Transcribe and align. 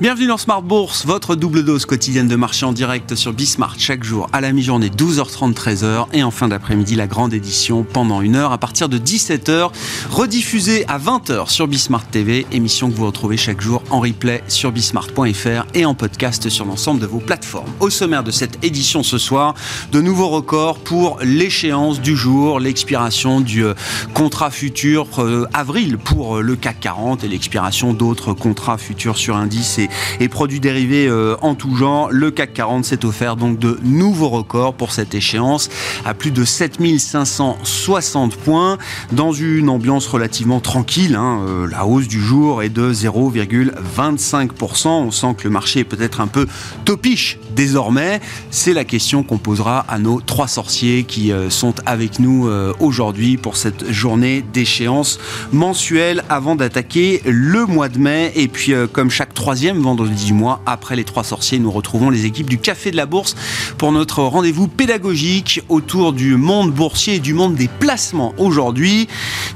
Bienvenue 0.00 0.28
dans 0.28 0.38
Smart 0.38 0.62
Bourse, 0.62 1.06
votre 1.06 1.34
double 1.34 1.64
dose 1.64 1.84
quotidienne 1.84 2.28
de 2.28 2.36
marché 2.36 2.64
en 2.64 2.72
direct 2.72 3.16
sur 3.16 3.32
Bismart 3.32 3.74
chaque 3.80 4.04
jour 4.04 4.28
à 4.32 4.40
la 4.40 4.52
mi-journée 4.52 4.90
12h30 4.90 5.54
13h 5.54 6.06
et 6.12 6.22
en 6.22 6.30
fin 6.30 6.46
d'après-midi 6.46 6.94
la 6.94 7.08
grande 7.08 7.34
édition 7.34 7.82
pendant 7.82 8.22
une 8.22 8.36
heure 8.36 8.52
à 8.52 8.58
partir 8.58 8.88
de 8.88 8.96
17h 8.96 9.72
rediffusée 10.08 10.84
à 10.86 11.00
20h 11.00 11.50
sur 11.50 11.66
Bismart 11.66 12.06
TV, 12.06 12.46
émission 12.52 12.92
que 12.92 12.94
vous 12.94 13.06
retrouvez 13.06 13.36
chaque 13.36 13.60
jour 13.60 13.82
en 13.90 13.98
replay 13.98 14.44
sur 14.46 14.70
bismart.fr 14.70 15.66
et 15.74 15.84
en 15.84 15.94
podcast 15.94 16.48
sur 16.48 16.64
l'ensemble 16.64 17.00
de 17.00 17.06
vos 17.06 17.18
plateformes. 17.18 17.72
Au 17.80 17.90
sommaire 17.90 18.22
de 18.22 18.30
cette 18.30 18.64
édition 18.64 19.02
ce 19.02 19.18
soir, 19.18 19.56
de 19.90 20.00
nouveaux 20.00 20.28
records 20.28 20.78
pour 20.78 21.18
l'échéance 21.24 22.00
du 22.00 22.16
jour, 22.16 22.60
l'expiration 22.60 23.40
du 23.40 23.64
euh, 23.64 23.74
contrat 24.14 24.52
futur 24.52 25.08
euh, 25.18 25.48
avril 25.52 25.98
pour 25.98 26.36
euh, 26.36 26.40
le 26.40 26.54
CAC 26.54 26.78
40 26.78 27.24
et 27.24 27.28
l'expiration 27.28 27.94
d'autres 27.94 28.32
contrats 28.32 28.78
futurs 28.78 29.16
sur 29.16 29.34
indice 29.34 29.80
et 29.80 29.87
et, 30.20 30.28
produits 30.28 30.60
dérivés 30.60 31.06
euh, 31.08 31.36
en 31.42 31.54
tout 31.54 31.74
genre. 31.76 32.10
Le 32.10 32.30
CAC 32.30 32.52
40 32.54 32.84
s'est 32.84 33.04
offert 33.04 33.36
donc 33.36 33.58
de 33.58 33.78
nouveaux 33.82 34.28
records 34.28 34.74
pour 34.74 34.92
cette 34.92 35.14
échéance 35.14 35.70
à 36.04 36.14
plus 36.14 36.30
de 36.30 36.44
7560 36.44 38.36
points 38.36 38.78
dans 39.12 39.32
une 39.32 39.68
ambiance 39.68 40.06
relativement 40.06 40.60
tranquille. 40.60 41.16
Hein, 41.16 41.40
euh, 41.46 41.66
la 41.68 41.86
hausse 41.86 42.08
du 42.08 42.20
jour 42.20 42.62
est 42.62 42.68
de 42.68 42.92
0,25%. 42.92 44.88
On 44.88 45.10
sent 45.10 45.34
que 45.38 45.44
le 45.44 45.50
marché 45.50 45.80
est 45.80 45.84
peut-être 45.84 46.20
un 46.20 46.26
peu 46.26 46.46
topiche 46.84 47.38
désormais. 47.56 48.20
C'est 48.50 48.74
la 48.74 48.84
question 48.84 49.22
qu'on 49.22 49.38
posera 49.38 49.80
à 49.88 49.98
nos 49.98 50.20
trois 50.20 50.48
sorciers 50.48 51.04
qui 51.04 51.32
euh, 51.32 51.50
sont 51.50 51.74
avec 51.86 52.18
nous 52.18 52.48
aujourd'hui 52.80 53.36
pour 53.36 53.56
cette 53.56 53.90
journée 53.90 54.44
d'échéance 54.52 55.18
mensuelle 55.52 56.24
avant 56.28 56.56
d'attaquer 56.56 57.22
le 57.24 57.64
mois 57.66 57.88
de 57.88 57.98
mai. 57.98 58.32
Et 58.34 58.48
puis 58.48 58.72
comme 58.92 59.10
chaque 59.10 59.34
troisième 59.34 59.77
vendredi 59.82 60.24
du 60.26 60.32
mois. 60.32 60.60
Après 60.66 60.96
les 60.96 61.04
trois 61.04 61.24
sorciers, 61.24 61.58
nous 61.58 61.70
retrouvons 61.70 62.10
les 62.10 62.26
équipes 62.26 62.48
du 62.48 62.58
Café 62.58 62.90
de 62.90 62.96
la 62.96 63.06
Bourse 63.06 63.36
pour 63.76 63.92
notre 63.92 64.22
rendez-vous 64.22 64.68
pédagogique 64.68 65.62
autour 65.68 66.12
du 66.12 66.36
monde 66.36 66.72
boursier 66.72 67.16
et 67.16 67.18
du 67.18 67.34
monde 67.34 67.54
des 67.54 67.68
placements 67.68 68.34
aujourd'hui. 68.38 69.08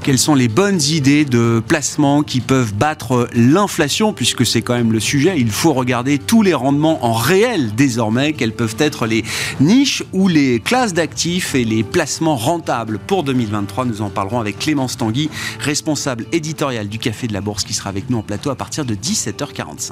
Quelles 0.03 0.19
sont 0.19 0.35
les 0.35 0.47
bonnes 0.47 0.81
idées 0.81 1.25
de 1.25 1.61
placement 1.67 2.23
qui 2.23 2.41
peuvent 2.41 2.73
battre 2.73 3.29
l'inflation 3.33 4.13
puisque 4.13 4.45
c'est 4.45 4.61
quand 4.61 4.75
même 4.75 4.91
le 4.91 4.99
sujet. 4.99 5.35
Il 5.37 5.51
faut 5.51 5.73
regarder 5.73 6.19
tous 6.19 6.41
les 6.41 6.53
rendements 6.53 7.05
en 7.05 7.13
réel 7.13 7.73
désormais. 7.75 8.33
Quelles 8.33 8.53
peuvent 8.53 8.75
être 8.79 9.05
les 9.05 9.23
niches 9.59 10.03
ou 10.13 10.27
les 10.27 10.59
classes 10.59 10.93
d'actifs 10.93 11.55
et 11.55 11.63
les 11.63 11.83
placements 11.83 12.35
rentables 12.35 12.99
pour 12.99 13.23
2023. 13.23 13.85
Nous 13.85 14.01
en 14.01 14.09
parlerons 14.09 14.39
avec 14.39 14.59
Clémence 14.59 14.97
Tanguy, 14.97 15.29
responsable 15.59 16.25
éditoriale 16.31 16.87
du 16.87 16.99
Café 16.99 17.27
de 17.27 17.33
la 17.33 17.41
Bourse 17.41 17.63
qui 17.63 17.73
sera 17.73 17.89
avec 17.89 18.09
nous 18.09 18.17
en 18.17 18.23
plateau 18.23 18.49
à 18.49 18.55
partir 18.55 18.85
de 18.85 18.95
17h45. 18.95 19.91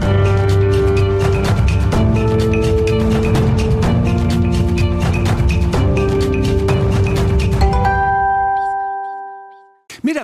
Mais 0.00 0.21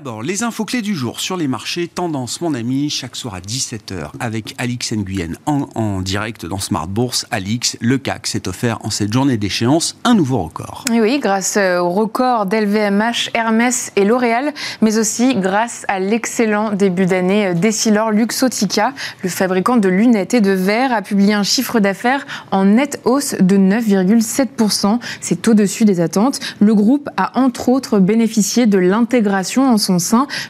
d'abord, 0.09 0.23
les 0.23 0.43
infos 0.43 0.65
clés 0.65 0.81
du 0.81 0.95
jour 0.95 1.21
sur 1.21 1.37
les 1.37 1.49
marchés, 1.49 1.87
tendance 1.87 2.41
mon 2.41 2.55
ami, 2.55 2.89
chaque 2.89 3.15
soir 3.15 3.35
à 3.35 3.41
17h 3.41 4.11
avec 4.21 4.55
Alix 4.57 4.93
Nguyen 4.93 5.35
en, 5.45 5.69
en, 5.75 6.01
direct 6.01 6.47
dans 6.47 6.59
Smart 6.59 6.89
Bourse. 6.89 7.27
Alix, 7.31 7.77
le 7.83 7.99
CAC 7.99 8.27
s'est 8.27 8.49
offert 8.49 8.79
en 8.85 8.91
cette 8.91 9.13
journée 9.13 9.37
d'échéance 9.37 9.99
un 10.05 10.15
nouveau 10.15 10.45
record. 10.45 10.87
Oui, 10.91 11.19
grâce 11.19 11.59
euh, 11.59 11.81
au 11.81 11.91
record 11.91 12.47
d'LVMH, 12.47 13.33
Hermès 13.35 13.93
et 13.97 14.07
L'Oréal, 14.07 14.55
mais 14.81 14.97
aussi 14.97 15.35
grâce 15.35 15.85
à 15.89 16.01
l'excellent 16.01 16.73
début 16.73 17.05
d'année 17.05 17.49
euh, 17.49 17.55
d'Essilor 17.55 18.11
Luxotica, 18.11 18.95
le 19.23 19.29
fabricant 19.29 19.77
de 19.77 19.91
lunettes 19.91 20.33
et 20.33 20.41
de 20.41 20.53
verres, 20.53 20.95
a 20.95 21.03
publié 21.03 21.35
un 21.35 21.43
chiffre 21.43 21.81
d'affaires 21.81 22.27
en 22.51 22.65
nette 22.65 22.99
hausse 23.05 23.35
de 23.39 23.59
9,7%. 23.59 25.01
C'est 25.21 25.47
au-dessus 25.49 25.85
des 25.85 26.01
attentes. 26.01 26.41
Le 26.61 26.75
groupe 26.75 27.11
a 27.19 27.39
entre 27.39 27.69
autres 27.69 27.99
bénéficié 27.99 28.65
de 28.65 28.79
l'intégration 28.79 29.69
en 29.69 29.77
son 29.77 29.98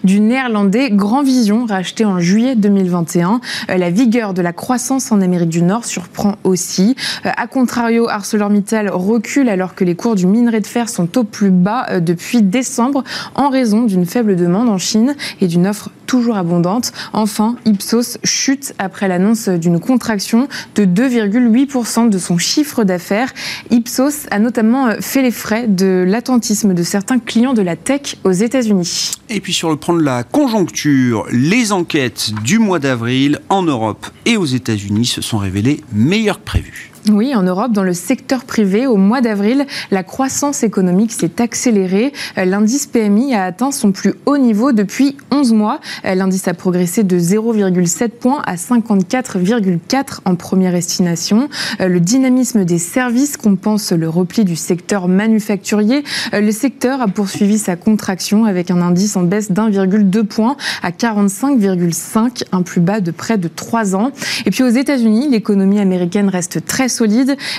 du 0.05 0.21
néerlandais 0.21 0.91
Grand 0.91 1.23
Vision, 1.23 1.65
racheté 1.65 2.05
en 2.05 2.19
juillet 2.21 2.55
2021. 2.55 3.41
Euh, 3.71 3.77
la 3.77 3.91
vigueur 3.91 4.35
de 4.35 4.43
la 4.43 4.53
croissance 4.53 5.11
en 5.11 5.21
Amérique 5.21 5.49
du 5.49 5.63
Nord 5.63 5.85
surprend 5.85 6.37
aussi. 6.45 6.97
Euh, 7.25 7.31
a 7.35 7.47
contrario, 7.47 8.09
ArcelorMittal 8.09 8.91
recule 8.91 9.49
alors 9.49 9.75
que 9.75 9.85
les 9.85 9.95
cours 9.95 10.15
du 10.17 10.27
minerai 10.27 10.61
de 10.61 10.67
fer 10.67 10.89
sont 10.89 11.17
au 11.17 11.25
plus 11.25 11.51
bas 11.51 11.87
euh, 11.91 12.01
depuis 12.01 12.43
décembre 12.43 13.05
en 13.35 13.49
raison 13.49 13.85
d'une 13.85 14.05
faible 14.05 14.37
demande 14.37 14.69
en 14.69 14.79
Chine 14.79 15.17
et 15.41 15.47
d'une 15.47 15.67
offre 15.67 15.91
toujours 16.07 16.37
abondante. 16.37 16.93
Enfin, 17.13 17.57
Ipsos 17.67 18.19
chute 18.25 18.75
après 18.79 19.09
l'annonce 19.09 19.49
d'une 19.49 19.79
contraction 19.79 20.49
de 20.75 20.85
2,8% 20.85 22.09
de 22.09 22.19
son 22.19 22.39
chiffre 22.39 22.85
d'affaires. 22.85 23.33
Ipsos 23.71 24.27
a 24.31 24.39
notamment 24.39 24.89
fait 25.01 25.23
les 25.23 25.31
frais 25.31 25.67
de 25.69 26.05
l'attentisme 26.07 26.73
de 26.73 26.83
certains 26.83 27.19
clients 27.19 27.53
de 27.53 27.63
la 27.63 27.77
tech 27.77 28.17
aux 28.25 28.33
États-Unis. 28.33 29.13
Et 29.39 29.41
puis 29.41 29.53
sur 29.53 29.71
le 29.71 29.77
plan 29.77 29.95
de 29.95 30.03
la 30.03 30.25
conjoncture, 30.25 31.25
les 31.31 31.71
enquêtes 31.71 32.33
du 32.43 32.59
mois 32.59 32.81
d'avril 32.81 33.39
en 33.49 33.63
Europe 33.63 34.05
et 34.27 34.37
aux 34.37 34.45
États-Unis 34.45 35.07
se 35.07 35.23
sont 35.23 35.39
révélées 35.39 35.81
meilleures 35.93 36.41
que 36.41 36.45
prévues. 36.45 36.88
Oui, 37.11 37.35
en 37.35 37.43
Europe, 37.43 37.73
dans 37.73 37.85
le 37.85 37.95
secteur 37.95 38.45
privé, 38.45 38.87
au 38.87 38.97
mois 38.97 39.21
d'avril, 39.23 39.67
la 39.91 40.03
croissance 40.03 40.63
économique 40.63 41.13
s'est 41.13 41.41
accélérée. 41.41 42.13
L'indice 42.37 42.87
PMI 42.87 43.35
a 43.35 43.45
atteint 43.45 43.71
son 43.71 43.93
plus 43.93 44.15
haut 44.27 44.37
niveau 44.37 44.73
depuis 44.73 45.17
11 45.31 45.55
mois. 45.55 45.81
L'indice 46.05 46.49
a 46.49 46.55
progressé 46.55 47.05
de 47.05 47.19
0,7 47.19 48.09
points 48.11 48.43
à 48.45 48.57
54,4 48.57 50.19
en 50.27 50.35
première 50.35 50.75
estimation. 50.75 51.49
Le 51.81 51.99
dynamisme 51.99 52.65
des 52.65 52.79
services 52.79 53.39
compense 53.39 53.93
le 53.93 54.09
repli 54.09 54.45
du 54.45 54.57
secteur 54.57 55.09
manufacturier. 55.09 56.05
Le 56.33 56.51
secteur 56.53 57.01
a 57.01 57.09
poursuivi 57.09 57.59
sa 57.59 57.77
contraction 57.77 58.45
avec 58.45 58.71
un 58.71 58.83
indice 58.83 59.17
en 59.17 59.23
baisse 59.23 59.51
d'1,2 59.51 60.25
points 60.25 60.57
à 60.83 60.91
45,5, 60.91 62.43
un 62.53 62.63
plus 62.63 62.81
bas 62.81 63.01
de 63.01 63.13
près 63.13 63.39
de 63.39 63.49
3 63.49 63.97
ans. 63.97 64.11
Et 64.45 64.51
puis 64.51 64.63
aux 64.63 64.69
États-Unis, 64.69 65.29
l'économie 65.31 65.81
américaine 65.81 66.29
reste 66.29 66.67
très 66.67 66.89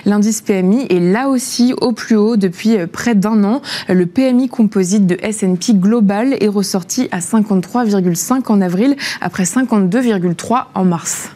L'indice 0.05 0.41
PMI 0.41 0.87
est 0.89 0.99
là 0.99 1.29
aussi 1.29 1.73
au 1.79 1.91
plus 1.91 2.15
haut 2.15 2.35
depuis 2.35 2.77
euh, 2.77 2.87
près 2.87 3.15
d'un 3.15 3.43
an. 3.43 3.61
Le 3.87 4.05
PMI 4.05 4.49
composite 4.49 5.05
de 5.05 5.17
S&P 5.21 5.73
Global 5.73 6.35
est 6.39 6.47
ressorti 6.47 7.07
à 7.11 7.19
53,5 7.19 8.51
en 8.51 8.61
avril 8.61 8.95
après 9.21 9.43
52,3 9.43 10.65
en 10.75 10.85
mars. 10.85 11.29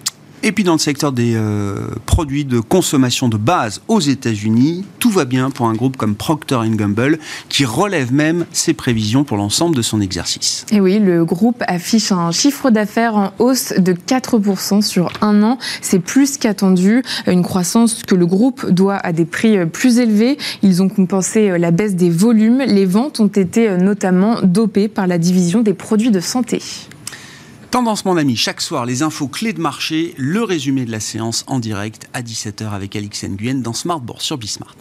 Et 0.46 0.52
puis 0.52 0.66
dans 0.66 0.74
le 0.74 0.80
secteur 0.80 1.14
des 1.14 1.36
euh, 1.36 1.76
produits 2.06 2.44
de 2.44 2.60
consommation 2.60 3.30
de 3.30 3.38
base 3.38 3.82
aux 3.88 4.02
États-Unis, 4.02 4.84
tout 5.00 5.10
va 5.10 5.24
bien 5.24 5.50
pour 5.50 5.68
un 5.68 5.74
groupe 5.74 5.96
comme 5.96 6.16
Procter 6.16 6.60
Gamble 6.66 7.18
qui 7.48 7.64
relève 7.64 8.12
même 8.12 8.46
ses 8.52 8.74
prévisions 8.74 9.24
pour 9.24 9.38
l'ensemble 9.38 9.74
de 9.74 9.82
son 9.82 10.02
exercice. 10.02 10.66
Et 10.70 10.82
oui, 10.82 11.00
le 11.00 11.24
groupe 11.24 11.64
affiche 11.66 12.12
un 12.12 12.32
chiffre 12.32 12.72
d'affaires 12.72 13.16
en 13.16 13.32
hausse 13.40 13.74
de 13.78 13.94
4% 13.94 14.82
sur 14.82 15.14
un 15.22 15.44
an. 15.44 15.58
C'est 15.82 16.00
plus 16.00 16.38
qu'attendu, 16.38 17.04
une 17.26 17.42
croissance 17.42 18.04
que 18.04 18.16
le 18.16 18.26
groupe 18.26 18.70
doit 18.70 18.98
à 18.98 19.14
des 19.14 19.26
prix 19.26 19.66
plus 19.66 20.00
élevés. 20.00 20.38
Ils 20.62 20.82
ont 20.82 20.90
compensé 20.90 21.58
la 21.58 21.72
baisse 21.72 21.96
des 21.96 22.10
volumes. 22.10 22.64
Les 22.68 22.86
ventes 22.86 23.22
ont 23.22 23.28
été 23.28 23.78
notamment 23.78 24.42
dopées 24.44 24.90
par 24.90 25.08
la 25.08 25.18
division 25.18 25.62
des 25.62 25.74
produits 25.74 26.12
de 26.12 26.20
santé. 26.20 26.62
Tendance 27.74 28.06
mon 28.06 28.18
ami, 28.18 28.36
chaque 28.36 28.62
soir 28.62 28.86
les 28.86 29.02
infos 29.02 29.28
clés 29.28 29.52
de 29.52 29.60
marché, 29.60 30.14
le 30.16 30.44
résumé 30.44 30.86
de 30.86 30.92
la 30.92 31.00
séance 31.00 31.44
en 31.48 31.58
direct 31.58 32.08
à 32.14 32.22
17h 32.22 32.70
avec 32.70 32.96
Alix 32.96 33.24
Nguyen 33.24 33.64
dans 33.64 33.74
Smart 33.74 34.00
sur 34.20 34.38
Bismart. 34.38 34.76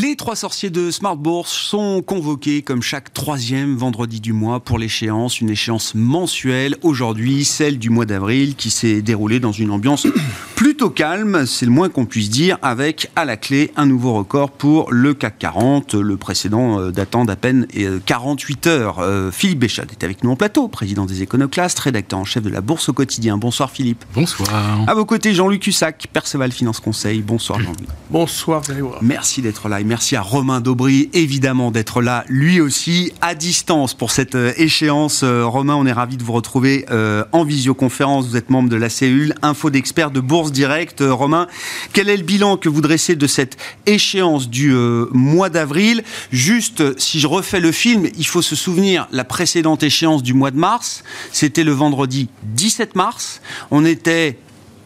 Les 0.00 0.14
trois 0.14 0.36
sorciers 0.36 0.70
de 0.70 0.92
Smart 0.92 1.16
Bourse 1.16 1.50
sont 1.50 2.02
convoqués 2.02 2.62
comme 2.62 2.82
chaque 2.82 3.12
troisième 3.12 3.74
vendredi 3.74 4.20
du 4.20 4.32
mois 4.32 4.60
pour 4.60 4.78
l'échéance, 4.78 5.40
une 5.40 5.50
échéance 5.50 5.96
mensuelle. 5.96 6.76
Aujourd'hui, 6.82 7.44
celle 7.44 7.80
du 7.80 7.90
mois 7.90 8.06
d'avril 8.06 8.54
qui 8.54 8.70
s'est 8.70 9.02
déroulée 9.02 9.40
dans 9.40 9.50
une 9.50 9.72
ambiance 9.72 10.06
plutôt 10.54 10.90
calme, 10.90 11.46
c'est 11.46 11.66
le 11.66 11.72
moins 11.72 11.88
qu'on 11.88 12.06
puisse 12.06 12.30
dire, 12.30 12.58
avec 12.62 13.10
à 13.16 13.24
la 13.24 13.36
clé 13.36 13.72
un 13.74 13.86
nouveau 13.86 14.14
record 14.14 14.52
pour 14.52 14.92
le 14.92 15.14
CAC 15.14 15.36
40, 15.40 15.94
le 15.94 16.16
précédent 16.16 16.78
euh, 16.78 16.90
datant 16.92 17.24
d'à 17.24 17.34
peine 17.34 17.66
48 18.06 18.66
euh, 18.68 18.70
heures. 18.70 18.98
Euh, 19.00 19.32
Philippe 19.32 19.58
Béchat 19.58 19.86
est 19.90 20.04
avec 20.04 20.22
nous 20.22 20.30
en 20.30 20.36
plateau, 20.36 20.68
président 20.68 21.06
des 21.06 21.22
Éconoclastes, 21.22 21.80
rédacteur 21.80 22.20
en 22.20 22.24
chef 22.24 22.44
de 22.44 22.50
la 22.50 22.60
Bourse 22.60 22.88
au 22.88 22.92
quotidien. 22.92 23.36
Bonsoir 23.36 23.72
Philippe. 23.72 24.04
Bonsoir. 24.14 24.84
À 24.86 24.94
vos 24.94 25.04
côtés, 25.04 25.34
Jean-Luc 25.34 25.62
Cussac, 25.62 26.06
Perceval 26.12 26.52
Finance 26.52 26.78
Conseil. 26.78 27.20
Bonsoir 27.20 27.58
Jean-Luc. 27.58 27.88
Bonsoir 28.10 28.62
Merci 29.02 29.42
d'être 29.42 29.68
là 29.68 29.80
merci 29.88 30.16
à 30.16 30.22
Romain 30.22 30.60
Daubry, 30.60 31.08
évidemment, 31.14 31.70
d'être 31.70 32.02
là, 32.02 32.24
lui 32.28 32.60
aussi, 32.60 33.12
à 33.22 33.34
distance 33.34 33.94
pour 33.94 34.10
cette 34.10 34.34
euh, 34.34 34.52
échéance. 34.58 35.22
Euh, 35.24 35.46
Romain, 35.46 35.74
on 35.76 35.86
est 35.86 35.92
ravi 35.92 36.18
de 36.18 36.22
vous 36.22 36.34
retrouver 36.34 36.84
euh, 36.90 37.24
en 37.32 37.42
visioconférence. 37.42 38.28
Vous 38.28 38.36
êtes 38.36 38.50
membre 38.50 38.68
de 38.68 38.76
la 38.76 38.90
cellule 38.90 39.34
Info 39.40 39.70
d'experts 39.70 40.10
de 40.10 40.20
Bourse 40.20 40.52
Direct. 40.52 41.02
Romain, 41.04 41.48
quel 41.94 42.10
est 42.10 42.16
le 42.18 42.22
bilan 42.22 42.58
que 42.58 42.68
vous 42.68 42.82
dressez 42.82 43.16
de 43.16 43.26
cette 43.26 43.56
échéance 43.86 44.50
du 44.50 44.72
mois 45.12 45.48
d'avril? 45.48 46.04
Juste, 46.30 46.98
si 47.00 47.18
je 47.18 47.26
refais 47.26 47.60
le 47.60 47.72
film, 47.72 48.08
il 48.16 48.26
faut 48.26 48.42
se 48.42 48.54
souvenir, 48.54 49.08
la 49.10 49.24
précédente 49.24 49.82
échéance 49.82 50.22
du 50.22 50.34
mois 50.34 50.50
de 50.50 50.58
mars, 50.58 51.02
c'était 51.32 51.64
le 51.64 51.72
vendredi 51.72 52.28
17 52.42 52.94
mars. 52.94 53.40
On 53.70 53.86
était 53.86 54.36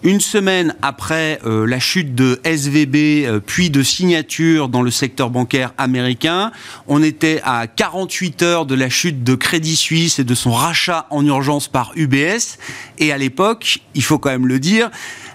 une 0.03 0.21
semaine 0.21 0.75
après 0.83 1.39
euh, 1.45 1.67
la 1.67 1.79
chute 1.79 2.15
de 2.15 2.41
SVB, 2.45 2.97
euh, 3.27 3.41
puis 3.45 3.71
de 3.71 3.83
signature 3.83 4.69
dans 4.69 4.83
le 4.83 4.91
secteur 4.91 5.31
bancaire 5.31 5.73
américain, 5.79 6.51
on 6.89 7.03
était 7.03 7.41
à 7.45 7.67
48 7.67 8.43
heures 8.43 8.67
de 8.67 8.75
la 8.75 8.89
chute 8.89 9.23
de 9.23 9.35
Crédit 9.35 9.77
Suisse 9.77 10.19
et 10.19 10.25
de 10.25 10.35
son 10.35 10.53
rachat 10.53 11.07
en 11.11 11.25
urgence 11.25 11.69
par 11.69 11.93
UBS. 11.95 12.59
Et 12.99 13.13
à 13.13 13.19
l'époque, 13.19 13.79
il 13.95 14.03
faut 14.03 14.19
quand 14.19 14.31
même 14.31 14.47
le 14.47 14.59
dire, 14.59 14.91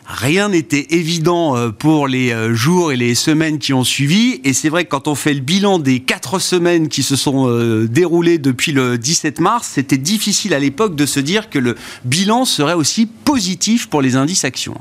rien 0.07 0.50
n'était 0.50 0.88
évident 0.92 1.56
euh, 1.56 1.69
pour 1.69 2.07
les 2.07 2.31
euh, 2.31 2.54
jours 2.54 2.92
et 2.92 2.95
les 2.95 3.13
semaines 3.13 3.59
qui 3.59 3.74
ont 3.74 3.83
suivi. 3.83 4.39
Et 4.44 4.54
c'est 4.54 4.69
vrai 4.69 4.86
que 4.86 4.89
quand 4.89 5.07
on 5.07 5.15
fait 5.15 5.33
le 5.33 5.42
bilan 5.42 5.80
des 5.80 6.00
quatre 6.00 6.39
semaines 6.39 6.88
qui 6.88 7.04
se 7.04 7.15
sont 7.15 7.50
euh, 7.50 7.88
déroulées 7.88 8.38
depuis 8.38 8.71
le 8.71 8.98
17 8.98 9.39
mars, 9.42 9.68
c'était 9.74 9.98
difficile 9.98 10.54
à 10.54 10.59
l'époque 10.59 10.95
de 10.95 11.06
se 11.06 11.19
dire 11.19 11.50
que 11.50 11.59
le 11.59 11.75
bilan 12.06 12.45
serait 12.45 12.74
aussi 12.74 13.06
positif 13.06 13.89
pour 13.89 14.01
les 14.01 14.15
indices 14.15 14.45
actions. 14.45 14.80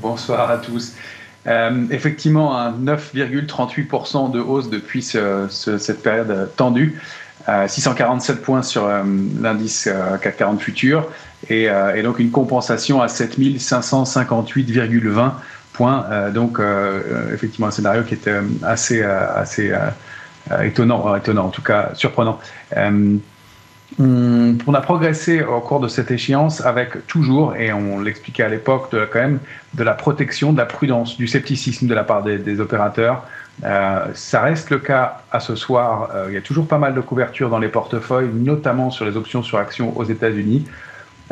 Bonsoir 0.00 0.50
à 0.50 0.58
tous. 0.58 0.94
effectivement, 1.90 2.56
un 2.56 2.72
9,38% 2.72 4.30
de 4.30 4.40
hausse 4.40 4.70
depuis 4.70 5.02
cette 5.02 6.02
période 6.02 6.50
tendue. 6.56 7.00
647 7.66 8.42
points 8.42 8.62
sur 8.62 8.88
l'indice 9.40 9.88
CAC 10.22 10.36
40 10.36 10.60
futur. 10.60 11.08
Euh, 11.50 11.94
et, 11.94 12.02
donc 12.02 12.18
une 12.18 12.30
compensation 12.30 13.02
à 13.02 13.06
7558,20 13.06 15.32
points. 15.72 16.04
Euh, 16.10 16.30
donc 16.30 16.58
euh, 16.58 17.34
effectivement 17.34 17.68
un 17.68 17.70
scénario 17.70 18.02
qui 18.02 18.14
était 18.14 18.34
assez, 18.62 19.02
assez 19.02 19.72
étonnant, 20.62 21.14
étonnant, 21.16 21.46
en 21.46 21.50
tout 21.50 21.62
cas 21.62 21.90
surprenant. 21.94 22.38
On 23.98 24.74
a 24.74 24.80
progressé 24.80 25.42
au 25.42 25.60
cours 25.60 25.80
de 25.80 25.88
cette 25.88 26.10
échéance 26.10 26.60
avec 26.60 27.06
toujours, 27.06 27.54
et 27.54 27.72
on 27.72 28.00
l'expliquait 28.00 28.42
à 28.42 28.48
l'époque, 28.48 28.94
quand 29.12 29.20
même 29.20 29.38
de 29.74 29.84
la 29.84 29.94
protection, 29.94 30.52
de 30.52 30.58
la 30.58 30.66
prudence, 30.66 31.16
du 31.16 31.28
scepticisme 31.28 31.86
de 31.86 31.94
la 31.94 32.02
part 32.02 32.24
des, 32.24 32.60
opérateurs. 32.60 33.24
ça 33.62 34.40
reste 34.40 34.70
le 34.70 34.78
cas 34.78 35.22
à 35.30 35.38
ce 35.38 35.54
soir. 35.54 36.10
il 36.28 36.34
y 36.34 36.36
a 36.36 36.42
toujours 36.42 36.66
pas 36.66 36.78
mal 36.78 36.94
de 36.94 37.00
couverture 37.00 37.48
dans 37.48 37.60
les 37.60 37.68
portefeuilles, 37.68 38.30
notamment 38.34 38.90
sur 38.90 39.04
les 39.04 39.16
options 39.16 39.44
sur 39.44 39.58
actions 39.58 39.96
aux 39.96 40.04
États-Unis. 40.04 40.66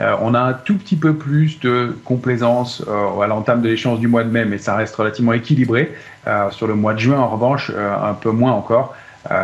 Euh, 0.00 0.17
on 0.20 0.35
a 0.35 0.41
un 0.41 0.52
tout 0.55 0.76
petit 0.76 0.96
peu 0.96 1.14
plus 1.14 1.61
de 1.61 1.96
complaisance 2.05 2.82
euh, 2.88 3.20
à 3.20 3.26
l'entame 3.26 3.62
de 3.62 3.69
l'échéance 3.69 4.00
du 4.00 4.08
mois 4.08 4.25
de 4.25 4.31
mai, 4.31 4.44
mais 4.44 4.58
ça 4.58 4.75
reste 4.75 4.96
relativement 4.96 5.32
équilibré. 5.32 5.93
Euh, 6.26 6.50
sur 6.50 6.67
le 6.67 6.75
mois 6.75 6.94
de 6.94 6.99
juin, 6.99 7.19
en 7.19 7.29
revanche, 7.29 7.70
un 7.70 8.14
peu 8.14 8.31
moins 8.31 8.52
encore. 8.52 8.94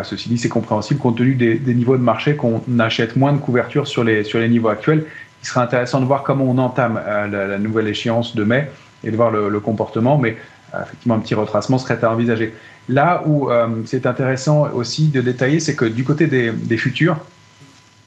ceci 0.02 0.28
dit, 0.28 0.38
c'est 0.38 0.48
compréhensible 0.48 0.98
compte 0.98 1.18
tenu 1.18 1.34
des, 1.34 1.74
niveaux 1.74 1.96
de 1.96 2.02
marché 2.02 2.36
qu'on 2.36 2.62
achète 2.78 3.16
moins 3.16 3.32
de 3.32 3.38
couverture 3.38 3.86
sur 3.86 4.02
les, 4.02 4.24
sur 4.24 4.38
les 4.38 4.48
niveaux 4.48 4.68
actuels. 4.68 5.04
Il 5.42 5.46
serait 5.46 5.60
intéressant 5.60 6.00
de 6.00 6.04
voir 6.04 6.22
comment 6.22 6.44
on 6.44 6.58
entame 6.58 7.00
la, 7.30 7.58
nouvelle 7.58 7.88
échéance 7.88 8.34
de 8.34 8.44
mai 8.44 8.70
et 9.04 9.10
de 9.10 9.16
voir 9.16 9.30
le, 9.30 9.60
comportement, 9.60 10.18
mais 10.18 10.36
effectivement, 10.82 11.14
un 11.14 11.20
petit 11.20 11.34
retracement 11.34 11.78
serait 11.78 12.02
à 12.02 12.10
envisager. 12.10 12.54
Là 12.88 13.22
où 13.26 13.50
c'est 13.84 14.06
intéressant 14.06 14.68
aussi 14.74 15.08
de 15.08 15.20
détailler, 15.20 15.60
c'est 15.60 15.76
que 15.76 15.84
du 15.84 16.04
côté 16.04 16.26
des, 16.26 16.50
des 16.50 16.76
futurs, 16.76 17.18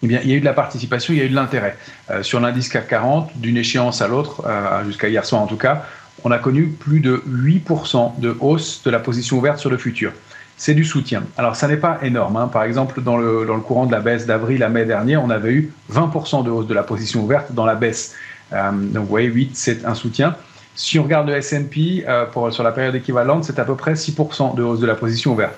eh 0.03 0.19
il 0.23 0.29
y 0.29 0.33
a 0.33 0.35
eu 0.35 0.39
de 0.39 0.45
la 0.45 0.53
participation, 0.53 1.13
il 1.13 1.19
y 1.19 1.21
a 1.21 1.25
eu 1.25 1.29
de 1.29 1.35
l'intérêt. 1.35 1.77
Euh, 2.11 2.23
sur 2.23 2.39
l'indice 2.39 2.69
CAC 2.69 2.87
40, 2.87 3.31
d'une 3.35 3.57
échéance 3.57 4.01
à 4.01 4.07
l'autre, 4.07 4.43
euh, 4.45 4.83
jusqu'à 4.85 5.07
hier 5.07 5.25
soir 5.25 5.41
en 5.41 5.47
tout 5.47 5.57
cas, 5.57 5.85
on 6.23 6.31
a 6.31 6.39
connu 6.39 6.67
plus 6.67 6.99
de 6.99 7.23
8% 7.27 8.19
de 8.19 8.35
hausse 8.39 8.81
de 8.83 8.91
la 8.91 8.99
position 8.99 9.37
ouverte 9.37 9.59
sur 9.59 9.69
le 9.69 9.77
futur. 9.77 10.11
C'est 10.57 10.73
du 10.73 10.85
soutien. 10.85 11.23
Alors, 11.37 11.55
ça 11.55 11.67
n'est 11.67 11.77
pas 11.77 11.99
énorme. 12.03 12.37
Hein. 12.37 12.47
Par 12.47 12.63
exemple, 12.63 13.01
dans 13.01 13.17
le, 13.17 13.45
dans 13.45 13.55
le, 13.55 13.61
courant 13.61 13.85
de 13.85 13.91
la 13.91 13.99
baisse 13.99 14.25
d'avril 14.25 14.63
à 14.63 14.69
mai 14.69 14.85
dernier, 14.85 15.17
on 15.17 15.29
avait 15.29 15.51
eu 15.51 15.73
20% 15.91 16.43
de 16.43 16.51
hausse 16.51 16.67
de 16.67 16.73
la 16.73 16.83
position 16.83 17.23
ouverte 17.23 17.51
dans 17.51 17.65
la 17.65 17.75
baisse. 17.75 18.13
Euh, 18.53 18.71
donc, 18.71 19.03
vous 19.03 19.09
voyez, 19.09 19.27
8, 19.27 19.51
c'est 19.55 19.85
un 19.85 19.95
soutien. 19.95 20.35
Si 20.75 20.99
on 20.99 21.03
regarde 21.03 21.27
le 21.27 21.35
S&P 21.35 22.05
sur 22.51 22.63
la 22.63 22.71
période 22.71 22.95
équivalente, 22.95 23.43
c'est 23.43 23.59
à 23.59 23.65
peu 23.65 23.75
près 23.75 23.93
6% 23.93 24.55
de 24.55 24.63
hausse 24.63 24.79
de 24.79 24.87
la 24.87 24.95
position 24.95 25.33
ouverte. 25.33 25.55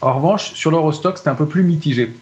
En 0.00 0.14
revanche, 0.14 0.52
sur 0.54 0.70
l'Eurostock, 0.70 1.18
c'est 1.18 1.28
un 1.28 1.34
peu 1.34 1.46
plus 1.46 1.62
mitigé. 1.62 2.14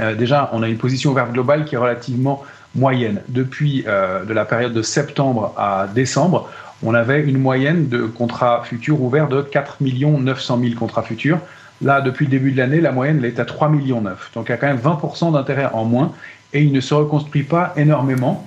Euh, 0.00 0.14
déjà, 0.14 0.50
on 0.52 0.62
a 0.62 0.68
une 0.68 0.78
position 0.78 1.10
ouverte 1.10 1.32
globale 1.32 1.64
qui 1.64 1.74
est 1.74 1.78
relativement 1.78 2.44
moyenne. 2.74 3.20
Depuis 3.28 3.84
euh, 3.86 4.24
de 4.24 4.32
la 4.32 4.44
période 4.44 4.72
de 4.72 4.82
septembre 4.82 5.54
à 5.56 5.86
décembre, 5.92 6.48
on 6.82 6.94
avait 6.94 7.22
une 7.22 7.38
moyenne 7.38 7.88
de 7.88 8.02
contrats 8.02 8.62
futurs 8.64 9.00
ouverts 9.02 9.28
de 9.28 9.42
4 9.42 9.78
900 9.80 10.60
000 10.60 10.74
contrats 10.78 11.02
futurs. 11.02 11.40
Là, 11.82 12.00
depuis 12.00 12.26
le 12.26 12.30
début 12.30 12.52
de 12.52 12.58
l'année, 12.58 12.80
la 12.80 12.92
moyenne 12.92 13.18
elle 13.18 13.24
est 13.24 13.40
à 13.40 13.44
3 13.44 13.68
millions 13.68 14.00
9. 14.00 14.30
Donc 14.34 14.46
il 14.48 14.50
y 14.50 14.54
a 14.54 14.56
quand 14.56 14.66
même 14.66 14.78
20% 14.78 15.32
d'intérêt 15.32 15.68
en 15.72 15.84
moins 15.84 16.12
et 16.52 16.62
il 16.62 16.72
ne 16.72 16.80
se 16.80 16.94
reconstruit 16.94 17.42
pas 17.42 17.72
énormément. 17.76 18.46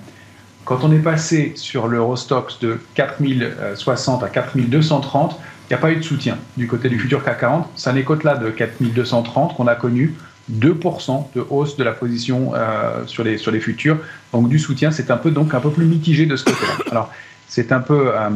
Quand 0.64 0.84
on 0.84 0.92
est 0.92 0.98
passé 0.98 1.52
sur 1.56 1.88
l'Eurostox 1.88 2.60
de 2.60 2.78
4060 2.94 4.22
à 4.22 4.28
4230, 4.28 5.38
il 5.38 5.72
n'y 5.72 5.74
a 5.74 5.78
pas 5.78 5.90
eu 5.90 5.96
de 5.96 6.02
soutien 6.02 6.36
du 6.56 6.66
côté 6.66 6.88
du 6.88 6.98
futur 6.98 7.24
CAC 7.24 7.40
40. 7.40 7.68
Ça 7.76 7.92
n'est 7.92 8.02
qu'au-delà 8.02 8.36
de 8.36 8.50
4230 8.50 9.56
qu'on 9.56 9.66
a 9.66 9.74
connu 9.74 10.14
2% 10.50 11.26
de 11.34 11.44
hausse 11.50 11.76
de 11.76 11.84
la 11.84 11.92
position 11.92 12.52
euh, 12.54 13.06
sur, 13.06 13.24
les, 13.24 13.38
sur 13.38 13.50
les 13.50 13.60
futurs. 13.60 13.98
Donc 14.32 14.48
du 14.48 14.58
soutien, 14.58 14.90
c'est 14.90 15.10
un 15.10 15.16
peu 15.16 15.30
donc 15.30 15.54
un 15.54 15.60
peu 15.60 15.70
plus 15.70 15.86
mitigé 15.86 16.26
de 16.26 16.36
ce 16.36 16.44
côté-là. 16.44 16.84
Alors 16.90 17.10
c'est 17.48 17.70
un 17.70 17.80
peu, 17.80 18.12
euh, 18.14 18.30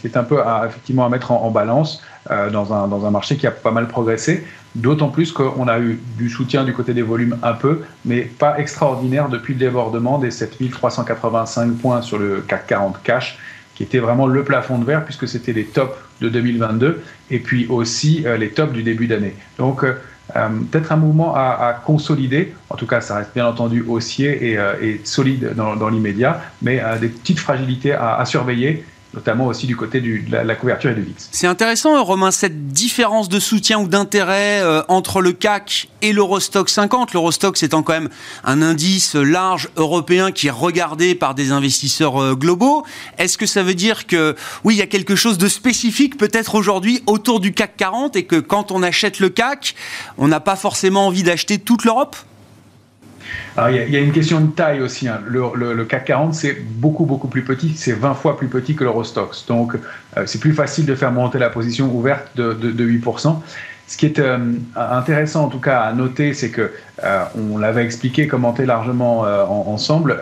c'est 0.00 0.16
un 0.16 0.24
peu 0.24 0.40
à, 0.40 0.66
effectivement 0.66 1.04
à 1.04 1.08
mettre 1.08 1.30
en, 1.30 1.50
balance 1.50 2.02
euh, 2.30 2.50
dans, 2.50 2.72
un, 2.72 2.88
dans 2.88 3.04
un 3.06 3.10
marché 3.10 3.36
qui 3.36 3.46
a 3.46 3.50
pas 3.50 3.70
mal 3.70 3.88
progressé. 3.88 4.44
D'autant 4.74 5.08
plus 5.08 5.30
qu'on 5.30 5.68
a 5.68 5.78
eu 5.78 6.00
du 6.16 6.28
soutien 6.28 6.64
du 6.64 6.72
côté 6.72 6.94
des 6.94 7.02
volumes 7.02 7.36
un 7.44 7.52
peu, 7.52 7.82
mais 8.04 8.22
pas 8.22 8.58
extraordinaire 8.58 9.28
depuis 9.28 9.52
le 9.52 9.60
débordement 9.60 10.18
des 10.18 10.32
7385 10.32 11.76
points 11.76 12.02
sur 12.02 12.18
le 12.18 12.40
CAC 12.40 12.66
40 12.66 13.02
cash, 13.04 13.38
qui 13.76 13.84
était 13.84 14.00
vraiment 14.00 14.26
le 14.26 14.42
plafond 14.42 14.78
de 14.78 14.84
verre 14.84 15.04
puisque 15.04 15.28
c'était 15.28 15.52
les 15.52 15.64
tops 15.64 15.94
de 16.20 16.28
2022 16.28 17.02
et 17.30 17.38
puis 17.38 17.66
aussi 17.68 18.24
les 18.38 18.50
tops 18.50 18.72
du 18.72 18.82
début 18.82 19.06
d'année. 19.06 19.36
Donc 19.58 19.84
euh, 20.36 20.48
peut-être 20.70 20.92
un 20.92 20.96
mouvement 20.96 21.34
à, 21.34 21.80
consolider. 21.84 22.54
En 22.70 22.76
tout 22.76 22.86
cas, 22.86 23.00
ça 23.00 23.16
reste 23.16 23.34
bien 23.34 23.46
entendu 23.46 23.84
haussier 23.86 24.50
et, 24.50 24.58
euh, 24.58 24.96
solide 25.04 25.54
dans, 25.54 25.88
l'immédiat, 25.88 26.40
mais 26.62 26.80
euh, 26.82 26.98
des 26.98 27.08
petites 27.08 27.38
fragilités 27.38 27.92
à 27.92 28.24
surveiller 28.24 28.84
notamment 29.14 29.46
aussi 29.46 29.66
du 29.66 29.76
côté 29.76 30.00
de 30.00 30.20
la, 30.30 30.54
couverture 30.54 30.90
et 30.90 30.94
du 30.94 31.02
VIX. 31.02 31.28
C'est 31.30 31.46
intéressant, 31.46 32.02
Romain, 32.02 32.30
cette 32.30 32.68
différence 32.68 33.28
de 33.28 33.38
soutien 33.38 33.78
ou 33.78 33.88
d'intérêt 33.88 34.60
euh, 34.62 34.82
entre 34.88 35.20
le 35.20 35.32
CAC 35.32 35.88
et 36.02 36.12
l'Eurostock 36.12 36.68
50. 36.68 37.12
L'Eurostock, 37.12 37.56
c'est 37.56 37.70
quand 37.70 37.88
même 37.88 38.08
un 38.44 38.62
indice 38.62 39.14
large 39.14 39.68
européen 39.76 40.32
qui 40.32 40.48
est 40.48 40.52
regardé 40.52 41.14
par 41.14 41.34
des 41.34 41.52
investisseurs 41.52 42.22
euh, 42.22 42.34
globaux. 42.34 42.84
Est-ce 43.18 43.38
que 43.38 43.46
ça 43.46 43.62
veut 43.62 43.74
dire 43.74 44.06
que, 44.06 44.34
oui, 44.64 44.74
il 44.74 44.78
y 44.78 44.82
a 44.82 44.86
quelque 44.86 45.16
chose 45.16 45.38
de 45.38 45.48
spécifique 45.48 46.16
peut-être 46.16 46.54
aujourd'hui 46.54 47.02
autour 47.06 47.40
du 47.40 47.52
CAC 47.52 47.76
40 47.76 48.16
et 48.16 48.24
que 48.24 48.36
quand 48.36 48.72
on 48.72 48.82
achète 48.82 49.20
le 49.20 49.28
CAC, 49.28 49.74
on 50.18 50.28
n'a 50.28 50.40
pas 50.40 50.56
forcément 50.56 51.06
envie 51.06 51.22
d'acheter 51.22 51.58
toute 51.58 51.84
l'Europe? 51.84 52.16
Il 53.56 53.92
y, 53.92 53.96
a 53.96 54.00
une 54.00 54.12
question 54.12 54.40
de 54.40 54.50
taille 54.50 54.80
aussi. 54.80 55.06
Hein. 55.06 55.20
Le, 55.26 55.84
CAC 55.84 56.06
40, 56.06 56.34
c'est 56.34 56.60
beaucoup, 56.60 57.04
beaucoup 57.04 57.28
plus 57.28 57.44
petit. 57.44 57.74
C'est 57.76 57.92
20 57.92 58.14
fois 58.14 58.36
plus 58.36 58.48
petit 58.48 58.74
que 58.74 58.82
l'Eurostox. 58.82 59.46
Donc, 59.46 59.74
euh, 60.16 60.24
c'est 60.26 60.40
plus 60.40 60.52
facile 60.52 60.86
de 60.86 60.94
faire 60.94 61.12
monter 61.12 61.38
la 61.38 61.50
position 61.50 61.94
ouverte 61.94 62.36
de, 62.36 62.72
8%. 62.72 63.36
Ce 63.86 63.96
qui 63.96 64.06
est 64.06 64.18
euh, 64.18 64.38
intéressant, 64.74 65.44
en 65.44 65.48
tout 65.48 65.60
cas, 65.60 65.82
à 65.82 65.92
noter, 65.92 66.34
c'est 66.34 66.50
que 66.50 66.72
euh, 67.04 67.24
on 67.38 67.58
l'avait 67.58 67.84
expliqué, 67.84 68.26
commenté 68.26 68.66
largement 68.66 69.20
ensemble, 69.20 70.20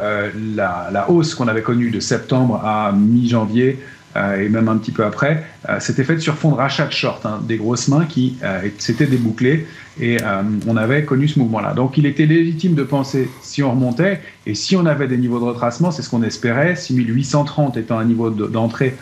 la, 0.54 1.06
hausse 1.08 1.34
qu'on 1.34 1.48
avait 1.48 1.62
connue 1.62 1.90
de 1.90 2.00
septembre 2.00 2.60
à 2.64 2.92
mi-janvier, 2.92 3.78
et 4.16 4.48
même 4.48 4.68
un 4.68 4.76
petit 4.76 4.92
peu 4.92 5.04
après, 5.04 5.44
s'était 5.78 6.04
fait 6.04 6.18
sur 6.18 6.34
fond 6.34 6.50
de 6.50 6.56
rachat 6.56 6.86
de 6.86 6.92
short, 6.92 7.24
hein, 7.24 7.40
des 7.46 7.56
grosses 7.56 7.88
mains 7.88 8.04
qui 8.04 8.36
s'étaient 8.78 9.06
débouclées 9.06 9.66
et 10.00 10.18
on 10.66 10.76
avait 10.76 11.04
connu 11.04 11.28
ce 11.28 11.38
mouvement-là. 11.38 11.72
Donc 11.72 11.96
il 11.96 12.04
était 12.04 12.26
légitime 12.26 12.74
de 12.74 12.82
penser 12.82 13.30
si 13.40 13.62
on 13.62 13.70
remontait 13.70 14.20
et 14.46 14.54
si 14.54 14.76
on 14.76 14.84
avait 14.84 15.08
des 15.08 15.16
niveaux 15.16 15.38
de 15.38 15.44
retracement, 15.44 15.90
c'est 15.90 16.02
ce 16.02 16.10
qu'on 16.10 16.22
espérait, 16.22 16.76
6830 16.76 17.76
étant 17.78 17.98
un 17.98 18.04
niveau 18.04 18.28
d'entrée 18.30 18.96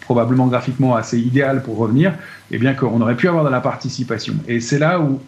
probablement 0.00 0.46
graphiquement 0.46 0.94
assez 0.94 1.18
idéal 1.18 1.62
pour 1.62 1.78
revenir, 1.78 2.14
eh 2.50 2.58
bien 2.58 2.74
qu'on 2.74 3.00
aurait 3.00 3.16
pu 3.16 3.28
avoir 3.28 3.44
de 3.44 3.50
la 3.50 3.60
participation. 3.60 4.34
Et 4.48 4.60
c'est 4.60 4.78
là 4.78 5.00
où 5.00 5.20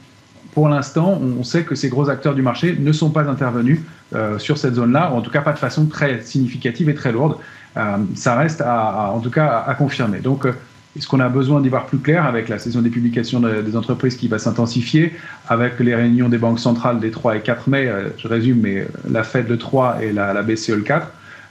pour 0.57 0.71
l'instant, 0.71 1.21
on 1.21 1.45
sait 1.45 1.65
que 1.65 1.75
ces 1.75 1.91
gros 1.91 2.09
acteurs 2.09 2.35
du 2.35 2.41
marché 2.41 2.75
ne 2.79 2.91
sont 2.91 3.11
pas 3.11 3.29
intervenus 3.29 3.81
euh, 4.15 4.39
sur 4.39 4.57
cette 4.57 4.75
zone-là, 4.75 5.13
ou 5.13 5.17
en 5.17 5.21
tout 5.21 5.31
cas 5.31 5.43
pas 5.43 5.53
de 5.53 5.59
façon 5.59 5.85
très 5.85 6.23
significative 6.23 6.89
et 6.89 6.95
très 6.95 7.13
lourde. 7.13 7.37
Euh, 7.77 7.97
ça 8.15 8.35
reste 8.37 8.61
à, 8.61 9.11
en 9.13 9.21
tout 9.21 9.31
cas 9.31 9.65
à, 9.67 9.75
confirmer. 9.75 10.19
Donc, 10.19 10.47
euh, 10.47 10.53
est-ce 10.97 11.07
qu'on 11.07 11.21
a 11.21 11.29
besoin 11.29 11.61
d'y 11.61 11.69
voir 11.69 11.87
plus 11.87 11.99
clair 11.99 12.25
avec 12.25 12.49
la 12.49 12.59
saison 12.59 12.81
des 12.81 12.89
publications 12.89 13.41
des 13.41 13.77
entreprises 13.77 14.17
qui 14.17 14.29
va 14.29 14.39
s'intensifier, 14.39 15.15
avec 15.47 15.79
les 15.79 15.95
réunions 15.95 16.31
des 16.31 16.39
banques 16.39 16.59
centrales 16.59 17.01
des 17.01 17.11
3 17.11 17.37
et 17.37 17.41
4 17.41 17.69
mai, 17.69 17.93
je 18.17 18.27
résume, 18.29 18.61
mais 18.63 18.89
la 19.11 19.23
Fed 19.23 19.47
le 19.47 19.59
3 19.59 19.99
et 20.03 20.13
la, 20.13 20.33
la 20.33 20.43
BCE 20.43 20.71
le 20.71 20.81
4 20.81 21.07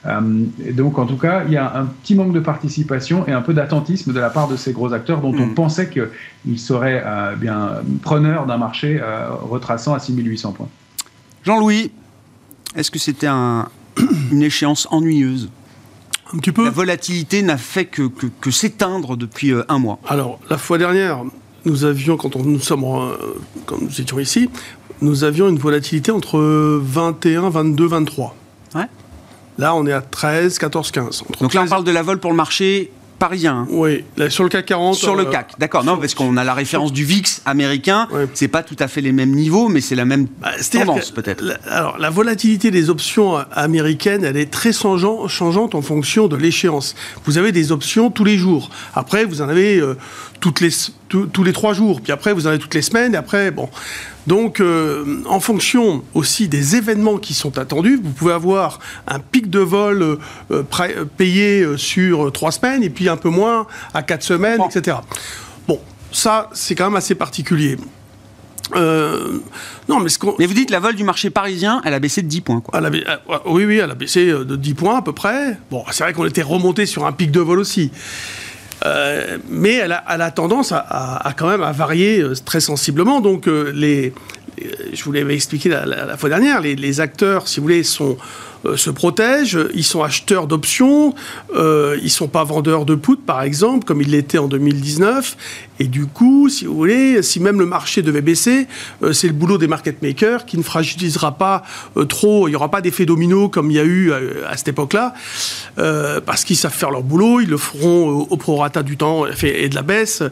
euh, 0.05 0.46
et 0.63 0.74
donc, 0.74 1.00
en 1.00 1.05
tout 1.05 1.17
cas, 1.17 1.44
il 1.46 1.53
y 1.53 1.58
a 1.58 1.77
un 1.77 1.86
petit 1.86 2.15
manque 2.15 2.34
de 2.34 2.39
participation 2.39 3.27
et 3.27 3.32
un 3.32 3.41
peu 3.41 3.53
d'attentisme 3.53 4.13
de 4.13 4.20
la 4.20 4.29
part 4.29 4.48
de 4.48 4.55
ces 4.55 4.72
gros 4.72 4.94
acteurs 4.94 5.22
dont 5.22 5.34
on 5.34 5.48
mm. 5.48 5.55
pensait 5.55 5.89
qu'ils 5.89 6.60
seraient 6.60 7.03
euh, 7.05 7.36
bien 7.36 7.72
preneurs 8.01 8.46
d'un 8.46 8.58
marché 8.58 9.00
euh, 9.01 9.29
retraçant 9.32 9.94
à 9.94 10.00
6800 10.00 10.51
points. 10.51 10.70
Jean-Louis, 11.44 11.91
est-ce 12.75 12.91
que 12.91 13.00
c'était 13.00 13.27
une 14.32 14.41
échéance 14.41 14.88
ennuyeuse? 14.91 15.50
Un 16.34 16.38
petit 16.38 16.51
peu. 16.51 16.65
La 16.65 16.72
volatilité 16.72 17.41
n'a 17.41 17.58
fait 17.58 17.86
que, 17.86 18.03
que, 18.41 18.51
s'éteindre 18.51 19.17
depuis 19.17 19.53
un 19.67 19.79
mois. 19.79 20.00
Alors, 20.08 20.39
la 20.50 20.58
fois 20.58 20.77
dernière, 20.77 21.22
nous 21.65 21.84
avions, 21.84 22.17
quand 22.17 22.36
on, 22.36 22.44
nous 22.44 22.60
sommes, 22.60 22.86
quand 23.65 23.82
nous 23.82 24.01
étions 24.01 24.20
ici, 24.20 24.50
nous 25.01 25.24
avions 25.24 25.50
une 25.50 25.58
volatilité 25.58 26.12
entre 26.12 26.39
21, 26.39 27.50
22, 27.50 27.88
23. 27.88 28.36
Ouais. 28.75 28.82
Là, 29.58 29.75
on 29.75 29.86
est 29.86 29.94
à 29.94 30.01
13, 30.01 30.58
14, 30.58 30.91
15. 30.91 31.24
Donc 31.39 31.53
là, 31.53 31.63
on 31.63 31.67
parle 31.67 31.84
de 31.84 31.91
la 31.91 32.01
vol 32.01 32.20
pour 32.20 32.32
le 32.32 32.38
marché 32.38 32.91
parisien. 33.17 33.60
Hein. 33.60 33.67
Oui, 33.69 34.03
sur 34.29 34.43
le 34.43 34.50
CAC 34.50 34.65
40. 34.65 34.95
Sur 34.95 35.15
le 35.15 35.27
euh, 35.27 35.31
CAC, 35.31 35.53
d'accord. 35.57 35.84
Non, 35.84 35.98
parce 35.98 36.13
qu'on 36.13 36.38
a 36.38 36.43
la 36.43 36.53
référence 36.53 36.93
du 36.93 37.05
VIX 37.05 37.41
américain. 37.45 38.07
C'est 38.34 38.48
pas 38.48 38.63
tout 38.63 38.75
à 38.79 38.88
fait 38.88 39.01
les 39.01 39.12
mêmes 39.12 39.31
niveaux, 39.31 39.69
mais 39.69 39.81
c'est 39.81 39.95
la 39.95 40.05
même 40.05 40.27
bah, 40.41 40.51
tendance 40.72 41.12
peut-être. 41.12 41.43
Alors, 41.69 41.98
la 41.98 42.10
volatilité 42.10 42.72
des 42.72 42.89
options 42.89 43.38
américaines, 43.51 44.24
elle 44.24 44.38
est 44.38 44.51
très 44.51 44.72
changeante 44.74 45.75
en 45.75 45.81
fonction 45.81 46.27
de 46.27 46.36
l'échéance. 46.36 46.95
Vous 47.25 47.38
avez 47.38 47.51
des 47.51 47.72
options 47.72 48.12
tous 48.12 48.24
les 48.24 48.38
jours. 48.38 48.69
Après, 48.93 49.25
vous 49.25 49.41
en 49.41 49.50
avez 49.50 49.77
euh, 49.77 49.95
toutes 50.39 50.62
les, 50.62 50.69
tous 51.31 51.43
les 51.43 51.53
trois 51.53 51.74
jours. 51.74 52.01
Puis 52.01 52.12
après, 52.12 52.34
vous 52.34 52.48
en 52.48 52.50
avez 52.50 52.60
toutes 52.60 52.75
les 52.75 52.81
semaines. 52.81 53.13
Et 53.13 53.17
après, 53.17 53.51
bon. 53.51 53.69
Donc, 54.27 54.60
euh, 54.60 55.22
en 55.27 55.39
fonction 55.39 56.03
aussi 56.13 56.48
des 56.48 56.75
événements 56.75 57.17
qui 57.17 57.34
sont 57.34 57.57
attendus, 57.60 58.00
vous 58.03 58.12
pouvez 58.12 58.34
avoir 58.34 58.79
un 59.07 59.19
pic 59.19 59.50
de 59.50 59.60
vol 59.60 60.01
euh, 60.01 60.17
euh, 60.51 61.05
payé 61.17 61.65
sur 61.77 62.31
trois 62.31 62.51
semaines 62.51 62.81
et 62.81 62.89
puis 62.89 63.07
un 63.07 63.17
peu 63.17 63.29
moins 63.29 63.67
à 63.93 64.01
quatre 64.01 64.24
semaines, 64.24 64.60
etc. 64.67 64.98
Bon, 65.67 65.79
ça, 66.12 66.50
c'est 66.53 66.74
quand 66.74 66.86
même 66.86 66.95
assez 66.95 67.13
particulier. 67.13 67.77
non, 68.74 70.00
mais, 70.01 70.10
ce 70.10 70.17
mais 70.39 70.48
vous 70.48 70.55
dites 70.55 70.72
la 70.72 70.79
vol 70.79 70.95
du 70.95 71.03
marché 71.03 71.29
parisien, 71.29 71.81
elle 71.86 71.93
a 71.93 72.00
baissé 72.00 72.24
de 72.24 72.27
10 72.27 72.41
points. 72.41 72.62
Quoi. 72.62 72.81
oui, 73.45 73.65
oui, 73.65 73.77
elle 73.77 73.91
a 73.91 73.95
baissé 73.95 74.25
de 74.25 74.55
10 74.55 74.74
points 74.74 74.98
à 74.98 75.01
peu 75.03 75.13
près. 75.13 75.60
Bon, 75.69 75.84
c'est 75.91 76.03
vrai 76.03 76.13
qu'on 76.13 76.25
était 76.25 76.41
remonté 76.41 76.88
sur 76.88 77.05
un 77.05 77.12
pic 77.12 77.29
de 77.29 77.41
vol 77.41 77.60
aussi. 77.60 77.91
Euh, 78.84 79.38
mais 79.50 79.74
elle 79.75 79.91
a, 79.91 80.32
tendance 80.32 80.72
à, 80.72 81.34
quand 81.38 81.48
même 81.48 81.63
à 81.63 81.72
varier 81.72 82.20
euh, 82.20 82.34
très 82.44 82.60
sensiblement. 82.60 83.22
Donc, 83.22 83.48
euh, 83.48 83.72
les, 83.74 84.13
je 84.94 85.03
vous 85.03 85.12
l'avais 85.12 85.36
expliqué 85.36 85.70
la, 85.70 86.17
fois 86.17 86.29
dernière, 86.29 86.62
les, 86.62 87.00
acteurs, 87.00 87.48
si 87.48 87.60
vous 87.60 87.63
voulez, 87.63 87.84
se 87.84 88.89
protègent, 88.89 89.60
ils 89.74 89.84
sont 89.84 90.03
acheteurs 90.03 90.48
d'options, 90.48 91.13
ils 91.53 92.12
sont 92.12 92.27
pas 92.27 92.44
vendeurs 92.44 92.86
de 92.86 92.96
put, 92.96 93.17
par 93.17 93.41
exemple, 93.44 93.86
comme 93.86 94.01
ils 94.01 94.12
l'étaient 94.12 94.38
en 94.38 94.48
2019. 94.48 95.38
Et 95.79 95.88
du 95.88 96.05
coup, 96.05 96.50
si 96.50 96.65
vous 96.65 96.75
voulez, 96.75 97.22
si 97.22 97.39
même 97.39 97.60
le 97.60 97.65
marché 97.65 98.01
devait 98.01 98.22
baisser, 98.22 98.67
euh, 99.03 99.13
c'est 99.13 99.27
le 99.27 99.34
boulot 99.34 99.58
des 99.58 99.67
market 99.67 100.01
makers 100.01 100.46
qui 100.46 100.58
ne 100.58 100.63
fragilisera 100.63 101.38
pas 101.38 101.63
euh, 101.98 102.05
trop, 102.05 102.48
il 102.48 102.51
n'y 102.51 102.55
aura 102.55 102.72
pas 102.72 102.82
d'effet 102.82 103.05
domino 103.05 103.50
comme 103.50 103.72
il 103.72 103.77
y 103.77 103.79
a 103.79 103.84
eu 103.84 104.12
à, 104.12 104.55
cette 104.55 104.70
époque-là, 104.70 105.13
parce 106.25 106.44
qu'ils 106.44 106.55
savent 106.55 106.74
faire 106.74 106.91
leur 106.91 107.03
boulot, 107.03 107.41
ils 107.41 107.50
le 107.50 107.58
feront 107.58 108.10
au, 108.29 108.38
prorata 108.38 108.84
du 108.84 108.98
temps 108.98 109.25
et 109.44 109.70
de 109.70 109.75
la 109.75 109.82
baisse. 109.82 110.24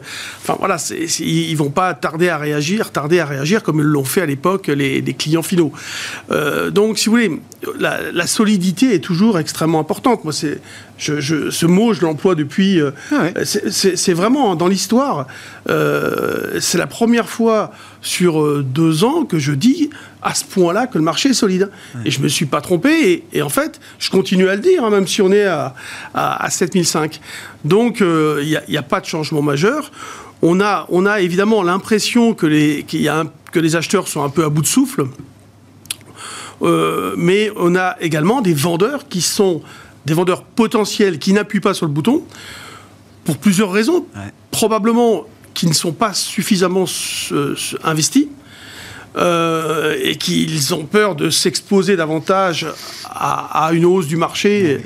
Enfin 0.42 0.56
voilà, 0.58 0.76
ils 1.20 1.54
vont 1.56 1.70
pas 1.70 1.94
tarder 1.94 2.28
à 2.28 2.38
réagir, 2.38 2.90
tarder 2.90 3.20
à 3.20 3.26
réagir 3.26 3.62
comme 3.62 3.80
ils 3.80 3.84
l'ont 3.84 4.04
fait 4.04 4.22
à 4.22 4.26
l'époque 4.26 4.68
les, 4.68 5.02
clients 5.14 5.42
finaux. 5.42 5.72
donc, 6.72 6.98
si 6.98 7.06
vous 7.06 7.12
voulez, 7.12 7.40
la 7.78 8.24
la 8.24 8.26
solidité 8.26 8.94
est 8.94 9.00
toujours 9.00 9.38
extrêmement 9.38 9.80
importante. 9.80 10.24
Moi, 10.24 10.32
c'est, 10.32 10.58
je, 10.98 11.50
ce 11.50 11.66
mot, 11.66 11.92
je 11.92 12.02
l'emploie 12.02 12.34
depuis. 12.34 12.80
Euh, 12.80 12.90
ah 13.12 13.44
c'est 13.44 14.12
vraiment 14.12 14.54
dans 14.54 14.68
l'histoire. 14.68 15.26
Euh, 15.68 16.60
c'est 16.60 16.78
la 16.78 16.86
première 16.86 17.28
fois 17.28 17.72
sur 18.00 18.40
euh, 18.40 18.64
deux 18.66 19.04
ans 19.04 19.24
que 19.24 19.38
je 19.38 19.52
dis 19.52 19.90
à 20.22 20.34
ce 20.34 20.44
point-là 20.44 20.86
que 20.86 20.98
le 20.98 21.04
marché 21.04 21.30
est 21.30 21.34
solide. 21.34 21.70
Et 22.04 22.10
je 22.10 22.20
me 22.20 22.28
suis 22.28 22.46
pas 22.46 22.60
trompé. 22.60 23.24
Et, 23.32 23.42
en 23.42 23.48
fait, 23.48 23.80
je 23.98 24.10
continue 24.10 24.48
à 24.48 24.54
le 24.54 24.62
dire, 24.62 24.84
hein, 24.84 24.90
même 24.90 25.06
si 25.06 25.20
on 25.20 25.32
est 25.32 25.44
à, 25.44 25.74
à, 26.14 26.48
7005. 26.48 27.20
Donc, 27.64 28.00
il 28.00 28.60
n'y 28.68 28.76
a, 28.76 28.82
pas 28.82 29.00
de 29.00 29.06
changement 29.06 29.42
majeur. 29.42 29.90
On 30.42 30.60
a, 30.60 30.86
on 30.90 31.06
a 31.06 31.20
évidemment 31.20 31.62
l'impression 31.62 32.34
que 32.34 32.46
les, 32.46 32.84
y 32.92 33.08
a 33.08 33.24
que 33.54 33.60
les 33.60 33.76
acheteurs 33.76 34.08
sont 34.08 34.22
un 34.24 34.28
peu 34.28 34.44
à 34.44 34.48
bout 34.48 34.62
de 34.62 34.66
souffle. 34.66 35.06
Euh, 36.62 37.14
mais 37.16 37.50
on 37.56 37.76
a 37.76 37.96
également 38.00 38.40
des 38.40 38.54
vendeurs 38.54 39.08
qui 39.08 39.20
sont 39.20 39.62
des 40.06 40.14
vendeurs 40.14 40.44
potentiels 40.44 41.18
qui 41.18 41.32
n'appuient 41.32 41.60
pas 41.60 41.74
sur 41.74 41.86
le 41.86 41.92
bouton 41.92 42.22
pour 43.24 43.38
plusieurs 43.38 43.72
raisons. 43.72 44.06
Probablement 44.50 45.24
qui 45.54 45.66
ne 45.66 45.72
sont 45.72 45.92
pas 45.92 46.12
suffisamment 46.12 46.84
investis. 47.82 48.26
Euh, 49.16 49.96
et 50.02 50.16
qu'ils 50.16 50.74
ont 50.74 50.86
peur 50.86 51.14
de 51.14 51.30
s'exposer 51.30 51.94
davantage 51.94 52.66
à, 53.08 53.70
une 53.72 53.84
hausse 53.84 54.08
du 54.08 54.16
marché. 54.16 54.80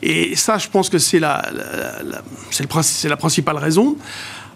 Et 0.00 0.36
ça, 0.36 0.58
je 0.58 0.68
pense 0.68 0.88
que 0.88 0.98
c'est 0.98 1.18
la, 1.18 1.42
c'est 2.52 3.08
la 3.08 3.16
principale 3.16 3.56
raison. 3.56 3.96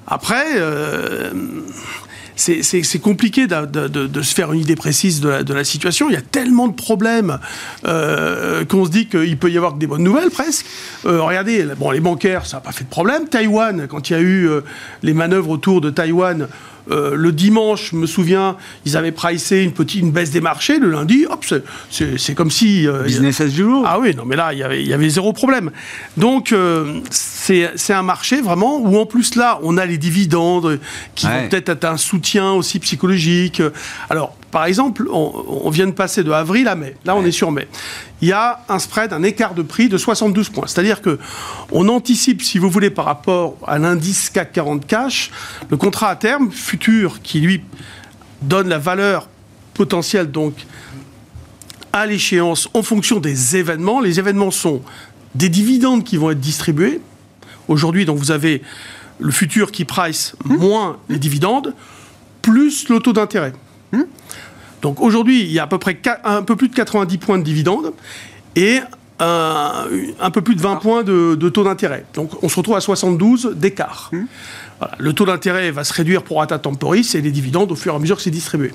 Après, 0.07 0.45
euh, 0.55 1.33
c'est 2.37 2.99
compliqué 3.01 3.47
de, 3.47 4.23
se 4.23 4.35
faire 4.35 4.53
une 4.53 4.61
idée 4.61 4.77
précise 4.77 5.21
de 5.21 5.55
la, 5.55 5.65
situation. 5.65 6.09
Il 6.09 6.15
y 6.15 6.19
a 6.19 6.23
tellement 6.23 6.69
de 6.69 6.75
problèmes 6.75 7.39
euh, 7.87 8.65
qu'on 8.65 8.85
se 8.85 8.91
dit 8.91 9.07
qu'il 9.07 9.37
peut 9.39 9.51
y 9.51 9.57
avoir 9.57 9.75
des 9.75 9.87
bonnes 9.87 10.03
nouvelles 10.03 10.31
presque. 10.31 10.67
Euh, 11.07 11.23
regardez, 11.23 11.65
les 11.93 12.01
bancaires, 12.01 12.47
ça 12.47 12.57
n'a 12.57 12.61
pas 12.61 12.73
fait 12.73 12.85
de 12.85 12.91
problème. 12.91 13.29
Taïwan, 13.29 13.87
quand 13.89 14.11
il 14.11 14.13
y 14.13 14.17
a 14.17 14.21
eu 14.21 14.49
euh, 14.49 14.63
les 15.03 15.15
manœuvres 15.15 15.51
autour 15.51 15.81
de 15.81 15.91
Taïwan, 15.91 16.49
euh, 16.91 17.15
le 17.15 17.33
dimanche, 17.33 17.91
je 17.93 17.97
me 17.97 18.07
souviens, 18.07 18.57
ils 18.85 18.97
avaient 18.97 19.13
pricé 19.13 19.63
une 19.63 19.73
petite 19.73 20.01
une 20.01 20.11
baisse 20.11 20.31
des 20.31 20.41
marchés. 20.41 20.79
Le 20.79 20.91
lundi, 20.91 21.27
hop, 21.29 21.45
c'est 21.91 22.35
comme 22.35 22.51
si. 22.51 22.87
Euh, 22.87 23.05
Business 23.05 23.41
as 23.41 23.47
usual. 23.47 23.83
Ah 23.85 23.99
oui, 24.01 24.15
non, 24.17 24.25
mais 24.25 24.37
là, 24.37 24.53
il 24.53 24.59
y 24.59 24.63
avait, 24.63 24.83
il 24.83 24.89
y 24.89 24.93
avait 24.93 25.09
zéro 25.09 25.33
problème. 25.33 25.71
Donc, 26.17 26.53
euh, 26.53 27.01
c'est 27.11 27.93
un 27.93 28.03
marché 28.03 28.41
vraiment 28.41 28.79
où, 28.79 28.97
en 28.99 29.07
plus, 29.07 29.37
là, 29.37 29.61
on 29.63 29.77
a 29.77 29.87
les 29.87 29.99
dividendes 29.99 30.81
qui 31.15 31.27
vont 31.27 31.49
peut-être 31.49 31.69
être 31.69 31.85
un 31.85 31.97
soutien 31.97 32.53
aussi 32.53 32.79
psychologique. 32.79 33.63
Alors, 34.11 34.37
par 34.53 34.67
exemple, 34.67 35.09
on, 35.11 35.71
vient 35.71 35.87
de 35.87 35.93
passer 35.93 36.23
de 36.23 36.31
avril 36.31 36.69
à 36.69 36.75
mai. 36.75 36.95
Là, 37.07 37.17
on 37.17 37.25
est 37.25 37.33
sur 37.33 37.51
mai. 37.51 37.67
Il 38.23 38.29
y 38.29 38.33
a 38.33 38.61
un 38.69 38.79
spread, 38.79 39.13
un 39.13 39.25
écart 39.25 39.55
de 39.55 39.63
prix 39.63 39.89
de 39.89 39.99
72 39.99 40.49
points. 40.49 40.69
C'est-à-dire 40.69 41.03
que 41.03 41.19
on 41.73 41.89
anticipe, 41.89 42.41
si 42.41 42.59
vous 42.59 42.71
voulez, 42.71 42.89
par 42.89 43.05
rapport 43.05 43.57
à 43.67 43.79
l'indice 43.79 44.31
CAC 44.31 44.53
40 44.53 44.87
cash, 44.87 45.33
le 45.69 45.77
contrat 45.77 46.09
à 46.09 46.17
terme 46.17 46.53
futur 46.53 47.21
qui 47.21 47.41
lui 47.41 47.63
donne 48.41 48.69
la 48.69 48.79
valeur 48.79 49.29
potentielle 49.75 50.31
donc 50.31 50.55
à 51.93 52.07
l'échéance 52.07 52.69
en 52.75 52.85
fonction 52.85 53.19
des 53.19 53.57
événements. 53.57 54.01
Les 54.01 54.21
événements 54.21 54.53
sont 54.53 54.83
des 55.35 55.49
dividendes 55.49 56.05
qui 56.05 56.17
vont 56.17 56.31
être 56.31 56.41
distribués. 56.41 57.01
Aujourd'hui, 57.67 58.05
donc 58.05 58.19
vous 58.19 58.31
avez 58.31 58.63
le 59.19 59.33
futur 59.33 59.73
qui 59.73 59.85
price 59.85 60.37
mmh. 60.45 60.57
moins 60.57 60.99
les 61.09 61.19
dividendes, 61.19 61.75
plus 62.41 62.89
le 62.89 63.01
taux 63.01 63.13
d'intérêt. 63.13 63.53
Donc 64.83 65.01
aujourd'hui, 65.01 65.43
il 65.43 65.53
y 65.53 65.59
a 65.59 65.63
à 65.63 65.67
peu 65.67 65.79
près 65.79 65.99
un 66.25 66.43
peu 66.43 66.57
plus 66.57 66.69
de 66.69 66.75
90 66.75 67.19
points 67.19 67.39
de 67.39 67.45
dividendes 67.45 67.93
et 68.57 68.81
un, 69.21 70.31
peu 70.33 70.43
plus 70.43 70.57
de 70.57 70.61
20 70.61 70.77
points 70.77 71.03
de, 71.05 71.49
taux 71.49 71.65
d'intérêt. 71.65 72.05
Donc 72.15 72.31
on 72.43 72.49
se 72.49 72.57
retrouve 72.57 72.77
à 72.77 72.81
72 72.81 73.55
d'écart. 73.57 74.11
Mmh. 74.13 74.23
Le 74.99 75.13
taux 75.13 75.25
d'intérêt 75.25 75.71
va 75.71 75.85
se 75.85 75.93
réduire 75.93 76.25
pour 76.25 76.43
Ata 76.43 76.59
Temporis 76.59 77.15
et 77.15 77.21
les 77.21 77.31
dividendes 77.31 77.71
au 77.71 77.77
fur 77.77 77.93
et 77.93 77.97
à 77.97 77.99
mesure 78.01 78.17
que 78.17 78.23
c'est 78.23 78.31
distribué. 78.31 78.73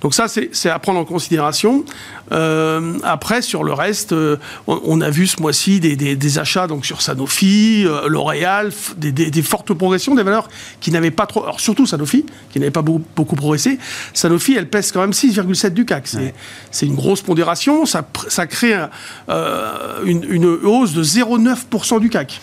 Donc 0.00 0.14
ça, 0.14 0.26
c'est 0.28 0.70
à 0.70 0.78
prendre 0.78 1.00
en 1.00 1.04
considération. 1.04 1.84
Euh, 2.32 2.98
après, 3.02 3.42
sur 3.42 3.64
le 3.64 3.72
reste, 3.72 4.12
euh, 4.12 4.36
on, 4.66 5.00
a 5.00 5.10
vu 5.10 5.26
ce 5.26 5.40
mois-ci 5.40 5.80
des, 5.80 6.38
achats 6.38 6.66
donc 6.66 6.84
sur 6.84 7.00
Sanofi, 7.00 7.84
euh, 7.86 8.08
L'Oréal, 8.08 8.70
des, 8.96 9.42
fortes 9.42 9.72
progressions, 9.72 10.14
des 10.14 10.22
valeurs 10.22 10.48
qui 10.80 10.90
n'avaient 10.90 11.10
pas 11.10 11.26
trop... 11.26 11.42
Alors 11.42 11.60
surtout 11.60 11.86
Sanofi, 11.86 12.26
qui 12.50 12.60
n'avait 12.60 12.70
pas 12.70 12.82
beaucoup, 12.82 13.36
progressé. 13.36 13.78
Sanofi, 14.14 14.54
elle 14.56 14.68
pèse 14.68 14.92
quand 14.92 15.00
même 15.00 15.10
6,7 15.10 15.70
du 15.70 15.84
CAC. 15.84 16.08
C'est 16.70 16.86
une 16.86 16.94
grosse 16.94 17.22
pondération. 17.22 17.86
Ça, 17.86 18.06
ça 18.28 18.46
crée 18.46 18.74
une, 20.04 20.24
une 20.28 20.46
hausse 20.46 20.92
de 20.92 21.02
0,9% 21.02 22.00
du 22.00 22.10
CAC. 22.10 22.40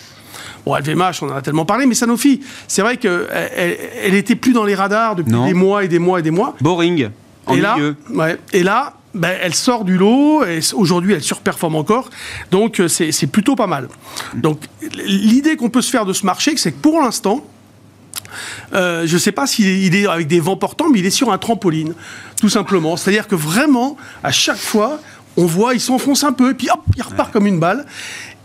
Bon, 0.66 0.76
LVMH, 0.76 1.22
on 1.22 1.30
en 1.30 1.36
a 1.36 1.42
tellement 1.42 1.66
parlé, 1.66 1.86
mais 1.86 1.96
Sanofi, 1.96 2.42
c'est 2.68 2.82
vrai 2.82 2.98
qu'elle 2.98 3.28
elle 3.32 4.16
était 4.16 4.36
plus 4.36 4.54
dans 4.54 4.64
les 4.64 4.76
radars 4.76 5.16
depuis 5.16 5.32
des 5.32 5.54
mois 5.54 5.84
et 5.84 5.88
des 5.88 6.00
mois 6.00 6.20
et 6.20 6.24
des 6.24 6.32
mois. 6.32 6.56
Boring, 6.62 7.10
en 7.46 7.54
et 7.54 7.58
milieu. 7.58 7.96
Là, 8.10 8.16
ouais, 8.16 8.40
et 8.52 8.64
là, 8.64 8.94
ben, 9.16 9.34
elle 9.42 9.54
sort 9.54 9.86
du 9.86 9.98
lot, 9.98 10.44
et 10.44 10.60
aujourd'hui 10.74 11.14
elle 11.14 11.24
surperforme 11.24 11.76
encore, 11.76 12.10
donc 12.52 12.82
euh, 12.82 12.88
c'est 12.88 13.28
plutôt 13.28 13.56
pas 13.56 13.68
mal. 13.68 13.88
Donc 14.36 14.60
l'idée 15.06 15.56
qu'on 15.56 15.70
peut 15.70 15.82
se 15.82 15.90
faire 15.90 16.06
de 16.06 16.14
ce 16.14 16.26
marché, 16.26 16.56
c'est 16.58 16.74
que 16.74 16.80
pour 16.80 17.02
l'instant, 17.02 17.46
euh, 18.74 19.04
je 19.06 19.14
ne 19.14 19.20
sais 19.20 19.32
pas 19.32 19.48
s'il 19.48 19.96
est 19.96 20.08
avec 20.08 20.28
des 20.28 20.40
vents 20.40 20.58
portants, 20.58 20.90
mais 20.90 21.00
il 21.00 21.06
est 21.06 21.12
sur 21.12 21.32
un 21.32 21.38
trampoline, 21.38 21.94
tout 22.42 22.50
simplement. 22.50 22.98
C'est-à-dire 22.98 23.28
que 23.28 23.36
vraiment, 23.36 23.96
à 24.24 24.32
chaque 24.32 24.58
fois, 24.58 25.00
on 25.38 25.46
voit, 25.46 25.74
il 25.74 25.80
s'enfonce 25.80 26.24
un 26.24 26.34
peu, 26.34 26.52
et 26.52 26.54
puis 26.54 26.70
hop, 26.70 26.82
il 26.98 27.04
repart 27.04 27.32
comme 27.32 27.48
une 27.48 27.60
balle. 27.60 27.86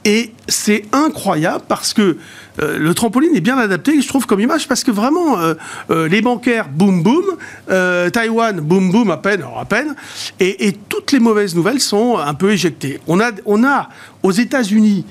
Et 0.05 0.33
c'est 0.49 0.85
incroyable 0.93 1.65
parce 1.69 1.93
que 1.93 2.17
euh, 2.61 2.79
le 2.79 2.95
trampoline 2.95 3.35
est 3.37 3.41
bien 3.41 3.59
adapté, 3.59 4.01
je 4.01 4.09
trouve, 4.09 4.27
comme 4.27 4.41
image, 4.41 4.67
parce 4.67 4.83
que 4.83 4.91
vraiment, 4.91 5.39
euh, 5.39 5.55
euh, 5.91 6.09
les 6.09 6.23
bancaires, 6.23 6.69
boum 6.69 7.03
boum, 7.03 7.25
Taïwan, 7.67 8.61
boum 8.61 8.91
boum, 8.91 9.11
à 9.11 9.19
peine, 9.19 9.45
à 9.59 9.65
peine, 9.67 9.95
et, 10.39 10.69
et, 10.69 10.73
toutes 10.73 11.13
les 11.13 11.21
mauvaises 11.21 11.55
nouvelles 11.55 11.81
sont 11.81 12.17
un 12.17 12.35
peu 12.35 12.51
éjectées. 12.51 12.99
On 13.07 13.21
a, 13.21 13.31
on 13.45 13.63
a 13.63 13.91
aux 14.23 14.33
États-Unis 14.33 15.05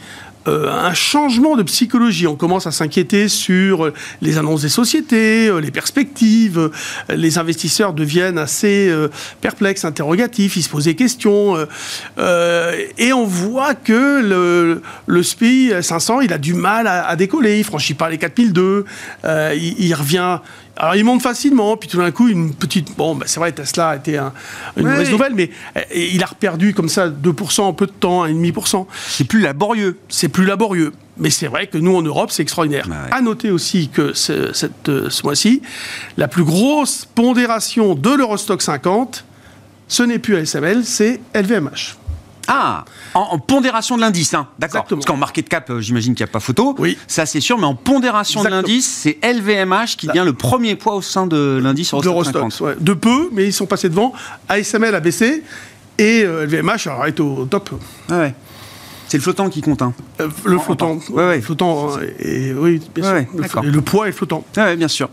euh, 0.49 0.69
un 0.71 0.93
changement 0.93 1.55
de 1.55 1.63
psychologie. 1.63 2.27
On 2.27 2.35
commence 2.35 2.65
à 2.65 2.71
s'inquiéter 2.71 3.27
sur 3.27 3.91
les 4.21 4.37
annonces 4.37 4.63
des 4.63 4.69
sociétés, 4.69 5.47
euh, 5.47 5.59
les 5.59 5.71
perspectives. 5.71 6.71
Les 7.09 7.37
investisseurs 7.37 7.93
deviennent 7.93 8.37
assez 8.37 8.89
euh, 8.89 9.09
perplexes, 9.41 9.85
interrogatifs. 9.85 10.57
Ils 10.57 10.63
se 10.63 10.69
posent 10.69 10.85
des 10.85 10.95
questions. 10.95 11.57
et 12.97 13.13
on 13.13 13.25
voit 13.25 13.75
que 13.75 14.21
le, 14.21 14.81
le 15.05 15.23
SPI 15.23 15.71
500, 15.81 16.21
il 16.21 16.33
a 16.33 16.37
du 16.37 16.53
mal 16.53 16.87
à, 16.87 17.15
décoller. 17.15 17.59
Il 17.59 17.63
franchit 17.63 17.93
pas 17.93 18.09
les 18.09 18.17
4002. 18.17 18.85
il, 19.25 19.75
il 19.79 19.93
revient 19.93 20.39
alors 20.79 20.95
il 20.95 21.03
monte 21.03 21.21
facilement, 21.21 21.75
puis 21.75 21.89
tout 21.89 21.97
d'un 21.97 22.11
coup, 22.11 22.29
une 22.29 22.53
petite. 22.53 22.95
Bon, 22.95 23.13
bah, 23.13 23.25
c'est 23.27 23.39
vrai, 23.39 23.51
Tesla 23.51 23.89
a 23.89 23.95
été 23.97 24.17
une 24.77 24.87
mauvaise 24.87 25.11
nouvelle, 25.11 25.35
mais 25.35 25.51
il 25.93 26.23
a 26.23 26.27
perdu 26.27 26.73
comme 26.73 26.87
ça 26.87 27.09
2% 27.09 27.61
en 27.61 27.73
peu 27.73 27.85
de 27.85 27.91
temps, 27.91 28.25
1,5%. 28.25 28.87
C'est 29.09 29.25
plus 29.25 29.41
laborieux. 29.41 29.99
C'est 30.07 30.29
plus 30.29 30.45
laborieux. 30.45 30.93
Mais 31.17 31.29
c'est 31.29 31.47
vrai 31.47 31.67
que 31.67 31.77
nous, 31.77 31.93
en 31.95 32.01
Europe, 32.01 32.31
c'est 32.31 32.43
extraordinaire. 32.43 32.87
À 33.11 33.21
noter 33.21 33.51
aussi 33.51 33.89
que 33.89 34.13
ce, 34.13 34.53
cette, 34.53 34.87
euh, 34.87 35.09
ce 35.09 35.23
mois-ci, 35.23 35.61
la 36.15 36.29
plus 36.29 36.45
grosse 36.45 37.05
pondération 37.13 37.93
de 37.93 38.11
l'Eurostock 38.11 38.61
50, 38.61 39.25
ce 39.89 40.03
n'est 40.03 40.19
plus 40.19 40.37
ASML, 40.37 40.85
c'est 40.85 41.19
LVMH. 41.35 41.97
Ah, 42.51 42.85
en, 43.13 43.37
pondération 43.37 43.95
de 43.95 44.01
l'indice, 44.01 44.33
hein. 44.33 44.47
d'accord. 44.57 44.85
Parce 44.85 45.05
qu'en 45.05 45.17
market 45.17 45.47
cap, 45.47 45.69
euh, 45.69 45.81
j'imagine 45.81 46.15
qu'il 46.15 46.25
n'y 46.25 46.29
a 46.29 46.31
pas 46.31 46.39
photo. 46.39 46.75
Oui. 46.79 46.97
Ça, 47.07 47.25
c'est 47.25 47.41
sûr, 47.41 47.57
mais 47.57 47.65
en 47.65 47.75
pondération 47.75 48.43
de 48.43 48.49
l'indice, 48.49 48.87
c'est 49.03 49.19
LVMH 49.23 49.95
qui 49.97 50.07
devient 50.07 50.23
le 50.25 50.33
premier 50.33 50.75
poids 50.75 50.95
au 50.95 51.01
sein 51.01 51.27
de 51.27 51.59
l'indice 51.61 51.93
Eurostock. 51.93 52.51
Ouais. 52.61 52.75
De 52.79 52.93
peu, 52.93 53.29
mais 53.31 53.45
ils 53.45 53.53
sont 53.53 53.67
passés 53.67 53.89
devant. 53.89 54.13
ASML 54.47 54.95
a 54.95 54.99
baissé 54.99 55.43
et 55.97 56.23
LVMH 56.23 56.87
euh, 56.87 57.05
est 57.05 57.19
au 57.19 57.45
top. 57.45 57.69
ouais. 58.09 58.33
C'est 59.09 59.17
le 59.17 59.23
flottant 59.23 59.49
qui 59.49 59.61
compte. 59.61 59.81
Hein. 59.81 59.93
Euh, 60.21 60.29
le 60.45 60.59
flottant. 60.59 60.99
Ouais, 61.09 61.27
ouais. 61.27 61.41
flottant. 61.41 61.89
Et, 62.19 62.53
oui, 62.53 62.79
bien 62.93 63.03
sûr. 63.03 63.25
Le, 63.33 63.67
et 63.67 63.71
le 63.71 63.81
poids 63.81 64.07
est 64.07 64.11
flottant. 64.11 64.43
Oui, 64.55 64.75
bien 64.75 64.87
sûr. 64.87 65.09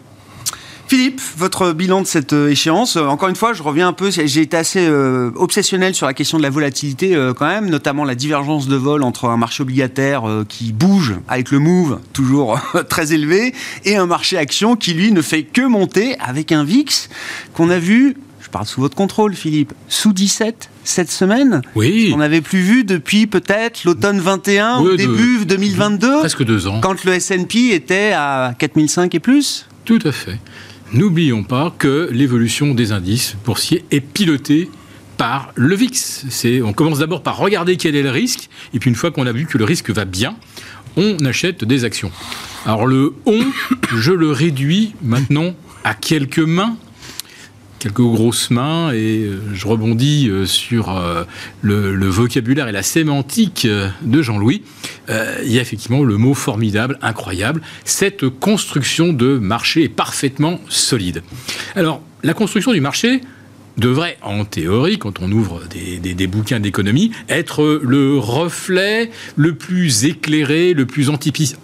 Philippe, 0.88 1.20
votre 1.36 1.72
bilan 1.72 2.02
de 2.02 2.06
cette 2.06 2.32
euh, 2.32 2.48
échéance. 2.48 2.96
Euh, 2.96 3.06
encore 3.06 3.28
une 3.28 3.34
fois, 3.34 3.52
je 3.52 3.62
reviens 3.62 3.88
un 3.88 3.92
peu. 3.92 4.10
J'ai 4.10 4.40
été 4.40 4.56
assez 4.56 4.86
euh, 4.86 5.32
obsessionnel 5.34 5.96
sur 5.96 6.06
la 6.06 6.14
question 6.14 6.38
de 6.38 6.44
la 6.44 6.50
volatilité 6.50 7.16
quand 7.36 7.46
même, 7.46 7.68
notamment 7.68 8.04
la 8.04 8.14
divergence 8.14 8.68
de 8.68 8.76
vol 8.76 9.02
entre 9.02 9.26
un 9.26 9.36
marché 9.36 9.62
obligataire 9.62 10.22
qui 10.48 10.72
bouge 10.72 11.14
avec 11.28 11.50
le 11.50 11.58
move 11.58 11.98
toujours 12.12 12.60
très 12.88 13.12
élevé 13.12 13.52
et 13.84 13.96
un 13.96 14.06
marché 14.06 14.38
action 14.38 14.76
qui 14.76 14.94
lui 14.94 15.12
ne 15.12 15.22
fait 15.22 15.42
que 15.42 15.62
monter 15.62 16.16
avec 16.20 16.52
un 16.52 16.64
VIX 16.64 17.08
qu'on 17.52 17.70
a 17.70 17.78
vu. 17.78 18.16
Je 18.40 18.48
parle 18.48 18.66
sous 18.66 18.80
votre 18.80 18.94
contrôle, 18.94 19.34
Philippe, 19.34 19.72
sous 19.88 20.12
17 20.12 20.70
cette 20.84 21.10
semaine. 21.10 21.62
Oui. 21.74 22.12
On 22.14 22.18
n'avait 22.18 22.40
plus 22.40 22.60
vu 22.60 22.84
depuis 22.84 23.26
peut-être 23.26 23.84
l'automne 23.84 24.20
21 24.20 24.78
au 24.78 24.94
début 24.94 25.44
2022. 25.46 26.18
Presque 26.20 26.44
deux 26.44 26.68
ans. 26.68 26.80
Quand 26.80 27.04
le 27.04 27.14
S&P 27.14 27.74
était 27.74 28.12
à 28.14 28.54
4005 28.56 29.14
et 29.14 29.20
plus. 29.20 29.66
Tout 29.84 29.98
à 30.04 30.12
fait. 30.12 30.38
N'oublions 30.92 31.42
pas 31.42 31.74
que 31.76 32.08
l'évolution 32.12 32.72
des 32.72 32.92
indices 32.92 33.36
boursiers 33.44 33.84
est 33.90 34.00
pilotée 34.00 34.70
par 35.16 35.50
le 35.56 35.74
VIX. 35.74 36.60
on 36.62 36.72
commence 36.72 37.00
d'abord 37.00 37.22
par 37.22 37.38
regarder 37.38 37.76
quel 37.76 37.96
est 37.96 38.02
le 38.02 38.10
risque, 38.10 38.48
et 38.72 38.78
puis 38.78 38.90
une 38.90 38.96
fois 38.96 39.10
qu'on 39.10 39.26
a 39.26 39.32
vu 39.32 39.46
que 39.46 39.58
le 39.58 39.64
risque 39.64 39.90
va 39.90 40.04
bien, 40.04 40.36
on 40.96 41.18
achète 41.24 41.64
des 41.64 41.84
actions. 41.84 42.12
Alors 42.64 42.86
le 42.86 43.14
on, 43.26 43.40
je 43.96 44.12
le 44.12 44.30
réduis 44.30 44.94
maintenant 45.02 45.54
à 45.84 45.94
quelques 45.94 46.38
mains 46.38 46.76
quelques 47.78 48.00
grosses 48.00 48.50
mains 48.50 48.92
et 48.92 49.24
euh, 49.24 49.40
je 49.52 49.66
rebondis 49.66 50.28
euh, 50.28 50.46
sur 50.46 50.90
euh, 50.90 51.24
le, 51.62 52.06
vocabulaire 52.06 52.68
et 52.68 52.72
la 52.72 52.82
sémantique 52.82 53.66
de 53.66 54.22
Jean-Louis. 54.22 54.62
il 55.08 55.52
y 55.52 55.58
a 55.58 55.62
effectivement 55.62 56.02
le 56.02 56.16
mot 56.16 56.34
formidable, 56.34 56.98
incroyable. 57.02 57.60
Cette 57.84 58.28
construction 58.28 59.12
de 59.12 59.38
marché 59.38 59.84
est 59.84 59.88
parfaitement 59.88 60.60
solide. 60.68 61.22
Alors, 61.74 62.00
la 62.22 62.34
construction 62.34 62.72
du 62.72 62.80
marché, 62.80 63.20
devrait, 63.76 64.18
en 64.22 64.44
théorie, 64.44 64.98
quand 64.98 65.20
on 65.20 65.30
ouvre 65.30 65.62
des, 65.68 66.26
bouquins 66.26 66.60
d'économie, 66.60 67.12
être 67.28 67.80
le 67.82 68.18
reflet 68.18 69.10
le 69.36 69.54
plus 69.54 70.04
éclairé, 70.04 70.72
le 70.74 70.86
plus 70.86 71.10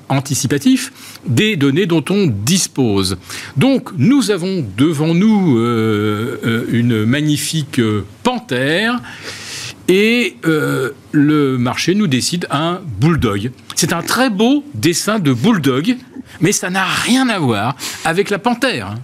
anticipatif 0.09 0.93
des 1.27 1.57
données 1.57 1.87
dont 1.87 2.05
on 2.11 2.27
dispose. 2.27 3.17
Donc, 3.57 3.91
nous 3.97 4.31
avons 4.31 4.65
devant 4.77 5.15
nous 5.15 5.59
euh, 5.59 6.41
euh, 6.45 6.65
une 6.71 7.05
magnifique 7.05 7.81
panthère 8.23 9.01
et 9.89 10.37
euh, 10.47 10.91
le 11.13 11.59
marché 11.59 11.95
nous 11.95 12.07
décide 12.07 12.47
un 12.51 12.81
bulldog. 13.01 13.51
C'est 13.83 13.93
un 13.93 14.03
très 14.03 14.31
beau 14.31 14.63
dessin 14.75 15.19
de 15.19 15.33
bulldog, 15.33 15.97
mais 16.41 16.53
ça 16.53 16.71
n'a 16.71 16.85
rien 16.85 17.29
à 17.29 17.41
voir 17.41 17.75
avec 18.05 18.31
la 18.31 18.39
panthère. 18.39 18.95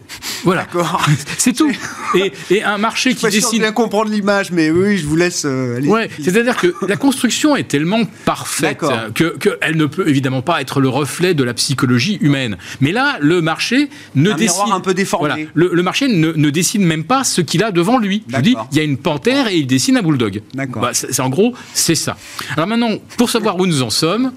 Voilà. 0.45 0.69
C'est 1.37 1.53
tout. 1.53 1.73
Et, 2.14 2.62
un 2.62 2.79
marché 2.79 3.17
qui 3.17 3.27
décide. 3.27 3.55
Je 3.55 3.59
bien 3.59 3.73
comprendre 3.73 4.09
l'image, 4.09 4.53
mais 4.53 4.71
oui, 4.71 4.97
je 4.97 5.05
vous 5.05 5.17
laisse 5.17 5.45
euh, 5.45 5.79
aller. 5.79 5.88
Ouais, 5.88 6.09
c'est-à-dire 6.23 6.57
que 6.57 6.73
la 6.87 6.97
construction 6.97 7.57
est 7.57 7.67
tellement 7.67 8.05
parfaite 8.25 8.79
qu'elle 9.14 9.77
ne 9.77 9.87
peut 9.87 10.09
évidemment 10.09 10.43
pas 10.43 10.61
être 10.61 10.81
le 10.81 10.88
reflet 10.88 11.35
de 11.35 11.43
la 11.43 11.55
psychologie 11.55 12.19
humaine. 12.21 12.57
Mais 12.81 12.93
là, 12.93 13.17
le 13.21 13.43
marché 13.43 13.88
ne 14.14 14.33
décide. 14.33 14.71
un 14.71 14.79
peu 14.79 14.95
déformé. 14.95 15.49
le, 15.55 15.83
marché 15.83 16.07
ne, 16.07 16.31
ne, 16.31 16.51
décide 16.51 16.83
même 16.83 17.03
pas 17.03 17.25
ce 17.25 17.41
qu'il 17.41 17.64
a 17.64 17.73
devant 17.73 17.99
lui. 17.99 18.23
Je 18.29 18.41
dis, 18.43 18.55
il 18.71 18.79
y 18.79 18.81
a 18.81 18.85
une 18.85 18.97
panthère 18.97 19.49
et 19.49 19.57
il 19.57 19.67
dessine 19.67 19.97
un 19.97 20.03
bulldog. 20.03 20.41
D'accord. 20.55 20.83
Bah, 20.83 20.91
c'est 20.93 21.19
en 21.19 21.31
gros, 21.31 21.53
c'est 21.75 21.97
ça. 21.97 22.17
Alors 22.57 22.69
maintenant, 22.69 22.93
pour 23.17 23.29
savoir 23.29 23.59
où 23.59 23.67
nous 23.67 23.83
en 23.83 23.91
sommes. 23.91 24.31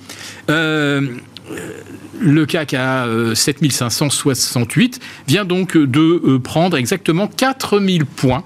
Euh, 0.50 1.08
le 2.20 2.46
CAC 2.46 2.74
à 2.76 3.08
7568 3.34 5.00
euh, 5.00 5.06
vient 5.28 5.46
donc 5.46 5.76
de 5.76 6.22
euh, 6.24 6.40
prendre 6.40 6.78
exactement 6.78 7.28
4000 7.28 8.06
points 8.06 8.44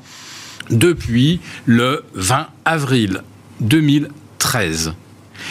depuis 0.70 1.40
le 1.66 2.04
20 2.14 2.48
avril 2.64 3.22
2013. 3.60 4.94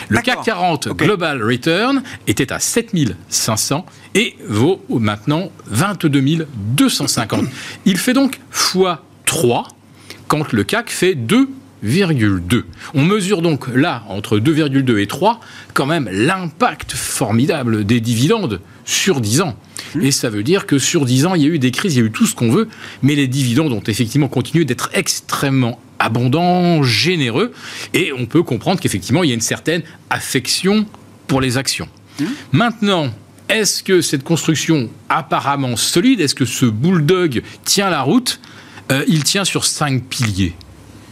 Le 0.09 0.21
CAC 0.21 0.43
40 0.45 0.89
Global 0.97 1.43
Return 1.43 2.03
était 2.27 2.53
à 2.53 2.59
7500 2.59 3.85
et 4.15 4.37
vaut 4.49 4.83
maintenant 4.89 5.53
22 5.67 6.47
250. 6.57 7.45
Il 7.85 7.99
fait 7.99 8.15
donc 8.15 8.41
x3 8.53 9.67
quand 10.27 10.53
le 10.53 10.65
CAC 10.65 10.91
fait 10.91 11.15
2 11.15 11.49
on 12.95 13.03
mesure 13.03 13.43
donc 13.43 13.69
là, 13.69 14.05
entre 14.09 14.39
2,2 14.39 14.99
et 14.99 15.07
3, 15.07 15.41
quand 15.75 15.87
même 15.87 16.09
l'impact 16.11 16.93
formidable 16.93 17.85
des 17.85 18.01
dividendes 18.01 18.61
sur 18.85 19.21
10 19.21 19.43
ans. 19.43 19.57
Et 20.01 20.11
ça 20.11 20.31
veut 20.31 20.43
dire 20.43 20.67
que 20.67 20.79
sur 20.79 21.05
10 21.05 21.27
ans, 21.27 21.35
il 21.35 21.43
y 21.43 21.45
a 21.45 21.49
eu 21.49 21.59
des 21.59 21.71
crises, 21.71 21.97
il 21.97 21.99
y 22.01 22.03
a 22.03 22.07
eu 22.07 22.11
tout 22.11 22.27
ce 22.27 22.35
qu'on 22.35 22.51
veut, 22.51 22.69
mais 23.03 23.15
les 23.15 23.29
dividendes 23.29 23.73
ont 23.73 23.83
effectivement 23.87 24.29
continué 24.29 24.65
d'être 24.65 24.91
extrêmement 24.95 25.79
abondants, 25.99 26.83
généreux, 26.83 27.53
et 27.93 28.13
on 28.13 28.27
peut 28.27 28.43
comprendre 28.43 28.81
qu'effectivement, 28.81 29.23
il 29.23 29.29
y 29.29 29.33
a 29.33 29.35
une 29.35 29.41
certaine 29.41 29.83
affection 30.11 30.87
pour 31.27 31.41
les 31.41 31.57
actions. 31.57 31.89
Maintenant, 32.53 33.11
est-ce 33.49 33.83
que 33.83 34.01
cette 34.01 34.25
construction 34.25 34.89
apparemment 35.09 35.77
solide, 35.77 36.21
est-ce 36.21 36.35
que 36.35 36.45
ce 36.45 36.67
bulldog 36.67 37.43
tient 37.65 37.91
la 37.91 38.03
route? 38.03 38.41
Euh, 38.93 39.05
il 39.09 39.25
tient 39.25 39.45
sur 39.45 39.65
cinq 39.65 40.05
piliers. 40.05 40.55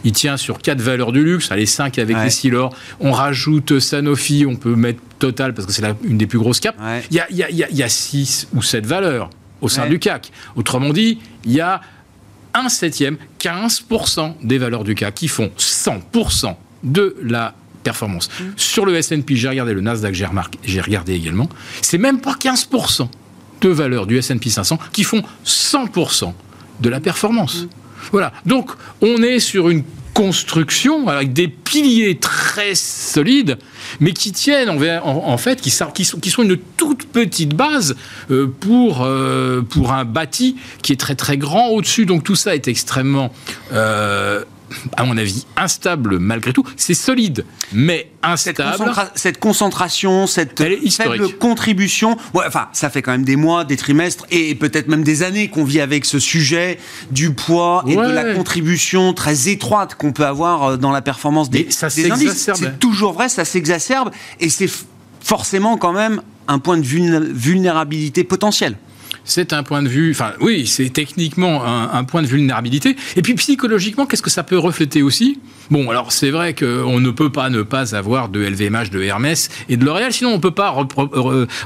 Il 0.03 0.11
tient 0.11 0.37
sur 0.37 0.59
quatre 0.59 0.81
valeurs 0.81 1.11
du 1.11 1.23
luxe, 1.23 1.51
allez, 1.51 1.65
cinq 1.65 1.97
avec 1.99 2.15
Ouais. 2.17 2.25
les 2.25 2.29
Silor. 2.29 2.75
On 2.99 3.11
rajoute 3.11 3.79
Sanofi, 3.79 4.45
on 4.47 4.55
peut 4.55 4.75
mettre 4.75 4.99
Total 5.19 5.53
parce 5.53 5.65
que 5.65 5.71
c'est 5.71 5.83
une 6.03 6.17
des 6.17 6.27
plus 6.27 6.39
grosses 6.39 6.59
caps. 6.59 6.77
Ouais. 6.81 7.01
Il 7.09 7.15
y 7.15 7.19
a, 7.21 7.27
il 7.29 7.37
y 7.37 7.43
a- 7.43 7.49
il 7.69 7.79
y 7.79 7.89
six 7.89 8.47
ou 8.53 8.61
sept 8.61 8.85
valeurs 8.85 9.29
au 9.61 9.69
sein 9.69 9.83
Ouais. 9.83 9.89
du 9.89 9.99
CAC. 9.99 10.31
Autrement 10.57 10.91
dit, 10.91 11.19
il 11.45 11.53
y 11.53 11.61
a 11.61 11.79
un 12.53 12.67
septième, 12.67 13.17
15% 13.39 14.35
des 14.43 14.57
valeurs 14.57 14.83
du 14.83 14.95
CAC 14.95 15.15
qui 15.15 15.27
font 15.29 15.49
100% 15.57 16.57
de 16.83 17.15
la 17.23 17.53
performance. 17.83 18.29
Mmh. 18.39 18.43
Sur 18.57 18.85
le 18.85 18.95
S&P, 18.95 19.35
j'ai 19.37 19.47
regardé 19.49 19.73
le 19.73 19.81
Nasdaq, 19.81 20.13
j'ai 20.13 20.25
remarqué, 20.25 20.59
j'ai 20.63 20.81
regardé 20.81 21.13
également, 21.13 21.47
c'est 21.81 21.97
même 21.97 22.19
pas 22.19 22.35
15% 22.35 23.09
de 23.61 23.69
valeurs 23.69 24.05
du 24.07 24.17
S&P 24.17 24.49
500 24.49 24.77
qui 24.91 25.03
font 25.03 25.23
100% 25.45 26.33
de 26.81 26.89
la 26.89 26.99
performance. 26.99 27.67
Voilà. 28.11 28.33
Donc, 28.45 28.71
on 29.01 29.21
est 29.23 29.39
sur 29.39 29.69
une 29.69 29.83
construction 30.13 31.07
avec 31.07 31.33
des 31.33 31.47
piliers 31.47 32.17
très 32.17 32.75
solides, 32.75 33.57
mais 33.99 34.11
qui 34.13 34.31
tiennent 34.31 34.69
en, 34.69 35.37
fait, 35.37 35.61
qui 35.61 35.71
sont 35.71 36.43
une 36.43 36.57
toute 36.77 37.05
petite 37.05 37.55
base 37.55 37.95
euh, 38.31 38.47
pour, 38.59 39.03
euh, 39.03 39.61
pour 39.61 39.91
un 39.91 40.05
bâti 40.05 40.55
qui 40.81 40.93
est 40.93 40.99
très 40.99 41.15
très 41.15 41.37
grand 41.37 41.69
au-dessus. 41.69 42.05
Donc 42.05 42.23
tout 42.23 42.35
ça 42.35 42.55
est 42.55 42.67
extrêmement, 42.67 43.33
euh, 43.71 44.43
à 44.97 45.03
mon 45.05 45.17
avis, 45.17 45.45
instable 45.57 46.19
malgré 46.19 46.53
tout. 46.53 46.63
C'est 46.77 46.93
solide, 46.93 47.45
mais 47.71 48.09
Cette, 48.37 48.59
instable. 48.59 48.89
concentra- 48.91 49.11
cette 49.15 49.39
concentration, 49.39 50.27
cette 50.27 50.57
faible 50.59 51.33
contribution, 51.37 52.17
ouais, 52.33 52.45
enfin, 52.47 52.67
ça 52.73 52.89
fait 52.89 53.01
quand 53.01 53.11
même 53.11 53.25
des 53.25 53.35
mois, 53.35 53.65
des 53.65 53.77
trimestres 53.77 54.25
et 54.31 54.55
peut-être 54.55 54.87
même 54.87 55.03
des 55.03 55.23
années 55.23 55.49
qu'on 55.49 55.63
vit 55.63 55.79
avec 55.81 56.05
ce 56.05 56.19
sujet 56.19 56.79
du 57.11 57.31
poids 57.33 57.83
et 57.87 57.95
de 57.95 58.01
la 58.01 58.33
contribution 58.33 59.13
très 59.13 59.49
étroite 59.49 59.95
qu'on 59.95 60.11
peut 60.13 60.25
avoir 60.25 60.63
euh, 60.63 60.77
dans 60.77 60.91
la 60.91 61.01
performance 61.01 61.49
des, 61.49 61.65
Mais 61.65 61.71
ça 61.71 61.89
des 61.89 62.09
indices. 62.11 62.49
C'est 62.55 62.79
toujours 62.79 63.13
vrai, 63.13 63.29
ça 63.29 63.45
s'exacerbe 63.45 64.11
et 64.39 64.49
c'est 64.49 64.69
forcément 65.21 65.77
quand 65.77 65.93
même 65.93 66.21
un 66.47 66.59
point 66.59 66.77
de 66.77 66.83
vulné- 66.85 67.31
vulnérabilité 67.31 68.23
potentielle. 68.23 68.77
C'est 69.25 69.53
un 69.53 69.63
point 69.63 69.81
de 69.81 69.87
vue, 69.87 70.11
enfin 70.11 70.33
oui, 70.41 70.67
c'est 70.67 70.89
techniquement 70.89 71.63
un, 71.65 72.03
point 72.03 72.21
de 72.21 72.27
vulnérabilité. 72.27 72.97
Et 73.15 73.21
puis 73.21 73.35
psychologiquement, 73.35 74.05
qu'est-ce 74.05 74.21
que 74.21 74.29
ça 74.29 74.43
peut 74.43 74.57
refléter 74.57 75.01
aussi? 75.01 75.39
Bon, 75.71 75.89
alors 75.89 76.11
c'est 76.11 76.29
vrai 76.29 76.53
qu'on 76.53 76.99
ne 76.99 77.09
peut 77.09 77.31
pas 77.31 77.49
ne 77.49 77.61
pas 77.61 77.95
avoir 77.95 78.27
de 78.27 78.41
LVMH, 78.41 78.89
de 78.91 79.01
Hermès 79.01 79.49
et 79.69 79.77
de 79.77 79.85
L'Oréal, 79.85 80.11
sinon 80.11 80.33
on 80.33 80.39
peut 80.41 80.51
pas 80.51 80.75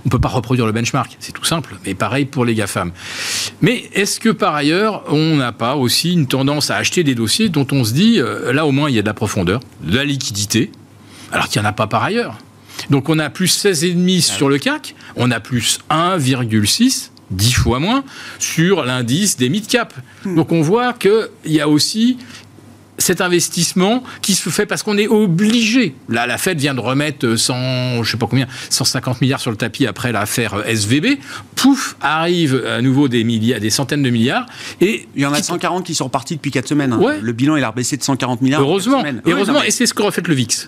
peut 0.10 0.20
pas 0.20 0.30
reproduire 0.30 0.68
le 0.68 0.72
benchmark. 0.72 1.18
C'est 1.20 1.32
tout 1.32 1.46
simple. 1.46 1.76
Mais 1.86 1.96
pareil 1.96 2.26
pour 2.26 2.46
les 2.46 2.54
GAFAM. 2.54 2.92
Mais 3.62 3.90
est-ce 3.94 4.20
que 4.20 4.30
par 4.30 4.54
ailleurs, 4.54 5.04
on 5.10 5.38
n'a 5.38 5.52
pas 5.52 5.76
aussi 5.76 6.14
une 6.14 6.28
tendance 6.28 6.70
à 6.70 6.76
acheter 6.76 7.04
des 7.04 7.16
dossiers 7.16 7.50
dont 7.50 7.68
on 7.72 7.84
se 7.84 7.94
dit, 7.94 8.20
euh, 8.20 8.54
là 8.54 8.68
au 8.68 8.72
moins 8.72 8.90
il 8.90 8.96
y 8.96 9.00
a 9.00 9.02
de 9.02 9.08
la 9.08 9.16
profondeur, 9.16 9.62
de 9.82 9.96
la 9.96 10.06
liquidité, 10.06 10.72
alors 11.32 11.48
qu'il 11.48 11.60
n'y 11.60 11.68
en 11.68 11.70
a 11.70 11.74
pas 11.74 11.88
par 11.88 12.04
ailleurs? 12.04 12.38
Donc 12.92 13.10
on 13.10 13.18
a 13.18 13.30
plus 13.30 13.66
16,5 13.66 14.22
sur 14.22 14.50
le 14.50 14.60
CAC, 14.60 14.96
on 15.16 15.32
a 15.32 15.40
plus 15.40 15.80
1,6, 15.90 17.10
10 17.32 17.54
fois 17.54 17.80
moins, 17.80 18.04
sur 18.40 18.84
l'indice 18.86 19.38
des 19.38 19.50
mid-cap. 19.50 19.94
Donc 20.26 20.52
on 20.52 20.62
voit 20.62 20.94
qu'il 20.94 21.30
y 21.46 21.60
a 21.62 21.68
aussi 21.68 22.18
cet 23.00 23.22
investissement 23.22 24.04
qui 24.24 24.34
se 24.34 24.50
fait 24.50 24.66
parce 24.66 24.82
qu'on 24.82 24.98
est 24.98 25.08
obligé. 25.08 25.94
Là, 26.10 26.26
la 26.26 26.40
Fed 26.40 26.58
vient 26.60 26.74
de 26.74 26.80
remettre 26.80 27.36
100, 27.36 28.02
je 28.04 28.10
sais 28.12 28.18
pas 28.18 28.26
combien, 28.26 28.48
150 28.72 29.22
milliards 29.22 29.40
sur 29.40 29.52
le 29.52 29.58
tapis 29.58 29.86
après 29.86 30.12
l'affaire 30.12 30.64
SVB. 30.66 31.20
Pouf, 31.56 31.96
arrive 32.02 32.64
à 32.68 32.82
nouveau 32.82 33.08
des 33.08 33.24
milliards, 33.24 33.60
des 33.60 33.70
centaines 33.70 34.02
de 34.02 34.10
milliards. 34.10 34.48
Et 34.82 35.08
Il 35.16 35.22
y 35.22 35.26
en 35.28 35.34
a 35.34 35.38
qui- 35.38 35.44
140 35.44 35.86
qui 35.86 35.94
sont 35.94 36.06
repartis 36.06 36.38
depuis 36.38 36.50
4 36.50 36.68
semaines. 36.68 36.92
hein. 36.94 36.98
Ouais. 37.00 37.20
Le 37.22 37.34
bilan, 37.34 37.56
il 37.56 37.64
a 37.64 37.70
rebaissé 37.70 37.98
de 37.98 38.04
140 38.04 38.42
milliards. 38.42 38.62
Heureusement, 38.62 39.04
Oui, 39.04 39.32
heureusement 39.32 39.60
mais- 39.62 39.68
et 39.68 39.72
c'est 39.72 39.86
ce 39.86 39.94
que 39.94 40.02
reflète 40.02 40.28
le 40.28 40.34
VIX, 40.34 40.68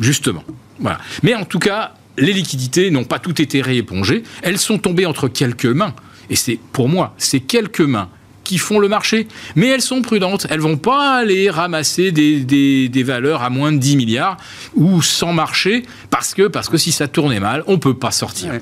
justement. 0.00 0.44
Voilà. 0.80 0.98
Mais 1.22 1.34
en 1.34 1.46
tout 1.46 1.58
cas, 1.60 1.94
les 2.20 2.32
liquidités 2.32 2.90
n'ont 2.90 3.04
pas 3.04 3.18
toutes 3.18 3.40
été 3.40 3.60
réépongées, 3.62 4.22
elles 4.42 4.58
sont 4.58 4.78
tombées 4.78 5.06
entre 5.06 5.28
quelques 5.28 5.66
mains. 5.66 5.94
Et 6.28 6.36
c'est, 6.36 6.58
pour 6.72 6.88
moi, 6.88 7.14
c'est 7.18 7.40
quelques 7.40 7.80
mains 7.80 8.08
qui 8.44 8.58
font 8.58 8.78
le 8.78 8.88
marché, 8.88 9.28
mais 9.56 9.66
elles 9.68 9.82
sont 9.82 10.02
prudentes. 10.02 10.46
Elles 10.50 10.60
vont 10.60 10.76
pas 10.76 11.16
aller 11.18 11.50
ramasser 11.50 12.10
des, 12.12 12.40
des- 12.40 12.88
des 12.88 13.02
valeurs 13.02 13.42
à 13.42 13.50
moins 13.50 13.70
de 13.72 13.78
10 13.78 13.96
milliards 13.96 14.36
ou 14.74 15.02
sans 15.02 15.32
marché, 15.32 15.82
parce 16.10 16.34
que, 16.34 16.46
parce 16.48 16.68
que 16.68 16.76
si 16.76 16.90
ça 16.92 17.06
tournait 17.08 17.40
mal, 17.40 17.62
on 17.66 17.78
peut 17.78 17.94
pas 17.94 18.10
sortir. 18.10 18.50
Ouais. 18.52 18.60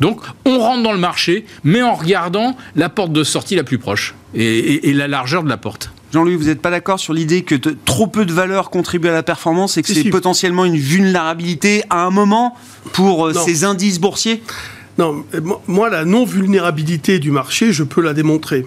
Donc, 0.00 0.20
on 0.44 0.58
rentre 0.58 0.82
dans 0.82 0.92
le 0.92 0.98
marché, 0.98 1.46
mais 1.62 1.82
en 1.82 1.94
regardant 1.94 2.56
la 2.76 2.88
porte 2.88 3.12
de 3.12 3.22
sortie 3.24 3.54
la 3.56 3.64
plus 3.64 3.78
proche 3.78 4.14
et- 4.34 4.42
et- 4.44 4.88
et 4.90 4.92
la 4.92 5.06
largeur 5.08 5.42
de 5.44 5.48
la 5.48 5.56
porte. 5.56 5.90
Jean-Louis, 6.14 6.36
vous 6.36 6.44
n'êtes 6.44 6.62
pas 6.62 6.70
d'accord 6.70 7.00
sur 7.00 7.12
l'idée 7.12 7.42
que 7.42 7.56
trop 7.56 8.06
peu 8.06 8.24
de 8.24 8.32
valeur 8.32 8.70
contribue 8.70 9.08
à 9.08 9.12
la 9.12 9.24
performance 9.24 9.76
et 9.78 9.82
que 9.82 9.88
Si, 9.88 9.94
c'est 9.96 10.02
si. 10.02 10.10
potentiellement 10.10 10.64
une 10.64 10.76
vulnérabilité 10.76 11.82
à 11.90 12.06
un 12.06 12.10
moment 12.10 12.56
pour 12.92 13.26
euh, 13.26 13.32
ces 13.32 13.64
indices 13.64 13.98
boursiers? 13.98 14.40
Non, 14.96 15.24
moi- 15.42 15.60
moi, 15.66 15.90
la 15.90 16.04
non-vulnérabilité 16.04 17.18
du 17.18 17.32
marché, 17.32 17.72
je 17.72 17.82
peux 17.82 18.00
la 18.00 18.12
démontrer. 18.14 18.64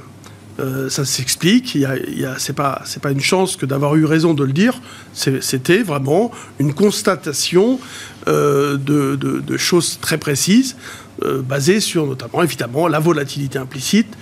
Euh, 0.60 0.90
ça 0.90 1.06
s'explique. 1.06 1.74
Il 1.76 1.82
y 1.82 1.86
a, 1.86 1.96
il 1.96 2.20
y 2.20 2.26
a- 2.26 2.36
c'est 2.38 2.52
pas, 2.52 2.82
c'est 2.84 3.02
pas 3.02 3.12
une 3.12 3.22
chance 3.22 3.56
que 3.56 3.66
d'avoir 3.66 3.96
eu 3.96 4.04
raison 4.04 4.34
de 4.34 4.44
le 4.44 4.52
dire. 4.52 4.82
C'est- 5.14 5.42
C'était 5.42 5.84
vraiment 5.84 6.32
une 6.60 6.74
constatation 6.74 7.80
euh, 8.28 8.76
de, 8.76 9.16
de- 9.16 9.40
de 9.40 9.58
choses 9.58 10.00
très 10.02 10.18
précises, 10.18 10.76
euh, 11.24 11.42
basées 11.42 11.80
sur 11.80 12.06
notamment, 12.06 12.44
évidemment, 12.44 12.90
la 12.90 13.00
volatilité 13.00 13.58
implicite, 13.58 14.18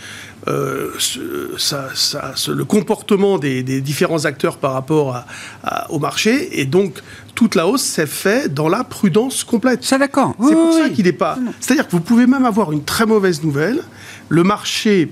euh, 0.48 0.90
ce- 1.00 1.52
ça- 1.58 1.90
ça- 1.96 2.34
ce- 2.36 2.52
le 2.52 2.66
comportement 2.66 3.38
des, 3.40 3.64
des 3.64 3.82
différents 3.82 4.26
acteurs 4.26 4.58
par 4.58 4.74
rapport 4.74 5.16
à- 5.16 5.26
à- 5.64 5.92
au 5.92 6.00
marché, 6.00 6.60
et 6.60 6.66
donc 6.66 7.02
toute 7.34 7.56
la 7.56 7.68
hausse 7.68 7.82
s'est 7.84 8.06
faite 8.08 8.54
dans 8.54 8.70
la 8.70 8.84
prudence 8.84 9.44
complète. 9.44 9.84
Ça, 9.84 9.98
d'accord. 9.98 10.36
C'est 10.48 10.54
pour 10.54 10.74
ça 10.74 10.90
qu'il 10.90 11.06
n'est 11.06 11.12
pas. 11.14 11.38
C'est-à-dire 11.60 11.86
que 11.88 11.92
vous 11.92 12.00
pouvez 12.02 12.28
même 12.28 12.46
avoir 12.46 12.72
une 12.72 12.84
très 12.84 13.06
mauvaise 13.06 13.44
nouvelle. 13.44 13.82
Le 14.30 14.44
marché 14.44 15.10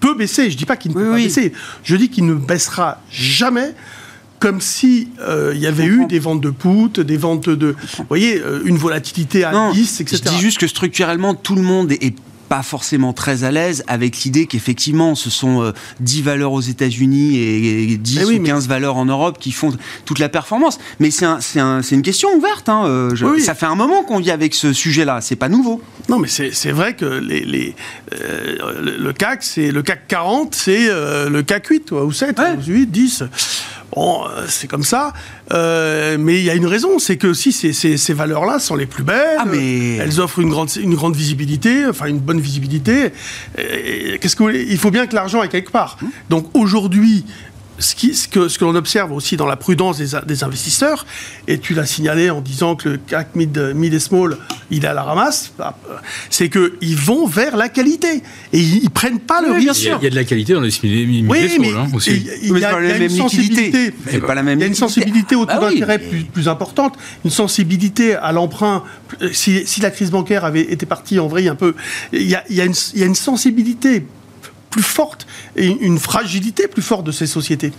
peut 0.00 0.14
baisser. 0.14 0.44
Je 0.50 0.54
ne 0.54 0.58
dis 0.58 0.64
pas 0.66 0.76
qu'il 0.76 0.92
ne 0.92 0.96
peut 0.96 1.12
Oui, 1.12 1.22
pas 1.22 1.24
baisser. 1.28 1.52
Je 1.82 1.96
dis 1.96 2.08
qu'il 2.08 2.26
ne 2.26 2.34
baissera 2.34 3.00
jamais. 3.10 3.74
Comme 4.38 4.62
si 4.62 5.10
euh, 5.20 5.52
il 5.54 5.60
y 5.60 5.66
avait 5.66 5.84
eu 5.84 6.06
des 6.06 6.18
ventes 6.18 6.40
de 6.40 6.48
put, 6.48 6.88
des 7.04 7.18
ventes 7.18 7.50
de, 7.50 7.76
vous 7.98 8.04
voyez, 8.08 8.40
euh, 8.40 8.62
une 8.64 8.78
volatilité 8.78 9.44
à 9.44 9.52
Non, 9.52 9.70
10, 9.70 10.00
etc. 10.00 10.22
Je 10.24 10.30
dis 10.30 10.38
juste 10.40 10.56
que 10.56 10.66
structurellement, 10.66 11.34
tout 11.34 11.54
le 11.54 11.60
monde 11.60 11.92
est 11.92 12.14
pas 12.50 12.62
forcément 12.64 13.12
très 13.12 13.44
à 13.44 13.52
l'aise 13.52 13.84
avec 13.86 14.22
l'idée 14.24 14.46
qu'effectivement, 14.46 15.14
ce 15.14 15.30
sont 15.30 15.62
euh, 15.62 15.72
10 16.00 16.22
valeurs 16.22 16.52
aux 16.52 16.60
États-Unis 16.60 17.36
et, 17.36 17.92
et 17.92 17.96
10 17.96 18.18
Eh 18.20 18.24
oui, 18.24 18.36
ou 18.38 18.42
mais- 18.42 18.48
15 18.48 18.66
valeurs 18.66 18.96
en 18.96 19.04
Europe 19.06 19.38
qui 19.38 19.52
font 19.52 19.72
toute 20.04 20.18
la 20.18 20.28
performance. 20.28 20.78
Mais 20.98 21.12
c'est 21.12 21.24
un- 21.26 21.80
une 21.80 22.02
question 22.02 22.28
ouverte. 22.36 22.68
hein, 22.68 22.82
euh, 22.86 23.14
je- 23.14 23.24
Oui, 23.24 23.32
oui. 23.36 23.40
Ça 23.40 23.54
fait 23.54 23.66
un 23.66 23.76
moment 23.76 24.02
qu'on 24.02 24.18
vit 24.18 24.32
avec 24.32 24.54
ce 24.54 24.72
sujet-là. 24.72 25.20
C'est 25.20 25.36
pas 25.36 25.48
nouveau. 25.48 25.80
Non, 26.08 26.18
mais 26.18 26.26
c'est 26.26 26.50
c'est 26.52 26.72
vrai 26.72 26.94
que 26.96 27.04
les, 27.04 27.44
les, 27.44 27.76
euh, 28.20 28.96
le, 28.98 29.12
CAC, 29.12 29.44
c'est 29.44 29.70
le 29.70 29.82
CAC 29.82 30.08
40, 30.08 30.52
c'est 30.56 30.88
euh, 30.90 31.30
le 31.30 31.44
CAC 31.44 31.68
8 31.68 31.92
ou 31.92 32.10
7, 32.12 32.36
Ouais. 32.40 32.56
ou 32.58 32.72
8, 32.72 32.86
10. 32.90 33.22
Bon, 33.94 34.22
euh, 34.24 34.44
c'est 34.48 34.68
comme 34.68 34.84
ça. 34.84 35.12
Euh, 35.52 36.16
mais 36.18 36.38
il 36.38 36.44
y 36.44 36.50
a 36.50 36.54
une 36.54 36.66
raison, 36.66 36.98
c'est 36.98 37.16
que 37.16 37.34
si 37.34 37.50
ces, 37.52 37.72
ces, 37.72 37.96
ces 37.96 38.12
valeurs-là 38.14 38.58
sont 38.60 38.76
les 38.76 38.86
plus 38.86 39.02
belles, 39.02 39.36
Ah, 39.38 39.44
mais- 39.46 39.96
elles 39.96 40.20
offrent 40.20 40.38
une 40.38 40.50
grande, 40.50 40.70
une 40.80 40.94
grande 40.94 41.16
visibilité, 41.16 41.86
enfin 41.86 42.06
une 42.06 42.18
bonne 42.20 42.40
visibilité. 42.40 43.10
Et 43.58 44.18
Qu'est-ce 44.20 44.36
que 44.36 44.42
vous 44.42 44.48
voulez? 44.50 44.66
Il 44.68 44.78
faut 44.78 44.90
bien 44.92 45.06
que 45.06 45.14
l'argent 45.14 45.42
est 45.42 45.48
quelque 45.48 45.70
part. 45.72 45.96
Hum. 46.02 46.08
Donc 46.28 46.46
aujourd'hui, 46.54 47.24
ce, 47.80 47.94
qui, 47.96 48.14
ce 48.14 48.28
que, 48.28 48.48
ce 48.48 48.58
que 48.58 48.64
l'on 48.64 48.74
observe 48.76 49.10
aussi 49.12 49.36
dans 49.36 49.46
la 49.46 49.56
prudence 49.56 49.98
des, 49.98 50.44
investisseurs, 50.44 51.06
et 51.48 51.58
tu 51.58 51.74
l'as 51.74 51.86
signalé 51.86 52.30
en 52.30 52.40
disant 52.40 52.76
que 52.76 52.90
le 52.90 52.96
CAC 52.98 53.34
mid, 53.34 53.56
mid 53.74 53.92
et 53.92 53.98
small, 53.98 54.36
il 54.70 54.84
est 54.84 54.88
à 54.88 54.94
la 54.94 55.02
ramasse, 55.02 55.52
bah, 55.58 55.76
c'est 56.30 56.48
qu'ils 56.48 56.96
vont 56.96 57.26
vers 57.26 57.56
la 57.56 57.68
qualité. 57.68 58.22
Et 58.52 58.58
ils, 58.60 58.84
ils 58.84 58.90
prennent 58.90 59.18
pas 59.18 59.40
le 59.42 59.52
Oui, 59.54 59.68
risque. 59.68 59.80
Il 59.82 59.86
y, 59.86 59.90
a, 59.90 59.96
il 60.00 60.04
y 60.04 60.06
a 60.06 60.10
de 60.10 60.14
la 60.14 60.24
qualité 60.24 60.52
dans 60.52 60.60
les 60.60 60.70
small 60.70 60.90
Oui, 60.92 61.26
mais 61.58 61.72
hein, 61.72 61.88
aussi. 61.92 62.10
il 62.12 62.26
y 62.26 62.30
a- 62.30 62.34
il 62.42 62.52
Mais 62.52 62.58
y 62.60 62.62
c'est 62.62 62.68
a, 62.68 62.70
pas 62.72 62.80
la 62.80 62.88
y 62.88 62.90
a 62.92 62.94
même 62.98 63.02
une 63.10 63.16
sensibilité. 63.16 63.94
C'est 64.08 64.20
pas 64.20 64.34
la 64.34 64.42
même 64.42 64.58
Il 64.58 64.62
y 64.62 64.64
a 64.64 64.66
une 64.66 64.72
liquidité. 64.72 64.74
sensibilité 64.94 65.34
au 65.36 65.46
taux 65.46 65.52
Ah 65.54 65.60
oui, 65.66 65.74
d'intérêt 65.80 65.98
mais- 65.98 66.08
plus, 66.08 66.24
plus 66.24 66.48
importante, 66.48 66.94
une 67.24 67.30
sensibilité 67.30 68.14
à 68.14 68.32
l'emprunt. 68.32 68.84
Si, 69.32 69.66
si 69.66 69.80
la 69.80 69.90
crise 69.90 70.10
bancaire 70.10 70.44
avait 70.44 70.70
été 70.72 70.86
partie 70.86 71.18
en 71.18 71.26
vrille 71.28 71.48
un 71.48 71.54
peu, 71.56 71.74
il 72.12 72.22
y 72.28 72.34
a, 72.34 72.44
il 72.50 72.56
y 72.56 72.60
a 72.60 72.64
une, 72.64 72.74
il 72.94 73.00
y 73.00 73.02
a 73.02 73.06
une 73.06 73.14
sensibilité 73.14 74.04
plus 74.70 74.82
forte 74.82 75.26
et 75.56 75.66
une 75.66 75.98
fragilité 75.98 76.68
plus 76.68 76.82
forte 76.82 77.04
de 77.04 77.12
ces 77.12 77.26
sociétés. 77.26 77.72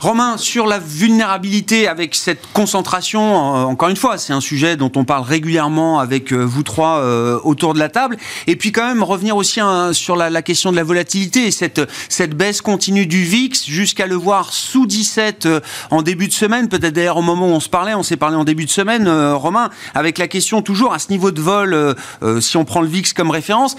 Romain, 0.00 0.36
sur 0.36 0.66
la 0.66 0.78
vulnérabilité 0.78 1.88
avec 1.88 2.14
cette 2.14 2.42
concentration, 2.52 3.22
euh, 3.22 3.62
encore 3.62 3.88
une 3.88 3.96
fois, 3.96 4.18
c'est 4.18 4.32
un 4.32 4.40
sujet 4.40 4.76
dont 4.76 4.90
on 4.96 5.04
parle 5.04 5.22
régulièrement 5.22 6.00
avec 6.00 6.32
euh, 6.32 6.42
vous 6.42 6.62
trois 6.62 6.98
euh, 6.98 7.38
autour 7.44 7.72
de 7.72 7.78
la 7.78 7.88
table. 7.88 8.16
Et 8.46 8.56
puis 8.56 8.72
quand 8.72 8.86
même 8.86 9.02
revenir 9.02 9.36
aussi 9.36 9.60
hein, 9.60 9.92
sur 9.92 10.16
la, 10.16 10.42
question 10.42 10.72
de 10.72 10.76
la 10.76 10.84
volatilité 10.84 11.46
et 11.46 11.50
cette, 11.50 12.36
baisse 12.36 12.60
continue 12.60 13.06
du 13.06 13.22
VIX 13.22 13.64
jusqu'à 13.66 14.06
le 14.06 14.16
voir 14.16 14.52
sous 14.52 14.86
17 14.86 15.46
euh, 15.46 15.60
en 15.90 16.02
début 16.02 16.26
de 16.26 16.32
semaine. 16.32 16.68
Peut-être 16.68 16.94
d'ailleurs 16.94 17.16
au 17.16 17.22
moment 17.22 17.46
où 17.46 17.52
on 17.52 17.60
se 17.60 17.68
parlait, 17.68 17.94
on 17.94 18.02
s'est 18.02 18.16
parlé 18.16 18.36
en 18.36 18.44
début 18.44 18.64
de 18.64 18.70
semaine, 18.70 19.08
Romain, 19.08 19.70
avec 19.94 20.18
la 20.18 20.28
question 20.28 20.62
toujours 20.62 20.92
à 20.92 20.98
ce 20.98 21.10
niveau 21.10 21.30
de 21.30 21.40
vol, 21.40 21.94
si 22.40 22.56
on 22.56 22.64
prend 22.64 22.80
le 22.80 22.88
VIX 22.88 23.12
comme 23.12 23.30
référence, 23.30 23.76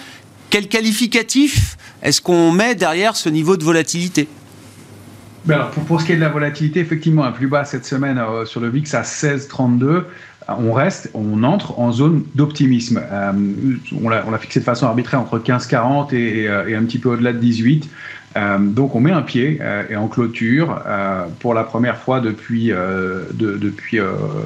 quel 0.49 0.67
qualificatif 0.67 1.77
est-ce 2.05 2.21
qu'on 2.21 2.51
met 2.51 2.75
derrière 2.75 3.15
ce 3.15 3.27
niveau 3.27 3.57
de 3.57 3.63
volatilité 3.63 4.27
ben 5.43 5.55
alors, 5.55 5.71
pour, 5.71 5.83
pour, 5.83 6.01
ce 6.01 6.05
qui 6.05 6.13
est 6.13 6.15
de 6.15 6.21
la 6.21 6.29
volatilité, 6.29 6.79
effectivement, 6.79 7.31
plus 7.31 7.47
bas 7.47 7.65
cette 7.65 7.85
semaine 7.85 8.17
euh, 8.17 8.45
sur 8.45 8.61
le 8.61 8.69
VIX 8.69 8.95
à 8.95 9.01
16,32. 9.03 10.03
On 10.47 10.73
reste, 10.73 11.11
on 11.13 11.43
entre 11.43 11.79
en 11.79 11.91
zone 11.91 12.23
d'optimisme. 12.33 13.01
Euh, 13.11 13.31
on 14.03 14.09
l'a 14.09 14.37
fixé 14.39 14.59
de 14.59 14.65
façon 14.65 14.87
arbitraire 14.87 15.19
entre 15.19 15.37
15,40 15.37 16.15
et, 16.15 16.45
et, 16.71 16.75
un 16.75 16.83
petit 16.83 16.97
peu 16.97 17.09
au-delà 17.09 17.33
de 17.33 17.39
18. 17.39 17.89
Euh, 18.37 18.57
donc 18.59 18.95
on 18.95 18.99
met 18.99 19.11
un 19.11 19.21
pied 19.21 19.59
euh, 19.61 19.83
et 19.89 19.95
en 19.95 20.07
clôture 20.07 20.81
euh, 20.85 21.25
pour 21.39 21.53
la 21.53 21.63
première 21.63 21.97
fois 21.97 22.19
depuis, 22.19 22.67
de, 22.67 23.57
depuis 23.57 23.99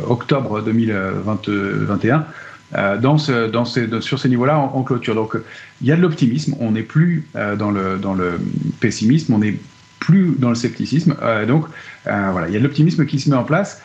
octobre 0.08 0.62
2021 0.62 2.26
dans 2.72 3.18
ce, 3.18 3.48
dans 3.48 3.66
ce, 3.66 4.00
sur 4.02 4.20
ces 4.20 4.30
niveaux-là 4.30 4.58
en, 4.58 4.84
clôture. 4.84 5.16
Donc 5.16 5.36
il 5.82 5.88
y 5.88 5.92
a 5.92 5.96
de 5.96 6.02
l'optimisme, 6.02 6.56
on 6.60 6.72
n'est 6.72 6.84
plus 6.84 7.28
dans, 7.58 7.72
le, 7.72 7.98
dans 7.98 8.14
le 8.14 8.40
pessimisme, 8.80 9.34
on 9.34 9.40
n'est 9.40 9.58
plus 10.00 10.36
dans 10.38 10.50
le 10.50 10.56
scepticisme. 10.56 11.16
donc 11.48 11.66
voilà, 12.06 12.48
il 12.48 12.54
y 12.54 12.58
a 12.58 12.60
de 12.60 12.64
l'optimisme 12.64 13.06
qui 13.06 13.20
se 13.20 13.30
met 13.30 13.36
en 13.36 13.44
place 13.44 13.82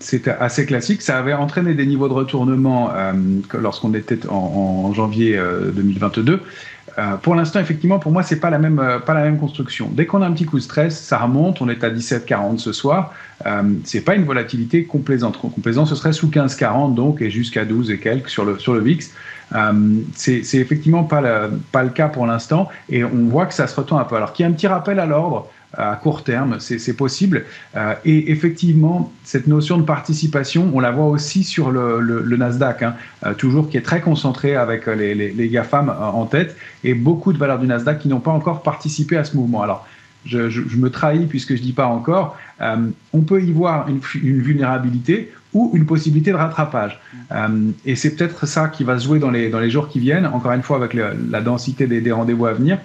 c'est 0.00 0.28
assez 0.28 0.66
classique. 0.66 1.02
Ça 1.02 1.18
avait 1.18 1.32
entraîné 1.32 1.74
des 1.74 1.86
niveaux 1.86 2.08
de 2.08 2.12
retournement 2.12 2.90
euh, 2.94 3.12
lorsqu'on 3.58 3.94
était 3.94 4.26
en, 4.28 4.92
janvier 4.92 5.36
euh, 5.36 5.70
2022. 5.72 6.40
Euh, 6.98 7.16
pour 7.16 7.34
l'instant, 7.36 7.60
effectivement, 7.60 7.98
pour 7.98 8.10
moi, 8.10 8.22
c'est 8.22 8.40
pas 8.40 8.50
euh, 8.50 8.98
pas 8.98 9.14
la 9.14 9.22
même 9.22 9.38
construction. 9.38 9.88
Dès 9.92 10.06
qu'on 10.06 10.20
a 10.22 10.26
un 10.26 10.32
petit 10.32 10.46
coup 10.46 10.58
de 10.58 10.62
stress, 10.62 11.00
ça 11.00 11.18
remonte. 11.18 11.62
On 11.62 11.68
est 11.68 11.84
à 11.84 11.90
17,40 11.90 12.58
ce 12.58 12.72
soir. 12.72 13.12
Euh, 13.46 13.62
c'est 13.84 14.00
pas 14.00 14.16
une 14.16 14.24
volatilité 14.24 14.84
complaisante. 14.84 15.38
Complaisant, 15.38 15.86
ce 15.86 15.94
serait 15.94 16.12
sous 16.12 16.28
15,40 16.28 16.94
donc 16.94 17.22
et 17.22 17.30
jusqu'à 17.30 17.64
12 17.64 17.92
et 17.92 17.98
quelques 17.98 18.28
sur 18.28 18.44
le 18.44 18.58
sur 18.58 18.74
le 18.74 18.80
VIX. 18.80 19.10
Euh, 19.54 19.72
c'est 20.14 20.42
effectivement 20.54 21.04
pas 21.04 21.20
le, 21.20 21.58
pas 21.72 21.82
le 21.82 21.88
cas 21.90 22.08
pour 22.08 22.26
l'instant 22.26 22.68
et 22.90 23.02
on 23.04 23.28
voit 23.28 23.46
que 23.46 23.54
ça 23.54 23.66
se 23.66 23.76
retend 23.76 23.98
un 23.98 24.04
peu. 24.04 24.16
Alors 24.16 24.32
qu'il 24.32 24.44
y 24.44 24.46
a 24.46 24.50
un 24.50 24.52
petit 24.52 24.66
rappel 24.66 24.98
à 24.98 25.06
l'ordre 25.06 25.48
à 25.76 25.96
court 25.96 26.24
terme, 26.24 26.58
c'est 26.60 26.96
possible. 26.96 27.44
Euh, 27.76 27.94
et 28.04 28.30
effectivement, 28.30 29.12
cette 29.24 29.46
notion 29.46 29.76
de 29.76 29.82
participation, 29.82 30.70
on 30.72 30.80
la 30.80 30.90
voit 30.90 31.06
aussi 31.06 31.44
sur 31.44 31.70
le, 31.70 32.36
Nasdaq, 32.36 32.82
hein, 32.82 32.94
euh, 33.26 33.34
toujours 33.34 33.68
qui 33.68 33.76
est 33.76 33.82
très 33.82 34.00
concentré 34.00 34.56
avec 34.56 34.86
les, 34.86 35.14
les, 35.14 35.30
les 35.30 35.48
GAFAM 35.48 35.90
en 35.90 36.24
tête, 36.26 36.56
et 36.84 36.94
beaucoup 36.94 37.32
de 37.32 37.38
valeurs 37.38 37.58
du 37.58 37.66
Nasdaq 37.66 37.98
qui 37.98 38.08
n'ont 38.08 38.20
pas 38.20 38.30
encore 38.30 38.62
participé 38.62 39.16
à 39.16 39.24
ce 39.24 39.36
mouvement. 39.36 39.62
Alors, 39.62 39.86
je, 40.24 40.76
me 40.76 40.90
trahis 40.90 41.26
puisque 41.26 41.56
je 41.56 41.62
dis 41.62 41.72
pas 41.72 41.86
encore, 41.86 42.36
euh, 42.60 42.76
on 43.12 43.20
peut 43.20 43.42
y 43.42 43.52
voir 43.52 43.88
une, 43.88 43.98
vulnérabilité 43.98 45.32
ou 45.54 45.70
une 45.74 45.86
possibilité 45.86 46.30
de 46.30 46.36
rattrapage. 46.36 47.00
Euh, 47.32 47.70
et 47.84 47.96
c'est 47.96 48.14
peut-être 48.14 48.46
ça 48.46 48.68
qui 48.68 48.84
va 48.84 48.98
se 48.98 49.04
jouer 49.04 49.18
dans 49.18 49.30
les, 49.30 49.70
jours 49.70 49.88
qui 49.88 50.00
viennent, 50.00 50.26
encore 50.26 50.52
une 50.52 50.62
fois 50.62 50.76
avec 50.76 50.94
la 50.94 51.40
densité 51.40 51.86
des 51.86 52.12
rendez-vous 52.12 52.46
à 52.46 52.52
venir 52.52 52.78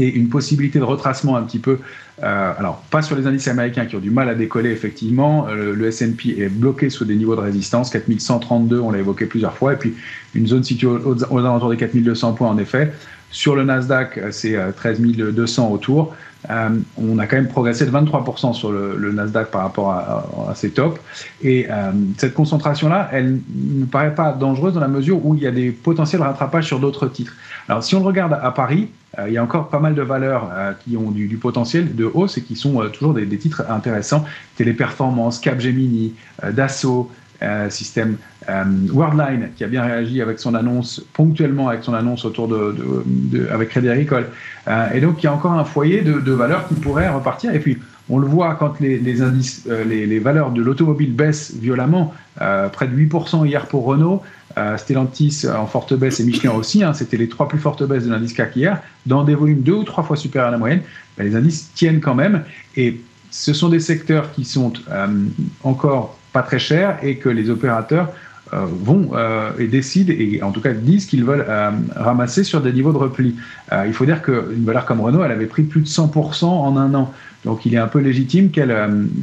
et 0.00 0.08
une 0.14 0.28
possibilité 0.28 0.78
de 0.78 0.84
retracement 0.84 1.36
un 1.36 1.42
petit 1.42 1.58
peu, 1.58 1.78
euh, 2.22 2.52
alors 2.58 2.82
pas 2.90 3.02
sur 3.02 3.16
les 3.16 3.26
indices 3.26 3.48
américains 3.48 3.86
qui 3.86 3.96
ont 3.96 4.00
du 4.00 4.10
mal 4.10 4.28
à 4.28 4.34
décoller 4.34 4.70
effectivement, 4.70 5.46
euh, 5.48 5.74
le 5.74 5.86
S&P 5.86 6.40
est 6.40 6.48
bloqué 6.48 6.90
sous 6.90 7.04
des 7.04 7.16
niveaux 7.16 7.36
de 7.36 7.40
résistance, 7.40 7.90
4132 7.90 8.80
on 8.80 8.90
l'a 8.90 8.98
évoqué 8.98 9.26
plusieurs 9.26 9.54
fois, 9.54 9.74
et 9.74 9.76
puis 9.76 9.94
une 10.34 10.46
zone 10.46 10.64
située 10.64 10.86
aux, 10.86 11.16
aux 11.16 11.38
alentours 11.38 11.70
des 11.70 11.76
4200 11.76 12.32
points 12.34 12.48
en 12.48 12.58
effet. 12.58 12.92
Sur 13.30 13.54
le 13.54 13.64
Nasdaq, 13.64 14.20
c'est 14.30 14.56
13 14.76 15.00
200 15.00 15.70
autour. 15.70 16.14
Euh, 16.48 16.70
on 16.96 17.18
a 17.18 17.26
quand 17.26 17.36
même 17.36 17.48
progressé 17.48 17.84
de 17.84 17.90
23% 17.90 18.54
sur 18.54 18.72
le, 18.72 19.12
Nasdaq 19.12 19.50
par 19.50 19.62
rapport 19.62 19.90
à, 19.90 20.24
à, 20.46 20.50
à 20.50 20.54
ses 20.54 20.70
tops. 20.70 20.98
Et 21.42 21.66
euh, 21.70 21.92
cette 22.16 22.34
concentration-là, 22.34 23.10
elle 23.12 23.40
ne 23.54 23.84
paraît 23.84 24.14
pas 24.14 24.32
dangereuse 24.32 24.74
dans 24.74 24.80
la 24.80 24.88
mesure 24.88 25.24
où 25.24 25.34
il 25.34 25.42
y 25.42 25.46
a 25.46 25.50
des 25.50 25.70
potentiels 25.70 26.22
rattrapages 26.22 26.66
sur 26.66 26.80
d'autres 26.80 27.08
titres. 27.08 27.34
Alors 27.68 27.84
si 27.84 27.94
on 27.94 28.00
le 28.00 28.06
regarde 28.06 28.38
à 28.40 28.50
Paris, 28.52 28.88
euh, 29.18 29.28
il 29.28 29.34
y 29.34 29.38
a 29.38 29.42
encore 29.42 29.68
pas 29.68 29.80
mal 29.80 29.94
de 29.94 30.02
valeurs 30.02 30.50
euh, 30.52 30.72
qui 30.84 30.96
ont 30.96 31.10
du, 31.10 31.36
potentiel 31.36 31.94
de 31.96 32.04
hausse 32.04 32.38
et 32.38 32.42
qui 32.42 32.54
sont 32.54 32.80
euh, 32.80 32.88
toujours 32.88 33.14
des, 33.14 33.26
des, 33.26 33.38
titres 33.38 33.64
intéressants. 33.68 34.24
Téléperformance, 34.56 35.40
Capgemini, 35.40 36.14
Dassault, 36.52 37.10
euh, 37.42 37.70
système 37.70 38.18
euh, 38.50 38.64
Worldline 38.92 39.48
qui 39.56 39.64
a 39.64 39.66
bien 39.66 39.82
réagi 39.82 40.20
avec 40.20 40.38
son 40.38 40.54
annonce 40.54 41.02
ponctuellement 41.14 41.70
avec 41.70 41.82
son 41.84 41.94
annonce 41.94 42.26
autour 42.26 42.48
de, 42.48 43.48
avec 43.50 43.70
Crédit 43.70 43.88
Agricole. 43.88 44.26
Euh, 44.68 44.90
et 44.92 45.00
donc 45.00 45.22
il 45.22 45.24
y 45.24 45.26
a 45.26 45.32
encore 45.32 45.52
un 45.52 45.64
foyer 45.64 46.02
de, 46.02 46.32
valeurs 46.32 46.68
qui 46.68 46.74
pourrait 46.74 47.08
repartir. 47.08 47.54
Et 47.54 47.58
puis 47.58 47.78
on 48.10 48.18
le 48.18 48.26
voit 48.26 48.56
quand 48.56 48.78
les, 48.80 49.22
indices 49.22 49.66
les, 49.86 50.04
les, 50.04 50.18
valeurs 50.18 50.50
de 50.50 50.60
l'automobile 50.60 51.14
baissent 51.14 51.54
violemment 51.54 52.12
près 52.36 52.88
de 52.88 52.94
8% 52.94 53.46
hier 53.46 53.64
pour 53.66 53.86
Renault 53.86 54.22
Stellantis 54.76 55.46
en 55.48 55.66
forte 55.66 55.94
baisse 55.94 56.20
et 56.20 56.24
Michelin 56.24 56.50
aussi 56.50 56.82
hein, 56.82 56.92
c'était 56.92 57.16
les 57.16 57.28
trois 57.28 57.48
plus 57.48 57.58
fortes 57.58 57.84
baisses 57.84 58.04
de 58.04 58.10
l'indice 58.10 58.32
CAC 58.34 58.56
hier 58.56 58.82
dans 59.06 59.22
des 59.24 59.34
volumes 59.34 59.62
deux 59.62 59.74
ou 59.74 59.84
trois 59.84 60.02
fois 60.04 60.16
supérieurs 60.16 60.48
à 60.48 60.50
la 60.50 60.58
moyenne. 60.58 60.82
Ben, 61.16 61.24
les 61.24 61.36
indices 61.36 61.70
tiennent 61.74 62.00
quand 62.00 62.16
même. 62.16 62.42
Et 62.76 63.00
ce 63.30 63.54
sont 63.54 63.70
des 63.70 63.80
secteurs 63.80 64.32
qui 64.32 64.44
sont 64.44 64.72
encore 65.62 66.19
pas 66.32 66.42
très 66.42 66.58
cher 66.58 66.98
et 67.02 67.16
que 67.16 67.28
les 67.28 67.50
opérateurs 67.50 68.12
euh, 68.52 68.66
vont 68.66 69.10
euh, 69.14 69.52
et 69.60 69.68
décident, 69.68 70.12
et 70.12 70.42
en 70.42 70.50
tout 70.50 70.60
cas 70.60 70.72
disent 70.72 71.06
qu'ils 71.06 71.24
veulent 71.24 71.46
euh, 71.48 71.70
ramasser 71.94 72.42
sur 72.42 72.60
des 72.60 72.72
niveaux 72.72 72.92
de 72.92 72.98
repli. 72.98 73.36
Il 73.86 73.92
faut 73.92 74.04
dire 74.04 74.22
qu'une 74.22 74.64
valeur 74.64 74.86
comme 74.86 75.00
Renault, 75.00 75.22
elle 75.22 75.30
avait 75.30 75.46
pris 75.46 75.62
plus 75.62 75.82
de 75.82 75.86
100% 75.86 76.46
en 76.46 76.76
un 76.76 76.92
an. 76.94 77.12
Donc 77.44 77.64
il 77.64 77.74
est 77.74 77.78
un 77.78 77.86
peu 77.86 78.00
légitime 78.00 78.50
qu'elle 78.50 78.74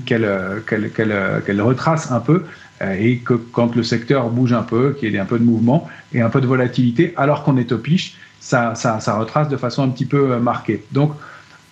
qu'elle 0.06 0.30
qu'elle 0.66 0.92
qu'elle 0.92 1.14
qu'elle 1.46 1.62
retrace 1.62 2.10
un 2.10 2.22
peu 2.22 2.44
et 2.82 3.18
que 3.18 3.34
quand 3.34 3.76
le 3.76 3.84
secteur 3.84 4.30
bouge 4.30 4.54
un 4.54 4.64
peu, 4.64 4.96
qu'il 4.98 5.12
y 5.12 5.16
ait 5.18 5.20
un 5.20 5.26
peu 5.26 5.40
de 5.40 5.44
mouvement 5.44 5.90
et 6.14 6.22
un 6.22 6.30
peu 6.30 6.40
de 6.40 6.48
volatilité, 6.48 7.14
alors 7.18 7.44
qu'on 7.44 7.58
est 7.58 7.74
au 7.74 7.80
piche, 7.80 8.16
ça, 8.40 8.76
ça, 8.76 9.02
ça 9.02 9.18
retrace 9.18 9.50
de 9.50 9.58
façon 9.58 9.84
un 9.84 9.90
petit 9.90 10.06
peu 10.06 10.38
marquée. 10.38 10.86
Donc 10.94 11.12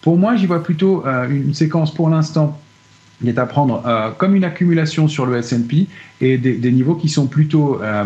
pour 0.01 0.17
moi, 0.17 0.35
j'y 0.35 0.45
vois 0.45 0.61
plutôt 0.61 1.05
une 1.29 1.53
séquence 1.53 1.93
pour 1.93 2.09
l'instant 2.09 2.59
il 3.21 3.29
est 3.29 3.39
à 3.39 3.45
prendre 3.45 3.81
euh, 3.85 4.09
comme 4.17 4.35
une 4.35 4.43
accumulation 4.43 5.07
sur 5.07 5.25
le 5.25 5.37
S&P 5.37 5.87
et 6.21 6.37
des, 6.37 6.71
niveaux 6.71 6.95
qui 6.95 7.09
sont 7.09 7.27
plutôt, 7.27 7.81
euh, 7.81 8.03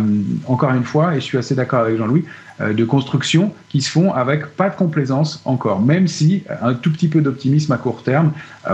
encore 0.47 0.73
une 0.73 0.83
fois, 0.83 1.15
et 1.15 1.19
je 1.19 1.25
suis 1.25 1.37
assez 1.37 1.55
d'accord 1.55 1.81
avec 1.81 1.97
Jean-Louis, 1.97 2.25
euh, 2.61 2.73
de 2.73 2.83
construction 2.83 3.53
qui 3.69 3.81
se 3.81 3.89
font 3.89 4.13
avec 4.13 4.47
pas 4.55 4.69
de 4.69 4.75
complaisance 4.75 5.41
encore, 5.45 5.81
même 5.81 6.07
si 6.07 6.43
un 6.61 6.73
tout 6.73 6.91
petit 6.91 7.07
peu 7.07 7.21
d'optimisme 7.21 7.71
à 7.71 7.77
court 7.77 8.03
terme 8.03 8.31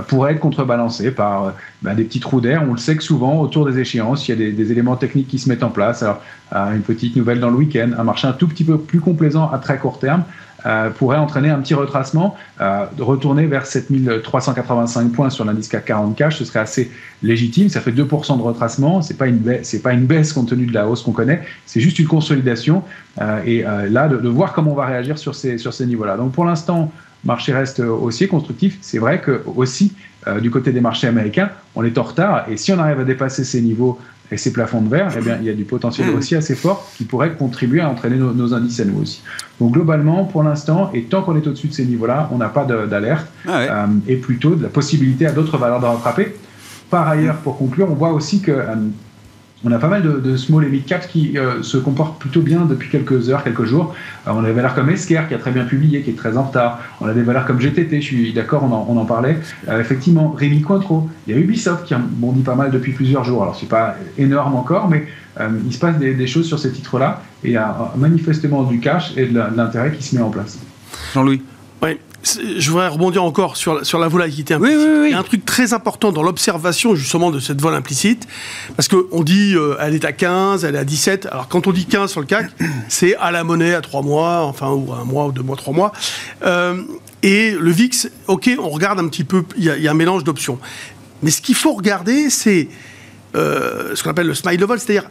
pourrait 0.07 0.33
être 0.33 0.39
contrebalancé 0.39 1.11
par 1.11 1.53
ben, 1.81 1.93
des 1.93 2.03
petits 2.03 2.19
trous 2.19 2.41
d'air. 2.41 2.63
On 2.67 2.73
le 2.73 2.77
sait 2.77 2.95
que 2.95 3.03
souvent, 3.03 3.39
autour 3.39 3.65
des 3.65 3.79
échéances, 3.79 4.27
il 4.27 4.31
y 4.31 4.47
a 4.47 4.51
des, 4.51 4.71
éléments 4.71 4.95
techniques 4.95 5.27
qui 5.27 5.39
se 5.39 5.47
mettent 5.49 5.63
en 5.63 5.69
place. 5.69 6.03
Alors, 6.03 6.21
une 6.73 6.81
petite 6.81 7.15
nouvelle 7.15 7.39
dans 7.39 7.49
le 7.49 7.57
week-end, 7.57 7.91
un 7.97 8.03
marché 8.03 8.27
un 8.27 8.33
tout 8.33 8.47
petit 8.47 8.63
peu 8.63 8.77
plus 8.77 8.99
complaisant 8.99 9.49
à 9.51 9.57
très 9.57 9.77
court 9.77 9.99
terme, 9.99 10.23
euh, 10.65 10.89
pourrait 10.89 11.17
entraîner 11.17 11.49
un 11.49 11.59
petit 11.59 11.73
retracement, 11.73 12.35
euh, 12.61 12.85
retourner 12.99 13.45
vers 13.45 13.65
7385 13.65 15.11
points 15.11 15.29
sur 15.29 15.45
l'indice 15.45 15.67
CAC 15.67 15.85
40 15.85 16.15
cash, 16.15 16.37
ce 16.37 16.45
serait 16.45 16.59
assez 16.59 16.91
légitime. 17.21 17.69
Ça 17.69 17.81
fait 17.81 17.91
2% 17.91 18.37
de 18.37 18.41
retracement, 18.41 19.01
c'est 19.01 19.17
pas 19.17 19.27
une 19.27 19.37
baisse, 19.37 19.69
c'est 19.69 19.81
pas 19.81 19.93
une 19.93 20.05
baisse 20.05 20.33
compte 20.33 20.49
tenu 20.49 20.65
de 20.65 20.73
la 20.73 20.87
hausse 20.87 21.01
qu'on 21.01 21.11
connaît, 21.11 21.43
c'est 21.65 21.79
juste 21.79 21.99
une 21.99 22.07
consolidation. 22.07 22.83
Euh, 23.21 23.41
et 23.45 23.65
euh, 23.65 23.89
là, 23.89 24.07
de, 24.07 24.17
de, 24.17 24.29
voir 24.29 24.53
comment 24.53 24.71
on 24.71 24.75
va 24.75 24.85
réagir 24.85 25.17
sur 25.17 25.35
ces 25.35 25.57
sur 25.57 25.73
ces 25.73 25.85
niveaux-là. 25.85 26.17
Donc 26.17 26.33
pour 26.33 26.45
l'instant, 26.45 26.91
marché 27.23 27.53
reste 27.53 27.79
haussier, 27.79 28.27
constructif. 28.27 28.77
C'est 28.81 28.99
vrai 28.99 29.21
que 29.21 29.41
aussi 29.55 29.93
euh, 30.27 30.39
du 30.39 30.49
côté 30.49 30.71
des 30.71 30.81
marchés 30.81 31.07
américains, 31.07 31.51
on 31.75 31.83
est 31.83 31.97
en 31.99 32.03
retard. 32.03 32.45
Et 32.49 32.57
si 32.57 32.71
on 32.71 32.79
arrive 32.79 32.99
à 32.99 33.03
dépasser 33.03 33.43
ces 33.43 33.61
niveaux 33.61 33.99
et 34.31 34.37
ces 34.37 34.51
plafonds 34.51 34.81
de 34.81 34.89
verre, 34.89 35.13
eh 35.17 35.21
bien, 35.21 35.37
il 35.39 35.45
y 35.45 35.49
a 35.49 35.53
du 35.53 35.65
potentiel 35.65 36.11
mmh. 36.11 36.15
aussi 36.15 36.35
assez 36.35 36.55
fort 36.55 36.89
qui 36.97 37.03
pourrait 37.03 37.33
contribuer 37.33 37.81
à 37.81 37.89
entraîner 37.89 38.17
nos, 38.17 38.33
nos 38.33 38.53
indices 38.53 38.79
à 38.79 38.85
nous 38.85 39.01
aussi. 39.01 39.21
Donc 39.59 39.73
globalement, 39.73 40.25
pour 40.25 40.43
l'instant, 40.43 40.89
et 40.93 41.03
tant 41.03 41.21
qu'on 41.21 41.35
est 41.35 41.47
au-dessus 41.47 41.67
de 41.67 41.73
ces 41.73 41.85
niveaux-là, 41.85 42.29
on 42.31 42.37
n'a 42.37 42.49
pas 42.49 42.65
d'alerte 42.65 43.27
ah 43.47 43.57
ouais. 43.57 43.67
euh, 43.69 43.85
et 44.07 44.15
plutôt 44.17 44.55
de 44.55 44.63
la 44.63 44.69
possibilité 44.69 45.27
à 45.27 45.31
d'autres 45.31 45.57
valeurs 45.57 45.79
de 45.79 45.85
rattraper. 45.85 46.35
Par 46.89 47.07
ailleurs, 47.07 47.37
pour 47.37 47.57
conclure, 47.57 47.87
on 47.89 47.95
voit 47.95 48.11
aussi 48.11 48.41
que 48.41 48.51
euh, 48.51 48.75
on 49.65 49.71
a 49.71 49.79
pas 49.79 49.87
mal 49.87 50.03
de, 50.03 50.19
de 50.19 50.37
small 50.37 50.63
et 50.63 50.69
mid 50.69 50.85
caps 50.85 51.07
qui 51.07 51.37
euh, 51.37 51.63
se 51.63 51.77
comportent 51.77 52.19
plutôt 52.19 52.41
bien 52.41 52.65
depuis 52.65 52.89
quelques 52.89 53.29
heures, 53.29 53.43
quelques 53.43 53.65
jours. 53.65 53.95
Euh, 54.27 54.31
on 54.33 54.43
a 54.43 54.47
des 54.47 54.53
valeurs 54.53 54.75
comme 54.75 54.89
Esker 54.91 55.23
qui 55.27 55.33
a 55.33 55.39
très 55.39 55.51
bien 55.51 55.65
publié, 55.65 56.03
qui 56.03 56.11
est 56.11 56.15
très 56.15 56.37
en 56.37 56.43
retard. 56.43 56.79
On 57.01 57.07
a 57.07 57.13
des 57.13 57.23
valeurs 57.23 57.45
comme 57.45 57.59
GTT, 57.59 57.99
je 57.99 58.05
suis 58.05 58.33
d'accord, 58.33 58.63
on, 58.63 58.93
on, 58.93 58.97
en 58.97 59.05
parlait. 59.05 59.37
Euh, 59.67 59.81
effectivement, 59.81 60.31
Rémi 60.31 60.61
Cointreau. 60.61 61.09
Il 61.25 61.35
y 61.35 61.37
a 61.37 61.39
Ubisoft 61.39 61.85
qui 61.85 61.95
a 61.95 61.97
bondi 61.99 62.43
pas 62.43 62.55
mal 62.55 62.69
depuis 62.69 62.91
plusieurs 62.91 63.23
jours. 63.23 63.41
Alors 63.41 63.55
c'est 63.55 63.67
pas 63.67 63.95
énorme 64.19 64.55
encore, 64.55 64.87
mais 64.87 65.07
euh, 65.39 65.49
il 65.65 65.73
se 65.73 65.79
passe 65.79 65.97
des, 65.97 66.13
des 66.13 66.27
choses 66.27 66.47
sur 66.47 66.59
ces 66.59 66.71
titres-là 66.71 67.23
et 67.43 67.47
il 67.47 67.53
y 67.53 67.57
a 67.57 67.91
manifestement 67.97 68.63
du 68.63 68.79
cash 68.79 69.17
et 69.17 69.25
de 69.25 69.39
l'intérêt 69.55 69.91
qui 69.91 70.03
se 70.03 70.15
met 70.15 70.21
en 70.21 70.29
place. 70.29 70.59
Jean-Louis. 71.13 71.41
Oui, 71.81 71.97
je 72.25 72.71
voudrais 72.71 72.87
rebondir 72.87 73.23
encore 73.23 73.57
sur, 73.57 73.85
sur 73.85 73.99
la 73.99 74.07
volatilité 74.07 74.53
implicite. 74.53 74.77
Oui, 74.79 74.85
oui, 74.85 74.99
oui. 75.01 75.07
Il 75.09 75.11
y 75.11 75.15
a 75.15 75.19
un 75.19 75.23
truc 75.23 75.45
très 75.45 75.73
important 75.73 76.11
dans 76.11 76.23
l'observation 76.23 76.95
justement 76.95 77.31
de 77.31 77.39
cette 77.39 77.61
vol 77.61 77.73
implicite, 77.73 78.27
parce 78.75 78.87
qu'on 78.87 79.23
dit 79.23 79.53
euh, 79.55 79.77
elle 79.79 79.93
est 79.93 80.05
à 80.05 80.11
15, 80.11 80.65
elle 80.65 80.75
est 80.75 80.79
à 80.79 80.83
17. 80.83 81.27
Alors 81.27 81.47
quand 81.47 81.67
on 81.67 81.71
dit 81.71 81.85
15 81.85 82.11
sur 82.11 82.21
le 82.21 82.27
CAC, 82.27 82.49
c'est 82.89 83.15
à 83.15 83.31
la 83.31 83.43
monnaie 83.43 83.73
à 83.73 83.81
3 83.81 84.01
mois, 84.01 84.43
enfin 84.43 84.69
ou 84.71 84.91
un 84.93 85.03
mois 85.03 85.27
ou 85.27 85.31
2 85.31 85.41
mois, 85.41 85.55
3 85.55 85.73
mois. 85.73 85.91
Euh, 86.45 86.81
et 87.23 87.51
le 87.51 87.71
VIX, 87.71 88.09
ok, 88.27 88.51
on 88.59 88.69
regarde 88.69 88.99
un 88.99 89.07
petit 89.07 89.23
peu, 89.23 89.43
il 89.57 89.63
y, 89.63 89.81
y, 89.81 89.87
a 89.87 89.91
un 89.91 89.95
mélange 89.95 90.23
d'options. 90.23 90.59
Mais 91.23 91.31
ce 91.31 91.41
qu'il 91.41 91.55
faut 91.55 91.73
regarder, 91.73 92.29
c'est 92.29 92.69
euh, 93.35 93.95
ce 93.95 94.03
qu'on 94.03 94.11
appelle 94.11 94.27
le 94.27 94.35
smile 94.35 94.59
level, 94.59 94.79
c'est-à-dire 94.79 95.09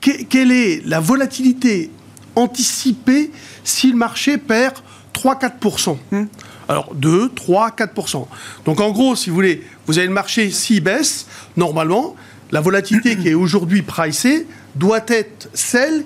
que, 0.00 0.22
quelle 0.24 0.50
est 0.50 0.82
la 0.86 1.00
volatilité 1.00 1.90
anticipée 2.34 3.30
si 3.62 3.90
le 3.90 3.96
marché 3.96 4.38
perd 4.38 4.74
3-4%. 5.14 5.96
Hum. 6.12 6.28
Alors 6.70 6.94
2, 6.94 7.32
3, 7.34 7.70
4%. 7.70 8.26
Donc 8.64 8.80
en 8.80 8.92
gros, 8.92 9.16
si 9.16 9.28
vous 9.28 9.34
voulez, 9.34 9.66
vous 9.86 9.98
avez 9.98 10.06
le 10.06 10.12
marché, 10.12 10.52
s'il 10.52 10.80
baisse, 10.84 11.26
normalement, 11.56 12.14
la 12.52 12.60
volatilité 12.60 13.16
qui 13.16 13.28
est 13.28 13.34
aujourd'hui 13.34 13.82
pricée 13.82 14.46
doit 14.76 15.04
être 15.08 15.48
celle 15.52 16.04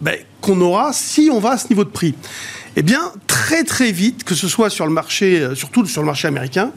ben, 0.00 0.16
qu'on 0.40 0.62
aura 0.62 0.94
si 0.94 1.28
on 1.30 1.40
va 1.40 1.50
à 1.50 1.58
ce 1.58 1.68
niveau 1.68 1.84
de 1.84 1.90
prix. 1.90 2.14
Eh 2.76 2.82
bien, 2.82 3.12
très 3.26 3.64
très 3.64 3.92
vite, 3.92 4.24
que 4.24 4.34
ce 4.34 4.48
soit 4.48 4.70
sur 4.70 4.86
le 4.86 4.92
marché, 4.92 5.40
euh, 5.40 5.54
surtout 5.54 5.84
sur 5.84 6.00
le 6.00 6.06
marché 6.06 6.26
américain, 6.26 6.72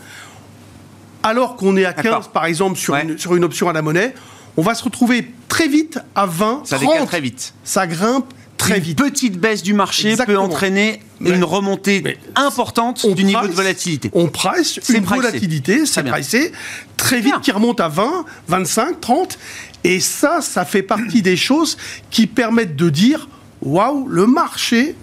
alors 1.24 1.56
qu'on 1.56 1.78
est 1.78 1.86
à 1.86 1.94
15 1.94 2.32
par 2.34 2.44
exemple 2.44 2.78
sur, 2.78 2.98
une, 2.98 3.18
sur 3.18 3.34
une 3.38 3.46
option 3.46 3.70
à 3.70 3.74
la 3.74 3.82
monnaie, 3.82 4.14
on 4.58 4.62
va 4.62 4.76
se 4.76 4.84
retrouver 4.84 5.32
très 5.48 5.70
vite 5.70 6.00
à 6.16 6.26
20, 6.26 6.64
ça 6.66 6.78
30. 6.78 7.08
très 7.08 7.22
vite. 7.22 7.54
Ça 7.64 7.88
grimpe 7.88 8.34
très 8.62 8.78
une 8.78 8.84
vite. 8.84 8.98
petite 8.98 9.38
baisse 9.40 9.64
du 9.64 9.74
marché 9.74 10.16
peut 10.26 10.38
entraîner 10.38 11.02
une 11.20 11.44
remontée 11.44 12.18
importante 12.36 13.06
du 13.16 13.24
niveau 13.24 13.48
de 13.48 13.54
volatilité. 13.54 14.10
On 14.14 14.28
presse 14.28 14.80
une 14.90 15.04
volatilité, 15.04 15.86
c'est 15.86 16.04
pressé, 16.04 16.52
très 16.98 17.22
vite 17.22 17.42
qui 17.42 17.52
remonte 17.52 17.80
à 17.80 17.88
20, 17.88 18.26
25, 18.48 19.02
30. 19.02 19.38
Et 19.84 20.00
ça, 20.00 20.42
ça 20.42 20.64
fait 20.64 20.84
partie 20.84 21.22
des 21.22 21.36
choses 21.36 21.78
qui 22.12 22.28
permettent 22.28 22.76
de 22.76 22.90
dire 22.90 23.28
waouh, 23.62 24.08
le 24.08 24.28
marché 24.28 24.96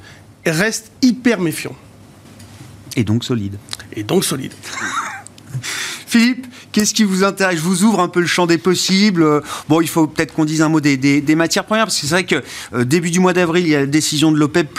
reste 0.47 0.93
hyper 1.03 1.41
méfiant. 1.41 1.75
Et 2.97 3.05
donc 3.05 3.25
solide. 3.25 3.59
Et 3.95 4.03
donc 4.03 4.25
solide. 4.25 4.53
Philippe, 6.09 6.47
qu'est-ce 6.73 6.95
qui 6.95 7.05
vous 7.05 7.23
intéresse? 7.23 7.57
Je 7.57 7.63
vous 7.63 7.85
ouvre 7.85 8.01
un 8.01 8.09
peu 8.09 8.21
le 8.21 8.27
champ 8.27 8.47
des 8.47 8.57
possibles. 8.57 9.23
Euh, 9.23 9.41
bon, 9.69 9.83
il 9.83 9.89
faut 9.89 10.07
peut-être 10.07 10.33
qu'on 10.33 10.47
dise 10.47 10.63
un 10.63 10.71
mot 10.71 10.81
des, 10.81 11.23
matières 11.37 11.65
premières, 11.65 11.85
parce 11.85 12.01
que 12.01 12.07
c'est 12.07 12.15
vrai 12.15 12.25
que 12.25 12.43
euh, 12.73 12.85
début 12.85 13.11
du 13.11 13.21
mois 13.21 13.35
d'avril, 13.35 13.67
il 13.67 13.71
y 13.71 13.77
a 13.77 13.81
la 13.81 13.87
décision 13.87 14.33
de 14.33 14.39
l'OPEP+, 14.39 14.71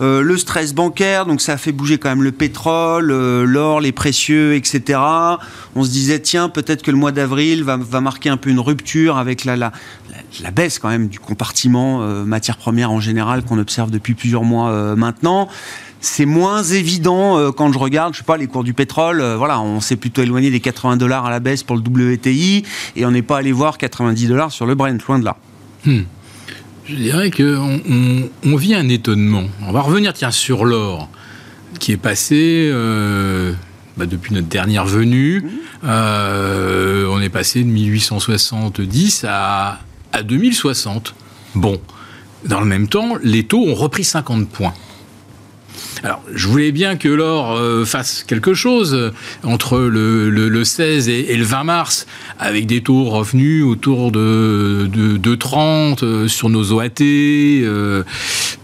euh, 0.00 0.22
le 0.22 0.36
stress 0.36 0.72
bancaire, 0.72 1.26
donc 1.26 1.40
ça 1.40 1.54
a 1.54 1.56
fait 1.56 1.72
bouger 1.72 1.98
quand 1.98 2.10
même 2.10 2.22
le 2.22 2.30
pétrole, 2.30 3.12
l'or, 3.42 3.80
les 3.80 3.90
précieux, 3.90 4.54
etc. 4.54 5.00
On 5.74 5.82
se 5.82 5.90
disait, 5.90 6.20
tiens, 6.20 6.48
peut-être 6.48 6.82
que 6.82 6.92
le 6.92 6.96
mois 6.96 7.10
d'avril 7.10 7.64
va, 7.64 8.00
marquer 8.00 8.28
un 8.28 8.36
peu 8.36 8.50
une 8.50 8.60
rupture 8.60 9.16
avec 9.16 9.44
la 9.44 9.72
baisse 10.54 10.78
quand 10.78 10.90
même 10.90 11.08
du 11.08 11.18
compartiment 11.18 11.98
matières 12.24 12.56
premières 12.56 12.92
en 12.92 13.00
général 13.00 13.42
qu'on 13.42 13.58
observe 13.58 13.90
depuis 13.90 14.14
plusieurs 14.14 14.44
mois 14.44 14.94
maintenant 14.94 15.48
c'est 16.00 16.26
moins 16.26 16.62
évident 16.62 17.38
euh, 17.38 17.52
quand 17.52 17.72
je 17.72 17.78
regarde, 17.78 18.14
je 18.14 18.18
sais 18.18 18.24
pas, 18.24 18.36
les 18.36 18.46
cours 18.46 18.64
du 18.64 18.74
pétrole. 18.74 19.20
Euh, 19.20 19.36
voilà, 19.36 19.60
on 19.60 19.80
s'est 19.80 19.96
plutôt 19.96 20.22
éloigné 20.22 20.50
des 20.50 20.60
80 20.60 20.96
dollars 20.96 21.26
à 21.26 21.30
la 21.30 21.40
baisse 21.40 21.62
pour 21.62 21.76
le 21.76 21.82
WTI 21.82 22.64
et 22.96 23.06
on 23.06 23.10
n'est 23.10 23.22
pas 23.22 23.38
allé 23.38 23.52
voir 23.52 23.78
90 23.78 24.28
dollars 24.28 24.52
sur 24.52 24.66
le 24.66 24.74
Brent, 24.74 24.98
loin 25.06 25.18
de 25.18 25.24
là. 25.24 25.36
Hmm. 25.84 26.02
Je 26.84 26.94
dirais 26.94 27.30
qu'on 27.30 27.80
on, 28.44 28.56
vit 28.56 28.74
un 28.74 28.88
étonnement. 28.88 29.44
On 29.62 29.72
va 29.72 29.80
revenir 29.80 30.12
tiens 30.12 30.30
sur 30.30 30.64
l'or 30.64 31.08
qui 31.80 31.92
est 31.92 31.96
passé. 31.96 32.68
Euh, 32.70 33.52
bah, 33.96 34.06
depuis 34.06 34.34
notre 34.34 34.46
dernière 34.46 34.84
venue, 34.84 35.42
mmh. 35.82 35.88
on 35.88 37.20
est 37.20 37.30
passé 37.30 37.64
de 37.64 37.68
1870 37.68 39.24
à, 39.26 39.80
à 40.12 40.22
2060. 40.22 41.14
Bon, 41.54 41.80
dans 42.44 42.60
le 42.60 42.66
même 42.66 42.88
temps, 42.88 43.14
les 43.22 43.44
taux 43.44 43.64
ont 43.66 43.74
repris 43.74 44.04
50 44.04 44.48
points. 44.48 44.74
Alors, 46.02 46.22
je 46.32 46.46
voulais 46.46 46.72
bien 46.72 46.96
que 46.96 47.08
l'or 47.08 47.52
euh, 47.52 47.84
fasse 47.84 48.22
quelque 48.22 48.54
chose 48.54 48.94
euh, 48.94 49.10
entre 49.42 49.78
le, 49.78 50.64
16 50.64 51.08
et, 51.08 51.36
le 51.36 51.44
20 51.44 51.64
mars, 51.64 52.06
avec 52.38 52.66
des 52.66 52.82
taux 52.82 53.04
revenus 53.04 53.64
autour 53.64 54.12
de, 54.12 54.88
de, 54.92 55.34
30 55.34 56.02
euh, 56.02 56.28
sur 56.28 56.48
nos 56.50 56.72
OAT, 56.72 56.88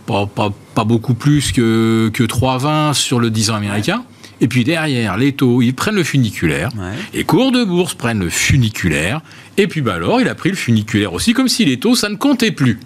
pas, 0.07 0.85
beaucoup 0.85 1.15
plus 1.15 1.53
que, 1.53 2.11
que 2.13 2.23
3,20 2.23 2.95
sur 2.95 3.19
le 3.19 3.31
10 3.31 3.51
ans 3.51 3.55
américain. 3.55 4.05
Et 4.41 4.49
puis 4.49 4.65
derrière, 4.65 5.17
les 5.17 5.33
taux, 5.33 5.63
ils 5.63 5.75
prennent 5.75 5.95
le 5.95 6.03
funiculaire. 6.03 6.69
Les 7.15 7.25
cours 7.25 7.53
de 7.53 7.65
bourse 7.65 7.95
prennent 7.95 8.21
le 8.21 8.29
funiculaire. 8.29 9.21
Et 9.57 9.69
puis 9.69 9.81
bah 9.83 9.95
alors, 9.95 10.21
il 10.21 10.29
a 10.29 10.35
pris 10.35 10.51
le 10.51 10.57
funiculaire 10.57 11.13
aussi, 11.13 11.33
comme 11.33 11.49
si 11.49 11.65
les 11.65 11.79
taux, 11.79 11.95
ça 11.95 12.09
ne 12.09 12.17
comptait 12.17 12.51
plus. 12.51 12.81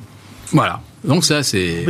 Voilà. 0.52 0.82
Donc 1.04 1.24
ça, 1.24 1.42
c'est... 1.42 1.82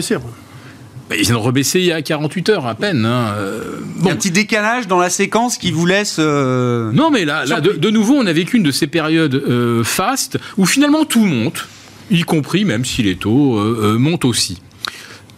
Bah, 1.09 1.14
ils 1.16 1.33
ont 1.33 1.40
rebaissé 1.40 1.79
il 1.79 1.87
y 1.87 1.92
a 1.92 2.03
48 2.03 2.49
heures 2.49 2.66
à 2.66 2.75
peine. 2.75 3.05
Hein. 3.05 3.35
Euh, 3.37 3.79
bon. 3.97 4.11
Un 4.11 4.16
petit 4.16 4.33
décalage 4.33 4.88
dans 4.88 4.99
la 4.99 5.11
séquence 5.11 5.57
qui 5.57 5.71
vous 5.71 5.87
laisse. 5.87 6.16
Euh, 6.19 6.90
non, 6.92 7.11
mais 7.11 7.25
là, 7.25 7.45
de, 7.61 7.90
nouveau, 7.90 8.14
on 8.14 8.27
a 8.27 8.33
vécu 8.33 8.57
une 8.57 8.64
de 8.64 8.73
ces 8.73 8.88
périodes 8.88 9.35
euh, 9.35 9.85
fastes 9.85 10.38
où 10.57 10.66
finalement 10.66 11.05
tout 11.05 11.25
monte, 11.25 11.69
y 12.11 12.23
compris 12.23 12.64
même 12.64 12.85
si 12.85 13.03
les 13.03 13.16
taux 13.16 13.59
montent 13.99 14.25
aussi. 14.25 14.61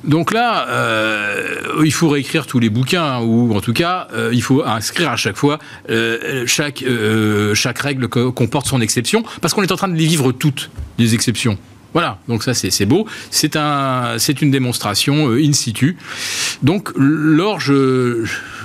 Donc 0.04 0.33
là, 0.33 0.66
il 1.83 1.92
faut 1.92 2.09
réécrire 2.09 2.46
tous 2.46 2.61
les 2.61 2.70
bouquins, 2.70 3.04
hein, 3.04 3.20
ou 3.20 3.54
en 3.54 3.61
tout 3.61 3.72
cas, 3.72 4.09
il 4.33 4.42
faut 4.42 4.62
inscrire 4.64 5.11
à 5.11 5.16
chaque 5.16 5.37
fois 5.37 5.59
chaque, 6.46 6.85
chaque 7.54 7.78
règle 7.78 8.09
comporte 8.09 8.66
son 8.66 8.81
exception, 8.81 9.24
parce 9.40 9.54
qu'on 9.54 9.62
est 9.62 9.72
en 9.72 9.76
train 9.76 9.88
de 9.88 9.96
les 9.96 10.07
vivre 10.07 10.33
toutes, 10.33 10.70
les 10.98 11.14
exceptions. 11.14 11.59
Voilà, 11.92 12.18
donc 12.29 12.42
ça 12.42 12.55
c'est 12.55 12.87
beau. 12.87 13.07
C'est 13.31 13.57
un, 13.57 14.16
une 14.40 14.51
démonstration 14.51 15.31
euh, 15.31 15.42
in 15.42 15.53
situ. 15.53 15.96
Donc 16.62 16.90
l'or, 16.96 17.61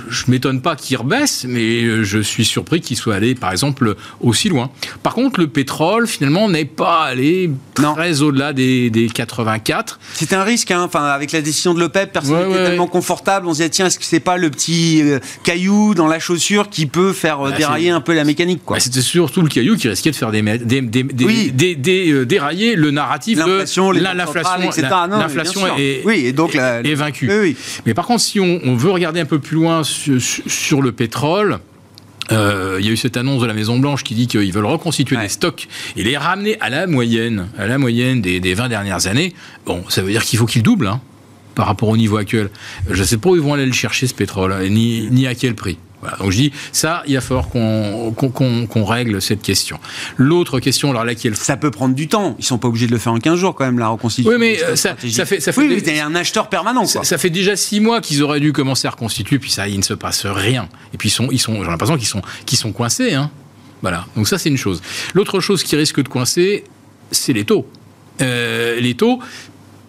je, 0.08 0.24
m'étonne 0.28 0.60
pas 0.60 0.76
qu'il 0.76 0.96
rebaisse, 0.96 1.44
mais 1.48 1.82
euh, 1.82 2.04
je 2.04 2.18
suis 2.18 2.44
surpris 2.44 2.80
qu'il 2.80 2.96
soit 2.96 3.14
allé, 3.14 3.34
par 3.34 3.52
exemple, 3.52 3.96
aussi 4.20 4.48
loin. 4.48 4.70
Par 5.02 5.14
contre, 5.14 5.40
le 5.40 5.46
pétrole, 5.46 6.06
finalement, 6.06 6.48
n'est 6.48 6.64
pas 6.64 7.04
allé 7.04 7.50
très 7.74 8.22
au-delà 8.22 8.52
des, 8.52 8.90
des 8.90 9.08
84. 9.08 9.98
C'est 10.12 10.32
un 10.32 10.42
risque, 10.42 10.70
hein. 10.70 10.82
enfin, 10.82 11.04
avec 11.04 11.32
la 11.32 11.40
décision 11.42 11.74
de 11.74 11.80
l'OPEP, 11.80 12.12
personne 12.12 12.48
n'était 12.48 12.64
tellement 12.64 12.86
confortable. 12.86 13.46
On 13.46 13.54
se 13.54 13.62
dit, 13.62 13.70
tiens, 13.70 13.86
est-ce 13.86 13.98
que 13.98 14.04
c'est 14.04 14.20
pas 14.20 14.36
le 14.36 14.50
petit 14.50 15.02
euh, 15.02 15.18
caillou 15.42 15.94
dans 15.94 16.06
la 16.06 16.18
chaussure 16.18 16.68
qui 16.70 16.86
peut 16.86 17.12
faire 17.12 17.40
bah, 17.40 17.52
dérailler 17.52 17.90
un 17.90 18.00
peu 18.00 18.14
la 18.14 18.24
mécanique 18.24 18.62
bah, 18.68 18.80
C'était 18.80 19.02
surtout 19.02 19.42
le 19.42 19.48
caillou 19.48 19.76
qui 19.76 19.88
risquait 19.88 20.10
de 20.10 20.16
faire 20.16 20.30
des, 20.30 20.42
des, 20.42 22.24
dérailler 22.24 22.76
le 22.76 22.90
narratif 22.90 23.38
l'inflation, 23.38 23.90
l'inflation 23.90 25.66
est, 25.76 26.02
oui, 26.04 26.26
et 26.26 26.32
donc 26.32 26.54
est, 26.54 26.94
vaincue. 26.94 27.30
Mais 27.86 27.94
par 27.94 28.06
contre, 28.06 28.22
si 28.22 28.40
on, 28.40 28.74
veut 28.74 28.90
regarder 28.90 29.20
un 29.20 29.24
peu 29.24 29.38
plus 29.38 29.56
loin 29.56 29.82
sur, 29.94 30.82
le 30.82 30.92
pétrole, 30.92 31.58
euh, 32.32 32.76
il 32.80 32.86
y 32.86 32.88
a 32.88 32.92
eu 32.92 32.96
cette 32.96 33.16
annonce 33.16 33.42
de 33.42 33.46
la 33.46 33.54
Maison 33.54 33.78
Blanche 33.78 34.02
qui 34.02 34.14
dit 34.14 34.26
qu'ils 34.26 34.52
veulent 34.52 34.64
reconstituer 34.64 35.16
des 35.16 35.28
stocks 35.28 35.68
et 35.96 36.02
les 36.02 36.16
ramener 36.16 36.58
à 36.60 36.70
la 36.70 36.86
moyenne, 36.86 37.48
à 37.58 37.66
la 37.66 37.78
moyenne 37.78 38.20
des, 38.20 38.40
des 38.40 38.54
20 38.54 38.68
dernières 38.68 39.06
années. 39.06 39.34
Bon, 39.66 39.84
ça 39.88 40.02
veut 40.02 40.10
dire 40.10 40.24
qu'il 40.24 40.38
faut 40.38 40.46
qu'ils 40.46 40.62
doublent 40.62 40.86
hein, 40.86 41.00
par 41.54 41.66
rapport 41.66 41.88
au 41.88 41.96
niveau 41.96 42.16
actuel. 42.16 42.50
Je 42.90 43.00
ne 43.00 43.04
sais 43.04 43.18
pas 43.18 43.30
où 43.30 43.36
ils 43.36 43.42
vont 43.42 43.54
aller 43.54 43.66
le 43.66 43.72
chercher 43.72 44.06
ce 44.06 44.14
pétrole, 44.14 44.52
hein, 44.52 44.68
ni, 44.68 45.08
ni 45.10 45.26
à 45.26 45.34
quel 45.34 45.54
prix 45.54 45.78
donc 46.18 46.30
je 46.30 46.36
dis, 46.36 46.52
ça, 46.72 47.02
il 47.06 47.14
va 47.14 47.20
falloir 47.20 47.48
qu'on 47.48 48.84
règle 48.84 49.20
cette 49.22 49.42
question. 49.42 49.78
L'autre 50.16 50.60
question, 50.60 50.90
alors 50.90 51.04
là, 51.04 51.14
qui 51.14 51.28
est 51.28 51.34
Ça 51.34 51.56
peut 51.56 51.70
prendre 51.70 51.94
du 51.94 52.08
temps. 52.08 52.36
Ils 52.38 52.44
sont 52.44 52.58
pas 52.58 52.68
obligés 52.68 52.86
de 52.86 52.92
le 52.92 52.98
faire 52.98 53.12
en 53.12 53.18
15 53.18 53.38
jours 53.38 53.54
quand 53.54 53.64
même, 53.64 53.78
la 53.78 53.88
reconstitution. 53.88 54.30
Oui, 54.32 54.38
mais 54.38 54.62
euh, 54.62 54.76
ça, 54.76 54.96
ça, 55.10 55.26
fait... 55.26 55.40
Ça 55.40 55.52
fait 55.52 55.60
oui, 55.60 55.82
des... 55.82 56.00
un 56.00 56.14
acheteur 56.14 56.48
permanent. 56.48 56.86
Ça, 56.86 57.04
ça, 57.04 57.18
fait 57.18 57.30
déjà 57.30 57.56
6 57.56 57.80
mois 57.80 58.00
qu'ils 58.00 58.22
auraient 58.22 58.40
dû 58.40 58.52
commencer 58.52 58.86
à 58.86 58.90
reconstituer, 58.90 59.38
puis 59.38 59.50
ça, 59.50 59.68
il 59.68 59.78
ne 59.78 59.82
se 59.82 59.94
passe 59.94 60.26
rien. 60.26 60.68
Et 60.92 60.96
puis, 60.96 61.08
ils 61.08 61.12
sont, 61.12 61.28
ils 61.30 61.40
sont, 61.40 61.62
j'ai 61.62 61.70
l'impression 61.70 61.96
qu'ils 61.96 62.06
sont, 62.06 62.22
qu'ils 62.46 62.58
sont 62.58 62.72
coincés. 62.72 63.14
Hein. 63.14 63.30
Voilà, 63.82 64.06
donc 64.16 64.28
ça, 64.28 64.38
c'est 64.38 64.48
une 64.48 64.56
chose. 64.56 64.82
L'autre 65.14 65.40
chose 65.40 65.62
qui 65.62 65.76
risque 65.76 66.02
de 66.02 66.08
coincer, 66.08 66.64
c'est 67.10 67.32
les 67.32 67.44
taux. 67.44 67.68
Euh, 68.22 68.80
les 68.80 68.94
taux, 68.94 69.18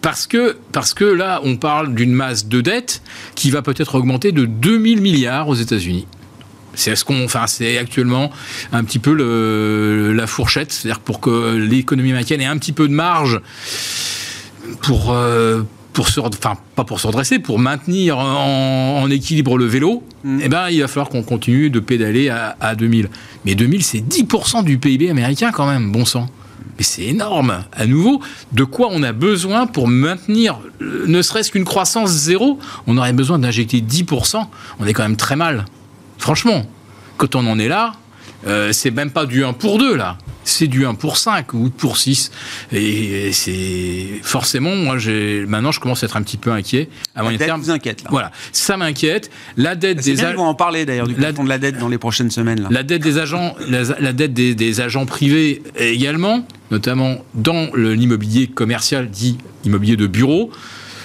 parce 0.06 0.28
que, 0.28 0.56
parce 0.70 0.94
que 0.94 1.04
là, 1.04 1.40
on 1.42 1.56
parle 1.56 1.92
d'une 1.92 2.12
masse 2.12 2.46
de 2.46 2.60
dette 2.60 3.02
qui 3.34 3.50
va 3.50 3.60
peut-être 3.60 3.96
augmenter 3.96 4.30
de 4.30 4.44
2000 4.44 5.02
milliards 5.02 5.48
aux 5.48 5.56
États-Unis. 5.56 6.06
C'est 6.74 6.94
ce 6.94 7.04
qu'on, 7.04 7.24
enfin, 7.24 7.48
c'est 7.48 7.76
actuellement 7.76 8.30
un 8.70 8.84
petit 8.84 9.00
peu 9.00 9.12
le, 9.12 10.12
la 10.12 10.28
fourchette, 10.28 10.70
c'est-à-dire 10.70 11.00
pour 11.00 11.18
que 11.18 11.56
l'économie 11.56 12.10
américaine 12.10 12.40
ait 12.40 12.46
un 12.46 12.56
petit 12.56 12.70
peu 12.70 12.86
de 12.86 12.92
marge 12.92 13.40
pour, 14.82 15.12
euh, 15.12 15.62
pour 15.92 16.08
se, 16.08 16.20
enfin, 16.20 16.54
pas 16.76 16.84
pour 16.84 17.00
se 17.00 17.08
redresser, 17.08 17.40
pour 17.40 17.58
maintenir 17.58 18.16
en, 18.18 19.10
équilibre 19.10 19.58
le 19.58 19.64
vélo, 19.64 20.04
mm. 20.22 20.38
eh 20.40 20.48
ben, 20.48 20.70
il 20.70 20.82
va 20.82 20.86
falloir 20.86 21.08
qu'on 21.08 21.24
continue 21.24 21.68
de 21.68 21.80
pédaler 21.80 22.28
à, 22.28 22.56
à 22.60 22.76
2000. 22.76 23.08
Mais 23.44 23.56
2000, 23.56 23.82
c'est 23.82 24.08
10% 24.08 24.62
du 24.62 24.78
PIB 24.78 25.10
américain 25.10 25.50
quand 25.50 25.66
même, 25.66 25.90
bon 25.90 26.04
sang. 26.04 26.28
Mais 26.78 26.84
c'est 26.84 27.04
énorme. 27.04 27.64
À 27.72 27.86
nouveau, 27.86 28.20
de 28.52 28.64
quoi 28.64 28.88
on 28.90 29.02
a 29.02 29.12
besoin 29.12 29.66
pour 29.66 29.88
maintenir 29.88 30.58
euh, 30.82 31.04
ne 31.06 31.22
serait-ce 31.22 31.50
qu'une 31.50 31.64
croissance 31.64 32.10
zéro? 32.10 32.58
On 32.86 32.98
aurait 32.98 33.12
besoin 33.12 33.38
d'injecter 33.38 33.80
10%. 33.80 34.46
On 34.78 34.86
est 34.86 34.92
quand 34.92 35.02
même 35.02 35.16
très 35.16 35.36
mal. 35.36 35.64
Franchement, 36.18 36.66
quand 37.16 37.34
on 37.34 37.46
en 37.46 37.58
est 37.58 37.68
là, 37.68 37.92
euh, 38.46 38.72
c'est 38.72 38.90
même 38.90 39.10
pas 39.10 39.26
du 39.26 39.44
1 39.44 39.54
pour 39.54 39.78
2 39.78 39.96
là, 39.96 40.18
c'est 40.46 40.68
du 40.68 40.86
1 40.86 40.94
pour 40.94 41.16
5 41.18 41.52
ou 41.54 41.70
pour 41.70 41.98
6. 41.98 42.30
Et, 42.72 43.32
c'est 43.32 44.20
forcément, 44.22 44.74
moi, 44.74 44.96
j'ai 44.96 45.44
maintenant, 45.46 45.72
je 45.72 45.80
commence 45.80 46.02
à 46.02 46.06
être 46.06 46.16
un 46.16 46.22
petit 46.22 46.36
peu 46.36 46.52
inquiet. 46.52 46.88
À 47.14 47.22
moyen 47.22 47.38
terme, 47.38 47.60
vous 47.60 47.70
inquiète 47.70 48.04
là. 48.04 48.08
Voilà, 48.10 48.32
ça 48.52 48.76
m'inquiète. 48.76 49.30
La 49.56 49.74
dette 49.74 50.02
des 50.02 50.24
agents. 50.24 50.36
vont 50.36 50.48
en 50.48 50.54
parler 50.54 50.86
d'ailleurs 50.86 51.08
du 51.08 51.14
plafond 51.14 51.44
de 51.44 51.48
la 51.48 51.58
dette 51.58 51.78
dans 51.78 51.88
les 51.88 51.98
prochaines 51.98 52.30
semaines. 52.30 52.62
Là. 52.62 52.68
La 52.70 52.82
dette 52.82 53.02
des 53.02 53.18
agents, 53.18 53.54
la, 53.68 54.12
dette 54.12 54.32
des, 54.32 54.80
agents 54.80 55.06
privés 55.06 55.62
également, 55.76 56.46
notamment 56.70 57.18
dans 57.34 57.68
l'immobilier 57.74 58.46
commercial 58.46 59.10
dit 59.10 59.38
immobilier 59.64 59.96
de 59.96 60.06
bureau. 60.06 60.50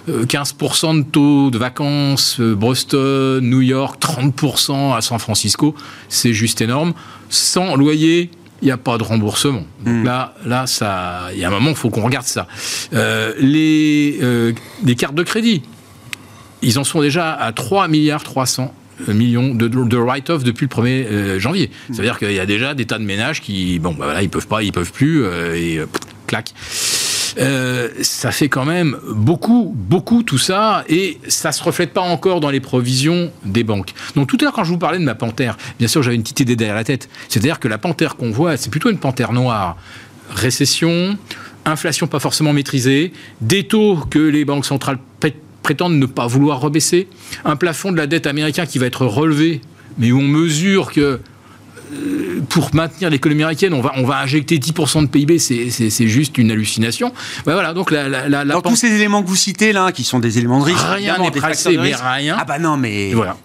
15% 0.10 0.98
de 0.98 1.04
taux 1.04 1.52
de 1.52 1.58
vacances, 1.60 2.40
Boston, 2.40 3.40
New 3.40 3.62
York, 3.62 4.02
30% 4.02 4.96
à 4.96 5.02
San 5.02 5.20
Francisco, 5.20 5.76
c'est 6.10 6.34
juste 6.34 6.60
énorme. 6.62 6.94
Sans 7.30 7.76
loyer, 7.76 8.32
il 8.62 8.66
n'y 8.66 8.72
a 8.72 8.78
pas 8.78 8.98
de 8.98 9.04
remboursement. 9.04 9.64
Donc 9.84 9.96
hmm. 9.96 10.04
là, 10.04 10.34
là, 10.46 10.68
ça, 10.68 11.30
il 11.34 11.40
y 11.40 11.44
a 11.44 11.48
un 11.48 11.52
moment, 11.52 11.70
il 11.70 11.76
faut 11.76 11.90
qu'on 11.90 12.04
regarde 12.04 12.26
ça. 12.26 12.48
les, 12.92 14.20
les 14.84 14.96
cartes 14.96 15.16
de 15.16 15.24
crédit, 15.24 15.64
ils 16.62 16.80
en 16.80 16.84
sont 16.84 17.02
déjà 17.02 17.34
à 17.34 17.52
3 17.52 17.88
milliards 17.88 18.24
300 18.24 18.74
millions 19.08 19.56
de, 19.56 19.68
de 19.68 19.98
write-off 19.98 20.44
depuis 20.44 20.68
le 20.70 20.76
1er 20.76 21.06
euh, 21.06 21.40
janvier. 21.40 21.72
C'est-à-dire 21.92 22.20
qu'il 22.20 22.34
y 22.34 22.40
a 22.40 22.46
déjà 22.46 22.74
des 22.74 22.86
tas 22.86 23.00
de 23.00 23.04
ménages 23.04 23.42
qui, 23.42 23.80
bon, 23.80 23.92
bah 23.92 24.06
voilà, 24.06 24.22
ils 24.22 24.30
peuvent 24.30 24.48
pas, 24.48 24.64
ils 24.64 24.72
peuvent 24.72 24.92
plus, 24.92 25.24
euh, 25.24 25.56
et 25.56 25.80
euh, 27.38 27.90
ça 28.02 28.32
fait 28.32 28.50
quand 28.50 28.66
même 28.66 28.98
beaucoup, 29.10 29.74
beaucoup 29.76 30.24
tout 30.24 30.38
ça, 30.38 30.84
et 30.90 31.18
ça 31.28 31.52
se 31.52 31.64
reflète 31.64 31.94
pas 31.94 32.02
encore 32.02 32.40
dans 32.40 32.50
les 32.50 32.60
provisions 32.60 33.32
des 33.46 33.64
banques. 33.64 33.94
Donc 34.16 34.28
tout 34.28 34.38
à 34.42 34.44
l'heure, 34.44 34.54
quand 34.54 34.64
je 34.64 34.72
vous 34.72 34.78
parlais 34.78 35.00
de 35.00 35.04
ma 35.04 35.16
panthère, 35.16 35.58
bien 35.80 35.88
sûr, 35.88 36.04
j'avais 36.04 36.16
une 36.16 36.24
petite 36.24 36.42
idée 36.42 36.56
derrière 36.56 36.76
la 36.76 36.84
tête. 36.84 37.10
C'est-à-dire 37.30 37.60
que 37.60 37.68
la 37.68 37.78
panthère 37.78 38.16
qu'on 38.16 38.32
voit, 38.32 38.58
c'est 38.58 38.70
plutôt 38.70 38.90
une 38.90 39.00
panthère 39.00 39.34
noire. 39.34 39.78
Récession, 40.30 41.18
inflation 41.66 42.08
pas 42.08 42.20
forcément 42.20 42.54
maîtrisée, 42.54 43.14
des 43.42 43.68
taux 43.68 43.98
que 44.10 44.20
les 44.20 44.46
banques 44.46 44.66
centrales 44.66 45.00
prétendent 45.64 46.00
ne 46.00 46.06
pas 46.06 46.28
vouloir 46.28 46.60
rebaisser, 46.60 47.08
un 47.46 47.56
plafond 47.56 47.92
de 47.92 47.98
la 47.98 48.08
dette 48.08 48.26
américaine 48.26 48.66
qui 48.66 48.80
va 48.80 48.88
être 48.88 49.06
relevé, 49.06 49.62
mais 49.98 50.12
où 50.12 50.20
on 50.20 50.24
mesure 50.24 50.92
que 50.92 51.20
pour 52.52 52.74
maintenir 52.76 53.10
l'économie 53.10 53.44
américaine, 53.44 53.74
on 53.74 53.82
va, 53.82 53.94
on 53.96 54.04
va 54.04 54.20
injecter 54.20 54.58
10% 54.58 55.04
de 55.04 55.08
PIB, 55.08 55.40
c'est 55.40 56.08
juste 56.08 56.38
une 56.38 56.52
hallucination. 56.52 57.14
Ben 57.46 57.54
voilà, 57.54 57.74
donc 57.74 57.92
la, 57.92 58.10
la, 58.10 58.46
Dans 58.46 58.62
tous 58.62 58.76
ces 58.76 58.94
éléments 58.94 59.24
que 59.24 59.28
vous 59.28 59.36
citez 59.36 59.72
là, 59.72 59.92
qui 59.92 60.04
sont 60.04 60.20
des 60.20 60.38
éléments 60.38 60.60
de 60.60 60.66
risque, 60.66 60.86
rien 60.86 61.18
n'est 61.18 61.32
pressé, 61.32 61.78
mais 61.78 61.96
rien. 61.96 62.38
Ah 62.40 62.46
bah 62.46 62.60
non, 62.60 62.78
mais 62.78 63.14
voilà. 63.14 63.38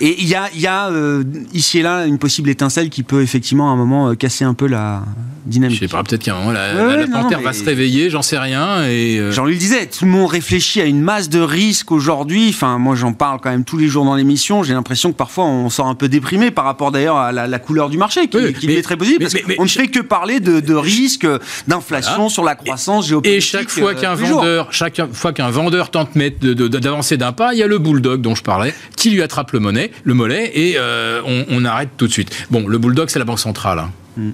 Et 0.00 0.22
il 0.22 0.28
y 0.28 0.34
a, 0.34 0.48
y 0.54 0.66
a 0.66 0.88
euh, 0.88 1.24
ici 1.52 1.78
et 1.78 1.82
là 1.82 2.06
une 2.06 2.18
possible 2.18 2.48
étincelle 2.48 2.88
qui 2.88 3.02
peut 3.02 3.20
effectivement 3.20 3.70
à 3.70 3.72
un 3.72 3.76
moment 3.76 4.08
euh, 4.08 4.14
casser 4.14 4.44
un 4.44 4.54
peu 4.54 4.66
la 4.66 5.02
dynamique. 5.44 5.76
Je 5.76 5.86
sais 5.86 5.88
pas, 5.88 6.02
peut-être 6.02 6.22
qu'à 6.22 6.36
un 6.36 6.38
moment 6.38 6.52
la, 6.52 7.06
panthère 7.06 7.40
va 7.40 7.52
se 7.52 7.64
réveiller, 7.64 8.08
j'en 8.08 8.22
sais 8.22 8.38
rien. 8.38 8.84
Et 8.84 9.18
euh, 9.18 9.30
Jean-Louis 9.30 9.54
le 9.54 9.58
disait, 9.58 9.86
tout 9.86 10.06
le 10.06 10.10
monde 10.10 10.30
réfléchit 10.30 10.80
à 10.80 10.84
une 10.84 11.02
masse 11.02 11.28
de 11.28 11.40
risques 11.40 11.92
aujourd'hui. 11.92 12.48
Enfin, 12.48 12.78
moi 12.78 12.94
j'en 12.94 13.12
parle 13.12 13.40
quand 13.42 13.50
même 13.50 13.64
tous 13.64 13.76
les 13.76 13.88
jours 13.88 14.06
dans 14.06 14.14
l'émission. 14.14 14.62
J'ai 14.62 14.72
l'impression 14.72 15.12
que 15.12 15.16
parfois 15.16 15.44
on 15.44 15.68
sort 15.68 15.86
un 15.86 15.94
peu 15.94 16.08
déprimé 16.08 16.50
par 16.50 16.64
rapport 16.64 16.92
d'ailleurs 16.92 17.16
à 17.16 17.32
la, 17.32 17.58
couleur 17.58 17.90
du 17.90 17.98
marché 17.98 18.28
qui, 18.28 18.38
est 18.38 18.82
très 18.82 18.96
positive. 18.96 19.20
Parce 19.20 19.34
qu'on 19.34 19.64
ne 19.64 19.68
fait 19.68 19.88
que 19.88 20.00
parler 20.00 20.40
de, 20.40 20.74
risques 20.74 21.26
d'inflation 21.68 22.30
sur 22.30 22.44
la 22.44 22.54
croissance 22.54 23.06
géopolitique. 23.08 23.36
Et 23.36 23.40
chaque 23.40 23.68
fois 23.68 23.94
qu'un 23.94 24.14
vendeur, 24.14 24.72
chaque 24.72 25.00
fois 25.12 25.32
qu'un 25.34 25.50
vendeur 25.50 25.90
tente 25.90 26.16
d'avancer 26.16 27.18
d'un 27.18 27.32
pas, 27.32 27.52
il 27.52 27.58
y 27.58 27.62
a 27.62 27.66
le 27.66 27.78
bulldog 27.78 28.22
dont 28.22 28.34
je 28.34 28.42
parlais 28.42 28.74
qui 28.96 29.10
lui 29.10 29.22
attrape 29.22 29.52
le 29.52 29.60
monnaie 29.60 29.89
le 30.04 30.14
mollet, 30.14 30.50
et 30.54 30.74
euh, 30.76 31.22
on, 31.24 31.64
arrête 31.64 31.90
tout 31.96 32.06
de 32.06 32.12
suite. 32.12 32.46
Bon, 32.50 32.66
le 32.66 32.78
bulldog, 32.78 33.08
c'est 33.08 33.18
la 33.18 33.24
banque 33.24 33.38
centrale. 33.38 33.78
Hein. 33.78 33.90
Mm. 34.16 34.30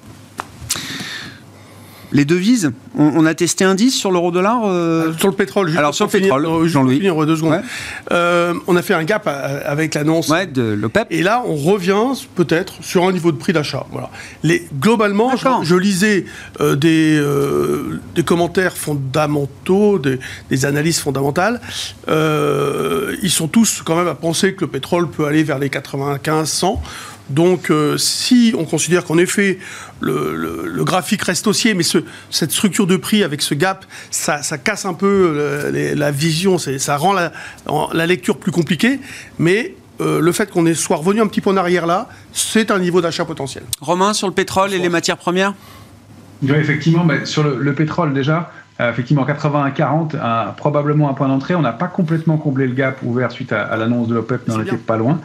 Les 2.16 2.24
devises, 2.24 2.72
on, 2.96 3.26
a 3.26 3.34
testé 3.34 3.62
un 3.62 3.74
10 3.74 3.90
sur 3.90 4.10
l'euro-dollar 4.10 4.62
euh, 4.64 5.12
Sur 5.18 5.28
le 5.28 5.34
pétrole, 5.34 5.66
juste 5.66 5.78
Alors 5.78 5.94
sur 5.94 6.06
le 6.06 6.10
pétrole, 6.10 6.46
euh, 6.46 6.66
Jean-Louis. 6.66 6.98
deux 6.98 7.36
secondes. 7.36 7.60
on 8.10 8.76
a 8.76 8.82
fait 8.82 8.94
un 8.94 9.04
gap 9.04 9.28
avec 9.28 9.92
l'annonce 9.94 10.30
de 10.30 10.62
l'OPEP. 10.62 11.08
Et 11.10 11.22
là, 11.22 11.42
on 11.46 11.56
revient 11.56 12.18
peut-être 12.34 12.76
sur 12.80 13.04
un 13.04 13.12
niveau 13.12 13.32
de 13.32 13.36
prix 13.36 13.52
d'achat. 13.52 13.84
Voilà. 13.92 14.08
Les, 14.42 14.66
globalement, 14.80 15.36
je, 15.36 15.74
lisais 15.74 16.24
des, 16.58 17.22
des 18.14 18.22
commentaires 18.22 18.78
fondamentaux, 18.78 19.98
des, 19.98 20.18
des 20.48 20.64
analyses 20.64 21.00
fondamentales. 21.00 21.60
ils 22.08 23.30
sont 23.30 23.48
tous 23.48 23.82
quand 23.84 23.96
même 23.96 24.08
à 24.08 24.14
penser 24.14 24.54
que 24.54 24.62
le 24.62 24.70
pétrole 24.70 25.10
peut 25.10 25.26
aller 25.26 25.42
vers 25.42 25.58
les 25.58 25.68
95-100. 25.68 26.78
Donc, 27.30 27.70
euh, 27.70 27.96
si 27.96 28.54
on 28.56 28.64
considère 28.64 29.04
qu'en 29.04 29.18
effet, 29.18 29.58
le, 30.00 30.84
graphique 30.84 31.22
reste 31.22 31.46
haussier, 31.46 31.74
mais 31.74 31.82
cette 31.82 32.52
structure 32.52 32.86
de 32.86 32.96
prix 32.96 33.24
avec 33.24 33.42
ce 33.42 33.54
gap, 33.54 33.84
ça, 34.10 34.40
casse 34.58 34.84
un 34.84 34.94
peu 34.94 35.34
euh, 35.36 35.94
la 35.94 36.10
vision, 36.10 36.58
ça 36.58 36.96
rend 36.96 37.12
la, 37.12 38.06
lecture 38.06 38.38
plus 38.38 38.52
compliquée, 38.52 39.00
mais 39.38 39.74
euh, 40.00 40.20
le 40.20 40.32
fait 40.32 40.50
qu'on 40.50 40.72
soit 40.74 40.96
revenu 40.96 41.20
un 41.20 41.26
petit 41.26 41.40
peu 41.40 41.50
en 41.50 41.56
arrière 41.56 41.86
là, 41.86 42.08
c'est 42.32 42.70
un 42.70 42.78
niveau 42.78 43.00
d'achat 43.00 43.24
potentiel. 43.24 43.64
Romain, 43.80 44.12
sur 44.12 44.28
le 44.28 44.34
pétrole 44.34 44.72
et 44.72 44.78
les 44.78 44.88
matières 44.88 45.16
premières? 45.16 45.54
Oui, 46.42 46.54
effectivement, 46.54 47.06
sur 47.24 47.42
le, 47.42 47.74
pétrole 47.74 48.12
déjà, 48.12 48.52
effectivement 48.78 49.26
81-40, 49.26 50.54
probablement 50.54 51.08
un 51.08 51.14
point 51.14 51.28
d'entrée. 51.28 51.54
On 51.54 51.62
n'a 51.62 51.72
pas 51.72 51.88
complètement 51.88 52.36
comblé 52.36 52.68
le 52.68 52.74
gap 52.74 52.98
ouvert 53.02 53.32
suite 53.32 53.52
à, 53.52 53.74
l'annonce 53.76 54.06
de 54.06 54.14
l'OPEP, 54.14 54.42
mais 54.46 54.54
on 54.54 54.58
n'était 54.58 54.76
pas 54.76 54.98
loin. 54.98 55.18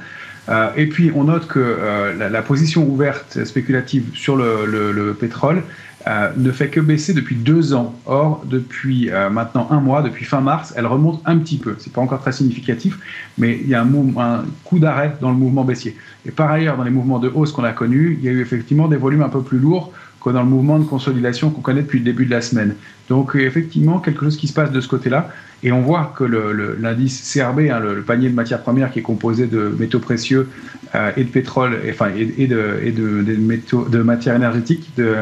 Euh, 0.50 0.70
et 0.76 0.88
puis 0.88 1.12
on 1.16 1.26
note 1.26 1.48
que 1.48 1.60
euh, 1.60 2.30
la, 2.30 2.42
position 2.42 2.88
ouverte 2.88 3.44
spéculative 3.46 4.10
sur 4.14 4.36
le, 4.36 5.16
pétrole 5.20 5.64
euh, 6.08 6.32
ne 6.36 6.52
fait 6.52 6.70
que 6.70 6.80
baisser 6.80 7.14
depuis 7.14 7.36
deux 7.36 7.74
ans. 7.74 7.94
Or, 8.06 8.44
depuis 8.46 9.10
maintenant 9.32 9.68
un 9.70 9.80
mois, 9.80 10.02
depuis 10.02 10.26
fin 10.26 10.42
mars, 10.42 10.74
elle 10.76 10.88
remonte 10.88 11.22
un 11.26 11.38
petit 11.38 11.58
peu. 11.58 11.76
C'est 11.78 11.94
pas 11.94 12.02
encore 12.02 12.22
très 12.22 12.32
significatif, 12.32 12.98
mais 13.38 13.60
il 13.62 13.70
y 13.70 13.76
a 13.76 13.82
un, 13.82 14.18
un 14.18 14.46
coup 14.64 14.80
d'arrêt 14.80 15.16
dans 15.22 15.30
le 15.30 15.38
mouvement 15.38 15.64
baissier. 15.64 15.96
Et 16.26 16.32
par 16.32 16.50
ailleurs, 16.52 16.78
dans 16.78 16.84
les 16.84 16.92
mouvements 16.92 17.20
de 17.20 17.30
hausse 17.30 17.52
qu'on 17.52 17.64
a 17.64 17.74
connus, 17.74 18.18
il 18.20 18.26
y 18.26 18.30
a 18.30 18.32
eu 18.32 18.42
effectivement 18.42 18.88
des 18.88 18.98
volumes 18.98 19.22
un 19.22 19.30
peu 19.30 19.42
plus 19.42 19.60
lourds 19.60 19.94
que 20.24 20.30
dans 20.30 20.44
le 20.44 20.50
mouvement 20.50 20.78
de 20.78 20.84
consolidation 20.84 21.50
qu'on 21.50 21.62
connaît 21.62 21.82
depuis 21.82 22.00
le 22.00 22.06
début 22.06 22.26
de 22.26 22.32
la 22.32 22.42
semaine. 22.42 22.76
Donc 23.10 23.36
effectivement, 23.36 24.00
quelque 24.00 24.24
chose 24.24 24.38
qui 24.38 24.48
se 24.48 24.54
passe 24.54 24.72
de 24.72 24.82
ce 24.82 24.88
côté-là. 24.88 25.30
Et 25.64 25.72
on 25.72 25.82
voit 25.82 26.14
que 26.16 26.24
l'indice 26.24 27.32
CRB, 27.32 27.70
hein, 27.72 27.80
le, 27.80 28.02
panier 28.02 28.30
de 28.30 28.36
matières 28.36 28.62
premières 28.62 28.92
qui 28.92 29.00
est 29.00 29.04
composé 29.04 29.46
de 29.46 29.76
métaux 29.78 30.00
précieux 30.00 30.50
euh, 30.96 31.12
et 31.18 31.24
de 31.24 31.30
pétrole, 31.30 31.80
et, 31.86 31.92
enfin, 31.92 32.10
et, 32.18 32.48
de, 32.48 34.02
matières 34.02 34.36
énergétiques, 34.36 34.92
de, 34.98 35.16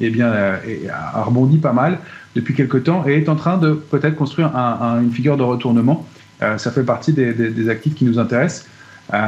eh 0.00 0.12
euh, 0.18 0.56
a 0.90 1.22
rebondi 1.22 1.58
pas 1.58 1.74
mal 1.74 1.98
depuis 2.34 2.54
quelque 2.54 2.78
temps 2.78 3.04
et 3.06 3.18
est 3.18 3.28
en 3.28 3.36
train 3.36 3.58
de 3.58 3.72
peut-être 3.72 4.16
construire 4.16 4.50
une 4.56 5.10
figure 5.10 5.36
de 5.36 5.42
retournement. 5.42 6.06
Euh, 6.40 6.56
ça 6.56 6.70
fait 6.70 6.84
partie 6.84 7.12
des, 7.12 7.68
actifs 7.68 7.94
qui 7.94 8.06
nous 8.06 8.18
intéressent. 8.18 8.66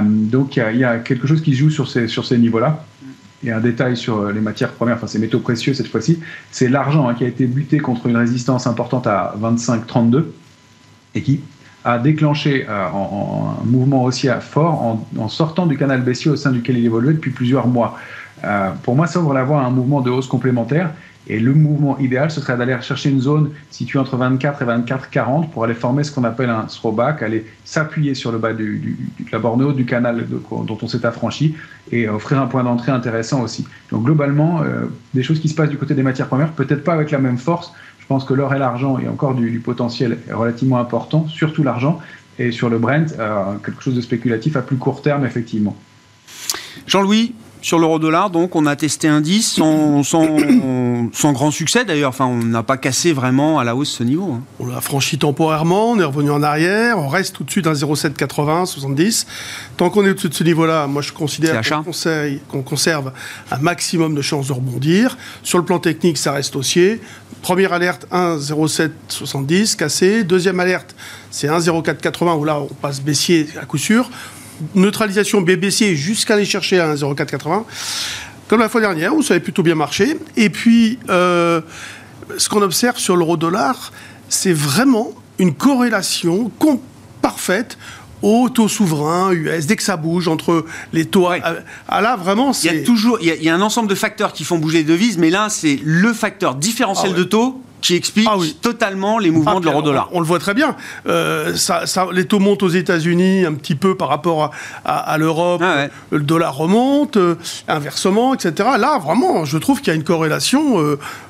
donc 0.02 0.56
il 0.56 0.78
y, 0.78 0.84
a 0.84 0.98
quelque 0.98 1.26
chose 1.26 1.42
qui 1.42 1.54
joue 1.54 1.68
sur 1.68 1.88
ces, 1.88 2.08
sur 2.08 2.24
ces 2.24 2.38
niveaux-là. 2.38 2.84
Et 3.46 3.52
un 3.52 3.60
détail 3.60 3.94
sur 3.94 4.32
les 4.32 4.40
matières 4.40 4.72
premières, 4.72 4.96
enfin 4.96 5.06
ces 5.06 5.18
métaux 5.18 5.40
précieux 5.40 5.74
cette 5.74 5.88
fois-ci, 5.88 6.18
c'est 6.50 6.68
l'argent 6.68 7.06
hein, 7.06 7.12
qui 7.12 7.24
a 7.24 7.28
été 7.28 7.44
buté 7.44 7.76
contre 7.76 8.06
une 8.06 8.16
résistance 8.16 8.66
importante 8.66 9.06
à 9.06 9.34
25-32 9.38 10.24
et 11.14 11.22
qui 11.22 11.40
a 11.84 11.98
déclenché 11.98 12.66
euh, 12.68 12.86
un 12.86 13.64
mouvement 13.64 14.04
aussi 14.04 14.28
fort 14.40 14.98
en, 15.18 15.28
sortant 15.28 15.66
du 15.66 15.76
canal 15.76 16.02
baissier 16.02 16.30
au 16.30 16.36
sein 16.36 16.50
duquel 16.50 16.78
il 16.78 16.86
évoluait 16.86 17.12
depuis 17.12 17.30
plusieurs 17.30 17.66
mois. 17.66 17.98
Euh, 18.42 18.70
pour 18.82 18.96
moi, 18.96 19.06
ça 19.06 19.20
ouvre 19.20 19.34
la 19.34 19.44
voie 19.44 19.60
à 19.60 19.64
un 19.64 19.70
mouvement 19.70 20.00
de 20.00 20.10
hausse 20.10 20.26
complémentaire. 20.26 20.90
Et 21.26 21.40
le 21.40 21.54
mouvement 21.54 21.98
idéal, 21.98 22.30
ce 22.30 22.40
serait 22.40 22.56
d'aller 22.56 22.76
chercher 22.82 23.08
une 23.08 23.20
zone 23.20 23.50
située 23.70 23.98
entre 23.98 24.16
24 24.16 24.60
et 24.60 24.64
24,40 24.66 25.48
pour 25.48 25.64
aller 25.64 25.72
former 25.72 26.04
ce 26.04 26.12
qu'on 26.12 26.24
appelle 26.24 26.50
un 26.50 26.64
throwback, 26.64 27.22
aller 27.22 27.46
s'appuyer 27.64 28.14
sur 28.14 28.30
le 28.30 28.36
bas 28.36 28.52
de 28.52 28.78
la 29.32 29.38
borne 29.38 29.62
haute 29.62 29.76
du 29.76 29.86
canal 29.86 30.26
dont 30.50 30.78
on 30.82 30.86
s'est 30.86 31.06
affranchi 31.06 31.54
et 31.90 32.08
offrir 32.08 32.42
un 32.42 32.46
point 32.46 32.62
d'entrée 32.62 32.92
intéressant 32.92 33.40
aussi. 33.40 33.66
Donc 33.90 34.04
globalement, 34.04 34.60
euh, 34.62 34.84
des 35.14 35.22
choses 35.22 35.40
qui 35.40 35.48
se 35.48 35.54
passent 35.54 35.70
du 35.70 35.78
côté 35.78 35.94
des 35.94 36.02
matières 36.02 36.28
premières, 36.28 36.52
peut-être 36.52 36.84
pas 36.84 36.92
avec 36.92 37.10
la 37.10 37.18
même 37.18 37.38
force, 37.38 37.72
je 38.04 38.08
pense 38.08 38.26
que 38.26 38.34
l'or 38.34 38.54
et 38.54 38.58
l'argent, 38.58 38.98
il 38.98 39.06
y 39.06 39.08
a 39.08 39.10
encore 39.10 39.34
du, 39.34 39.58
potentiel 39.60 40.18
relativement 40.30 40.78
important, 40.78 41.26
surtout 41.26 41.62
l'argent, 41.62 42.00
et 42.38 42.52
sur 42.52 42.68
le 42.68 42.78
Brent, 42.78 43.14
euh, 43.18 43.54
quelque 43.64 43.82
chose 43.82 43.94
de 43.94 44.02
spéculatif 44.02 44.56
à 44.56 44.60
plus 44.60 44.76
court 44.76 45.00
terme, 45.00 45.24
effectivement. 45.24 45.74
Jean-Louis, 46.86 47.34
sur 47.64 47.78
l'euro-dollar, 47.78 48.28
donc, 48.28 48.56
on 48.56 48.66
a 48.66 48.76
testé 48.76 49.08
un 49.08 49.22
10 49.22 49.62
sans, 50.02 51.32
grand 51.32 51.50
succès 51.50 51.86
d'ailleurs. 51.86 52.10
Enfin, 52.10 52.26
on 52.26 52.36
n'a 52.36 52.62
pas 52.62 52.76
cassé 52.76 53.14
vraiment 53.14 53.58
à 53.58 53.64
la 53.64 53.74
hausse 53.74 53.88
ce 53.88 54.02
niveau. 54.02 54.32
Hein. 54.34 54.42
On 54.60 54.66
l'a 54.66 54.82
franchi 54.82 55.16
temporairement, 55.16 55.92
on 55.92 55.98
est 55.98 56.04
revenu 56.04 56.30
en 56.30 56.42
arrière, 56.42 56.98
on 56.98 57.08
reste 57.08 57.36
tout 57.36 57.42
de 57.42 57.50
suite 57.50 57.66
à 57.66 57.72
0,780, 57.72 58.66
70. 58.66 59.26
Tant 59.78 59.88
qu'on 59.88 60.04
est 60.04 60.10
au-dessus 60.10 60.28
de 60.28 60.34
ce 60.34 60.44
niveau-là, 60.44 60.86
moi 60.86 61.00
je 61.00 61.14
considère 61.14 61.62
qu'on 62.48 62.62
conserve 62.62 63.12
un 63.50 63.58
maximum 63.58 64.14
de 64.14 64.20
chances 64.20 64.48
de 64.48 64.52
rebondir. 64.52 65.16
Sur 65.42 65.56
le 65.56 65.64
plan 65.64 65.78
technique, 65.78 66.18
ça 66.18 66.32
reste 66.32 66.54
haussier. 66.56 67.00
Première 67.40 67.72
alerte, 67.72 68.06
1,0770 68.12 69.76
cassé. 69.76 70.22
Deuxième 70.22 70.60
alerte, 70.60 70.94
c'est 71.30 71.48
1,0480 71.48 72.38
où 72.38 72.44
là 72.44 72.60
on 72.60 72.66
passe 72.66 73.00
baissier 73.00 73.48
à 73.58 73.64
coup 73.64 73.78
sûr 73.78 74.10
neutralisation 74.74 75.40
BBC 75.40 75.96
jusqu'à 75.96 76.34
aller 76.34 76.44
chercher 76.44 76.80
à 76.80 76.94
1,0480. 76.94 77.64
Comme 78.48 78.60
la 78.60 78.68
fois 78.68 78.80
dernière, 78.80 79.14
où 79.14 79.22
ça 79.22 79.34
avait 79.34 79.42
plutôt 79.42 79.62
bien 79.62 79.74
marché. 79.74 80.16
Et 80.36 80.50
puis, 80.50 80.98
euh, 81.08 81.60
ce 82.36 82.48
qu'on 82.48 82.62
observe 82.62 82.98
sur 82.98 83.16
l'euro-dollar, 83.16 83.92
c'est 84.28 84.52
vraiment 84.52 85.12
une 85.38 85.54
corrélation 85.54 86.50
parfaite 87.22 87.78
au 88.22 88.48
taux 88.48 88.68
souverain 88.68 89.32
US, 89.32 89.66
dès 89.66 89.76
que 89.76 89.82
ça 89.82 89.96
bouge 89.96 90.28
entre 90.28 90.64
les 90.92 91.04
taux. 91.04 91.28
À, 91.28 91.36
ah, 91.88 92.00
là, 92.00 92.16
vraiment, 92.16 92.52
c'est. 92.52 92.68
Il 92.68 92.74
y 92.74 92.80
a 92.80 92.84
toujours 92.84 93.18
il 93.20 93.42
y 93.42 93.48
a, 93.48 93.54
un 93.54 93.60
ensemble 93.60 93.88
de 93.88 93.94
facteurs 93.94 94.32
qui 94.32 94.44
font 94.44 94.58
bouger 94.58 94.78
les 94.78 94.84
devises, 94.84 95.18
mais 95.18 95.30
là, 95.30 95.48
c'est 95.50 95.78
le 95.84 96.12
facteur 96.12 96.54
différentiel 96.54 97.12
ah 97.14 97.18
de 97.18 97.24
taux 97.24 97.60
qui 97.84 97.94
explique 97.96 98.26
Ah 98.30 98.38
oui. 98.38 98.56
totalement 98.62 99.18
les 99.18 99.30
mouvements 99.30 99.58
Ah, 99.58 99.60
de 99.60 99.66
l'euro-dollar. 99.66 100.08
On, 100.12 100.16
on 100.16 100.20
le 100.20 100.26
voit 100.26 100.38
très 100.38 100.54
bien. 100.54 100.74
Euh, 101.06 101.54
ça, 101.54 101.86
ça- 101.86 102.06
les 102.12 102.24
taux 102.24 102.38
montent 102.38 102.62
aux 102.62 102.68
États-Unis 102.70 103.44
un 103.44 103.52
petit 103.52 103.74
peu 103.74 103.94
par 103.94 104.08
rapport 104.08 104.44
à, 104.44 104.50
à- 104.86 105.12
à 105.12 105.18
l'Europe. 105.18 105.60
Ah 105.62 105.76
ouais. 105.76 105.90
Le 106.10 106.20
dollar 106.20 106.56
remonte, 106.56 107.18
euh, 107.18 107.34
inversement, 107.68 108.32
etc. 108.34 108.70
Là, 108.78 108.98
vraiment, 108.98 109.44
je 109.44 109.58
trouve 109.58 109.80
qu'il 109.80 109.88
y 109.88 109.90
a 109.90 109.94
une 109.96 110.02
corrélation 110.04 110.78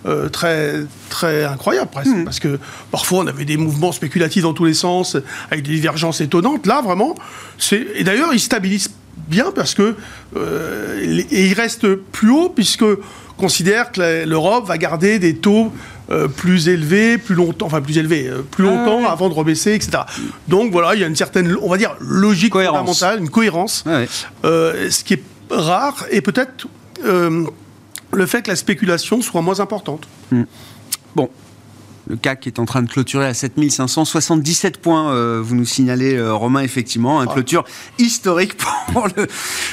euh, 0.07 0.29
très, 0.29 0.85
très 1.11 1.45
incroyable 1.45 1.91
presque. 1.91 2.13
Hmm. 2.15 2.25
Parce 2.25 2.39
que 2.39 2.61
parfois, 2.93 3.19
on 3.25 3.27
avait 3.27 3.45
des 3.45 3.57
mouvements 3.57 3.91
spéculatifs 3.91 4.45
dans 4.45 4.55
tous 4.55 4.65
les 4.67 4.75
sens, 4.75 5.17
avec 5.51 5.65
des 5.65 5.73
divergences 5.75 6.21
étonnantes. 6.21 6.67
Là, 6.67 6.83
vraiment, 6.83 7.17
c'est. 7.59 7.85
Et 7.97 8.05
d'ailleurs, 8.05 8.33
ils 8.33 8.39
stabilisent 8.39 8.91
bien 9.29 9.47
parce 9.53 9.75
que. 9.75 9.97
et 11.03 11.47
ils 11.47 11.55
restent 11.55 11.95
plus 11.97 12.31
haut, 12.31 12.49
puisque 12.49 12.85
considère 13.37 13.91
que 13.91 14.25
l'Europe 14.25 14.67
va 14.69 14.79
garder 14.79 15.19
des 15.19 15.35
taux 15.37 15.73
euh, 16.11 16.29
plus 16.29 16.69
élevés, 16.69 17.19
plus 17.19 17.35
longtemps, 17.35 17.67
enfin 17.67 17.81
plus 17.81 17.99
élevés, 17.99 18.29
euh, 18.29 18.43
plus 18.43 18.65
longtemps 18.65 19.01
ouais. 19.01 19.07
avant 19.07 19.29
de 19.29 19.35
rebaisser, 19.35 19.73
etc. 19.73 20.03
Donc 20.49 20.73
voilà, 20.73 20.95
il 20.95 21.01
y 21.01 21.05
a 21.05 21.07
une 21.07 21.17
certaine, 21.17 21.57
on 21.63 21.69
va 21.69 21.77
dire, 21.77 21.97
logique 22.01 22.53
Cohérence. 22.53 22.79
fondamentale, 22.79 23.21
une 23.21 23.31
cohérence, 23.31 23.85
ouais. 23.87 24.07
euh, 24.45 24.91
ce 24.91 25.03
qui 25.03 25.15
est 25.15 25.23
rare, 25.51 26.05
et 26.11 26.21
peut-être 26.21 26.67
euh, 27.05 27.45
le 28.13 28.27
fait 28.27 28.43
que 28.43 28.51
la 28.51 28.57
spéculation 28.57 29.23
soit 29.23 29.43
moins 29.43 29.61
importante. 29.61 30.07
Bon. 31.15 31.31
Le 32.07 32.17
CAC 32.17 32.47
est 32.47 32.59
en 32.59 32.67
train 32.67 32.83
de 32.83 32.89
clôturer 32.91 33.25
à 33.25 33.33
7577 33.33 34.77
points, 34.77 35.11
euh, 35.11 35.41
vous 35.43 35.55
nous 35.55 35.65
signalez, 35.65 36.15
euh, 36.15 36.35
Romain, 36.35 36.61
effectivement. 36.61 37.23
Une 37.23 37.31
clôture 37.31 37.65
historique 37.99 38.57
pour 38.93 39.09
le, 39.17 39.27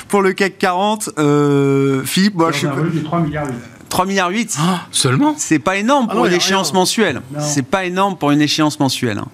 pour 0.07 0.21
le 0.21 0.31
CAC 0.31 0.57
40. 0.57 1.09
Euh, 1.17 2.03
Philippe, 2.05 2.35
moi, 2.35 2.51
je 2.53 2.67
de 2.67 2.99
3 3.03 3.19
milliards. 3.19 3.47
3 3.91 4.05
milliards 4.07 4.29
8. 4.31 4.57
Ah, 4.59 4.87
seulement 4.91 5.35
C'est 5.37 5.59
pas 5.59 5.75
énorme 5.77 6.07
Ah 6.09 6.13
pour 6.13 6.21
non, 6.23 6.27
une 6.29 6.33
échéance 6.35 6.71
rien. 6.71 6.79
mensuelle. 6.79 7.21
C'est 7.39 7.61
pas 7.65 7.85
énorme 7.85 8.17
pour 8.17 8.31
une 8.31 8.41
échéance 8.41 8.79
mensuelle. 8.79 9.19
hein. 9.19 9.27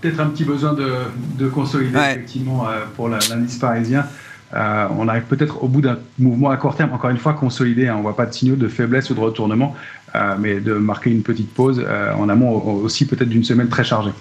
Peut-être 0.00 0.20
un 0.20 0.26
petit 0.26 0.44
besoin 0.44 0.72
de, 0.72 0.88
de 1.36 1.48
consolider 1.48 1.96
Ouais. 1.96 2.12
effectivement 2.12 2.66
euh, 2.68 2.84
pour 2.96 3.08
l'indice 3.08 3.56
parisien. 3.58 4.06
Euh, 4.54 4.86
on 4.96 5.08
arrive 5.08 5.24
peut-être 5.24 5.64
au 5.64 5.68
bout 5.68 5.80
d'un 5.80 5.98
mouvement 6.18 6.50
à 6.50 6.56
court 6.56 6.76
terme, 6.76 6.92
encore 6.92 7.10
une 7.10 7.18
fois 7.18 7.32
consolidé. 7.32 7.88
hein. 7.88 7.94
on 7.94 7.98
ne 7.98 8.02
voit 8.02 8.14
pas 8.16 8.26
de 8.26 8.32
signaux 8.32 8.54
de 8.54 8.68
faiblesse 8.68 9.10
ou 9.10 9.14
de 9.14 9.20
retournement, 9.20 9.74
euh, 10.14 10.36
mais 10.38 10.60
de 10.60 10.74
marquer 10.74 11.10
une 11.10 11.22
petite 11.22 11.52
pause 11.52 11.82
euh, 11.84 12.14
en 12.14 12.28
amont 12.28 12.50
au- 12.50 12.82
aussi 12.84 13.06
peut-être 13.06 13.28
d'une 13.28 13.42
semaine 13.44 13.68
très 13.68 13.82
chargée. 13.82 14.12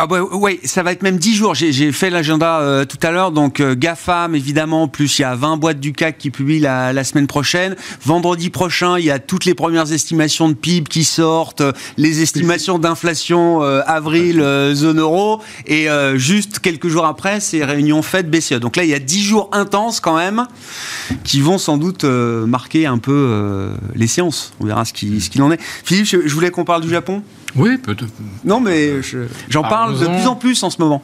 Ah 0.00 0.06
ouais, 0.06 0.20
ouais, 0.20 0.60
ça 0.62 0.84
va 0.84 0.92
être 0.92 1.02
même 1.02 1.16
10 1.16 1.34
jours. 1.34 1.56
J'ai 1.56 1.90
fait 1.90 2.08
l'agenda 2.08 2.60
euh, 2.60 2.84
tout 2.84 2.98
à 3.02 3.10
l'heure. 3.10 3.32
Donc 3.32 3.58
euh, 3.58 3.74
GAFAM, 3.74 4.36
évidemment, 4.36 4.86
plus 4.86 5.18
il 5.18 5.22
y 5.22 5.24
a 5.24 5.34
20 5.34 5.56
boîtes 5.56 5.80
du 5.80 5.92
CAC 5.92 6.18
qui 6.18 6.30
publient 6.30 6.60
la, 6.60 6.92
la 6.92 7.02
semaine 7.02 7.26
prochaine. 7.26 7.74
Vendredi 8.04 8.48
prochain, 8.48 8.96
il 8.96 9.06
y 9.06 9.10
a 9.10 9.18
toutes 9.18 9.44
les 9.44 9.54
premières 9.54 9.92
estimations 9.92 10.48
de 10.48 10.54
PIB 10.54 10.88
qui 10.88 11.02
sortent, 11.02 11.62
euh, 11.62 11.72
les 11.96 12.22
estimations 12.22 12.78
d'inflation 12.78 13.64
euh, 13.64 13.80
avril, 13.88 14.40
euh, 14.40 14.72
zone 14.72 15.00
euro. 15.00 15.42
Et 15.66 15.90
euh, 15.90 16.16
juste 16.16 16.60
quelques 16.60 16.86
jours 16.86 17.04
après, 17.04 17.40
c'est 17.40 17.64
réunion 17.64 18.00
fête 18.02 18.30
BCE. 18.30 18.60
Donc 18.60 18.76
là, 18.76 18.84
il 18.84 18.90
y 18.90 18.94
a 18.94 19.00
10 19.00 19.20
jours 19.24 19.50
intenses 19.50 19.98
quand 19.98 20.16
même 20.16 20.46
qui 21.24 21.40
vont 21.40 21.58
sans 21.58 21.76
doute 21.76 22.04
euh, 22.04 22.46
marquer 22.46 22.86
un 22.86 22.98
peu 22.98 23.10
euh, 23.12 23.74
les 23.96 24.06
séances. 24.06 24.52
On 24.60 24.66
verra 24.66 24.84
ce 24.84 24.92
qu'il 24.92 25.20
ce 25.20 25.28
qu'il 25.28 25.42
en 25.42 25.50
est. 25.50 25.60
Philippe, 25.60 26.06
je, 26.06 26.18
je 26.24 26.34
voulais 26.34 26.52
qu'on 26.52 26.64
parle 26.64 26.82
du 26.82 26.88
Japon. 26.88 27.20
Oui, 27.56 27.78
peut-être. 27.78 28.06
Non, 28.44 28.60
mais 28.60 29.02
je- 29.02 29.26
j'en 29.48 29.62
parle 29.62 29.98
de 29.98 30.06
plus 30.06 30.26
en 30.26 30.36
plus 30.36 30.62
en 30.62 30.70
ce 30.70 30.80
moment. 30.80 31.02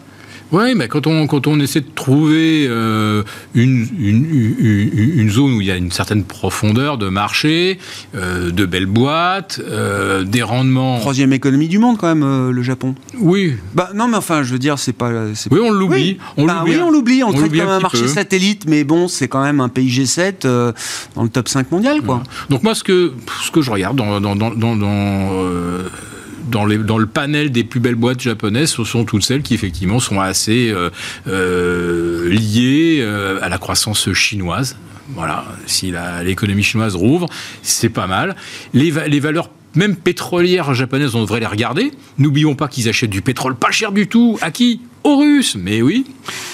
Oui, 0.52 0.74
mais 0.76 0.86
quand 0.88 1.06
on, 1.08 1.26
quand 1.26 1.46
on 1.48 1.58
essaie 1.58 1.80
de 1.80 1.88
trouver 1.94 2.66
euh, 2.68 3.24
une, 3.54 3.88
une, 3.98 4.54
une- 4.58 5.18
une 5.20 5.30
zone 5.30 5.54
où 5.54 5.60
il 5.62 5.66
y 5.66 5.70
a 5.70 5.76
une 5.76 5.90
certaine 5.90 6.22
profondeur 6.22 6.96
de 6.98 7.08
marché, 7.08 7.78
euh, 8.14 8.50
de 8.52 8.64
belles 8.66 8.86
boîtes, 8.86 9.58
euh, 9.64 10.22
des 10.22 10.42
rendements. 10.42 11.00
Troisième 11.00 11.32
économie 11.32 11.66
du 11.66 11.78
monde 11.78 11.96
quand 11.96 12.14
même, 12.14 12.50
le 12.50 12.62
Japon. 12.62 12.94
Oui, 13.18 13.54
Bah 13.74 13.90
non, 13.94 14.06
mais 14.06 14.18
enfin, 14.18 14.42
je 14.44 14.52
veux 14.52 14.58
dire, 14.60 14.78
c'est 14.78 14.92
pas. 14.92 15.10
c'est 15.34 15.50
oui, 15.50 15.60
on 15.64 15.70
l'oublie. 15.72 16.18
On 16.36 16.44
Bah 16.46 16.58
l'oublie. 16.60 16.76
oui, 16.76 16.82
on 16.82 16.90
l'oublie. 16.90 17.24
On, 17.24 17.28
le 17.28 17.32
traite 17.32 17.44
l'oublie 17.46 17.60
comme 17.60 17.68
un 17.70 17.80
marché 17.80 18.02
peu. 18.02 18.08
satellite, 18.08 18.66
mais 18.68 18.84
bon, 18.84 19.08
c'est 19.08 19.26
quand 19.28 19.42
même 19.42 19.60
un 19.60 19.70
pays 19.70 19.88
G7 19.88 20.44
euh, 20.44 20.72
dans 21.16 21.22
le 21.24 21.30
top 21.30 21.48
5 21.48 21.72
mondial, 21.72 22.02
quoi. 22.02 22.22
Donc 22.50 22.62
moi, 22.62 22.74
ce 22.76 22.84
que, 22.84 23.12
ce 23.42 23.50
que 23.50 23.62
je 23.62 23.70
regarde 23.70 23.96
dans, 23.96 24.20
dans, 24.20 24.36
dans, 24.36 24.50
dans, 24.50 24.76
dans, 26.46 26.64
le 26.64 27.06
panel 27.06 27.50
des 27.50 27.64
plus 27.64 27.80
belles 27.80 27.94
boîtes 27.94 28.20
japonaises, 28.20 28.70
ce 28.70 28.84
sont 28.84 29.04
toutes 29.04 29.24
celles 29.24 29.42
qui 29.42 29.54
effectivement 29.54 30.00
sont 30.00 30.20
assez 30.20 30.70
euh, 30.70 30.90
euh, 31.26 32.28
liées 32.28 32.98
euh, 33.00 33.38
à 33.42 33.48
la 33.48 33.58
croissance 33.58 34.12
chinoise. 34.12 34.76
Voilà, 35.14 35.44
si 35.66 35.92
l'économie 36.24 36.62
chinoise 36.62 36.94
rouvre, 36.96 37.28
c'est 37.62 37.90
pas 37.90 38.06
mal. 38.06 38.36
Les, 38.72 38.90
va- 38.90 39.06
les 39.06 39.20
valeurs 39.20 39.50
même 39.74 39.96
pétrolières 39.96 40.72
japonaises, 40.72 41.14
on 41.14 41.20
devrait 41.22 41.40
les 41.40 41.46
regarder. 41.46 41.90
N'oublions 42.18 42.54
pas 42.54 42.68
qu'ils 42.68 42.88
achètent 42.88 43.10
du 43.10 43.20
pétrole 43.22 43.54
pas 43.56 43.70
cher 43.70 43.92
du 43.92 44.06
tout. 44.06 44.38
À 44.40 44.50
qui 44.50 44.80
Aux 45.02 45.18
Russes. 45.18 45.56
Mais 45.60 45.82
oui, 45.82 46.06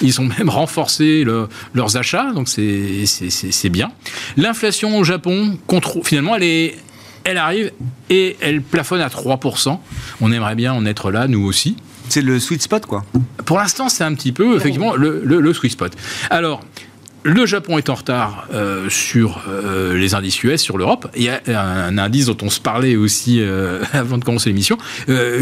ils 0.02 0.20
ont 0.20 0.24
même 0.38 0.48
renforcé 0.48 1.22
le- 1.22 1.46
leurs 1.74 1.96
achats, 1.96 2.32
donc 2.32 2.48
c'est 2.48 3.68
bien. 3.70 3.92
L'inflation 4.36 4.98
au 4.98 5.04
Japon, 5.04 5.56
finalement, 6.02 6.34
elle 6.34 6.42
est... 6.42 6.76
Elle 7.24 7.36
arrive 7.38 7.70
et 8.08 8.36
elle 8.40 8.62
plafonne 8.62 9.00
à 9.00 9.08
3%. 9.08 9.78
On 10.20 10.32
aimerait 10.32 10.54
bien 10.54 10.72
en 10.72 10.84
être 10.86 11.10
là, 11.10 11.28
nous 11.28 11.44
aussi. 11.44 11.76
C'est 12.08 12.22
le 12.22 12.40
sweet 12.40 12.62
spot, 12.62 12.86
quoi. 12.86 13.04
Pour 13.44 13.58
l'instant, 13.58 13.88
c'est 13.88 14.04
un 14.04 14.14
petit 14.14 14.32
peu, 14.32 14.56
effectivement, 14.56 14.96
le, 14.96 15.22
le, 15.24 15.40
le 15.40 15.52
sweet 15.54 15.72
spot. 15.72 15.92
Alors, 16.30 16.60
le 17.22 17.44
Japon 17.44 17.76
est 17.76 17.90
en 17.90 17.94
retard 17.94 18.46
euh, 18.54 18.88
sur 18.88 19.42
euh, 19.48 19.94
les 19.96 20.14
indices 20.14 20.42
US, 20.42 20.60
sur 20.60 20.78
l'Europe. 20.78 21.08
Il 21.14 21.22
y 21.22 21.28
a 21.28 21.40
un, 21.46 21.98
indice 21.98 22.26
dont 22.26 22.36
on 22.42 22.48
se 22.50 22.58
parlait 22.60 22.96
aussi 22.96 23.40
euh, 23.42 23.82
avant 23.92 24.16
de 24.18 24.24
commencer 24.24 24.48
l'émission, 24.48 24.78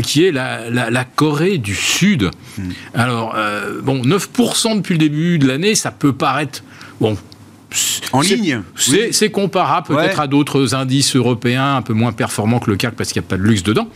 qui 0.03 0.25
est 0.25 0.33
la, 0.33 0.69
la- 0.69 0.91
la 0.91 1.05
Corée 1.05 1.59
du 1.59 1.75
Sud. 1.77 2.31
Alors, 2.95 3.35
euh, 3.37 3.81
bon, 3.81 4.03
9% 4.03 4.77
depuis 4.79 4.95
le 4.95 4.99
début 4.99 5.39
de 5.39 5.47
l'année, 5.47 5.75
ça 5.77 5.91
peut 5.93 6.13
paraître... 6.13 6.63
Bon, 7.01 7.17
En 8.13 8.21
ligne. 8.23 8.63
C'est 8.77 9.31
comparable 9.31 9.89
peut-être 9.89 10.17
Ouais. 10.17 10.23
à 10.23 10.27
d'autres 10.27 10.75
indices 10.75 11.15
européens 11.17 11.77
un 11.77 11.83
peu 11.83 11.93
moins 11.93 12.13
performants 12.13 12.59
que 12.61 12.71
le 12.71 12.77
CAC 12.77 12.95
parce 12.95 13.13
qu'il 13.13 13.21
n'y 13.21 13.27
a 13.27 13.29
pas 13.29 13.37
de 13.37 13.43
luxe 13.43 13.63
dedans. 13.63 13.89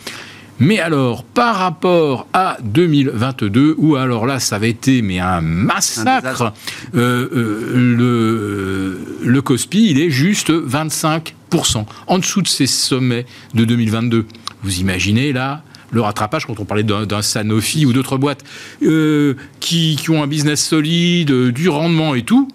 Mais 0.59 0.79
alors, 0.79 1.25
par 1.25 1.57
rapport 1.57 2.27
à 2.35 2.59
2022, 2.62 3.75
où 3.79 3.97
alors 3.97 4.27
là, 4.27 4.39
ça 4.39 4.57
avait 4.57 4.70
été 4.70 5.01
mais 5.03 5.18
un 5.18 5.41
massacre, 5.41 6.53
euh, 6.95 7.29
euh, 7.35 7.73
le, 7.75 9.01
le 9.29 9.43
COSPI, 9.43 9.91
il 9.91 9.99
est 10.01 10.11
juste 10.11 10.51
25%, 10.51 11.85
en 12.07 12.18
dessous 12.18 12.43
de 12.43 12.49
ses 12.49 12.66
sommets 12.66 13.27
de 13.55 13.64
2022. 13.64 14.27
Vous 14.62 14.79
imaginez 14.81 15.33
là 15.33 15.62
le 15.91 16.01
rattrapage 16.01 16.47
quand 16.47 16.59
on 16.61 16.64
parlait 16.64 16.85
d'un 16.85 17.23
Sanofi 17.23 17.85
ou 17.85 17.93
d'autres 17.93 18.16
boîtes 18.16 18.45
euh, 18.83 19.35
qui, 19.61 19.97
qui 19.97 20.11
ont 20.11 20.23
un 20.23 20.27
business 20.27 20.64
solide, 20.64 21.31
du 21.51 21.68
rendement 21.68 22.14
et 22.14 22.23
tout. 22.23 22.49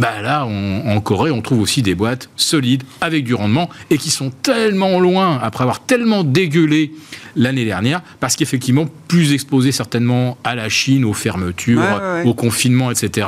Bah 0.00 0.22
là, 0.22 0.46
on- 0.46 0.96
en 0.96 1.00
Corée, 1.02 1.30
on 1.30 1.42
trouve 1.42 1.60
aussi 1.60 1.82
des 1.82 1.94
boîtes 1.94 2.30
solides 2.34 2.82
avec 3.02 3.22
du 3.24 3.34
rendement 3.34 3.68
et 3.90 3.98
qui 3.98 4.08
sont 4.10 4.30
tellement 4.42 4.98
loin 4.98 5.38
après 5.42 5.62
avoir 5.62 5.80
tellement 5.80 6.24
dégueulé 6.24 6.92
l'année 7.36 7.64
dernière, 7.66 8.00
parce 8.18 8.34
qu'effectivement, 8.34 8.86
plus 9.08 9.32
exposés 9.34 9.72
certainement 9.72 10.38
à 10.42 10.54
la 10.54 10.68
Chine, 10.70 11.04
aux 11.04 11.12
fermetures, 11.12 11.78
Ouais, 11.80 11.86
ouais, 11.86 12.22
ouais. 12.22 12.26
au 12.26 12.32
confinement, 12.34 12.90
etc. 12.90 13.26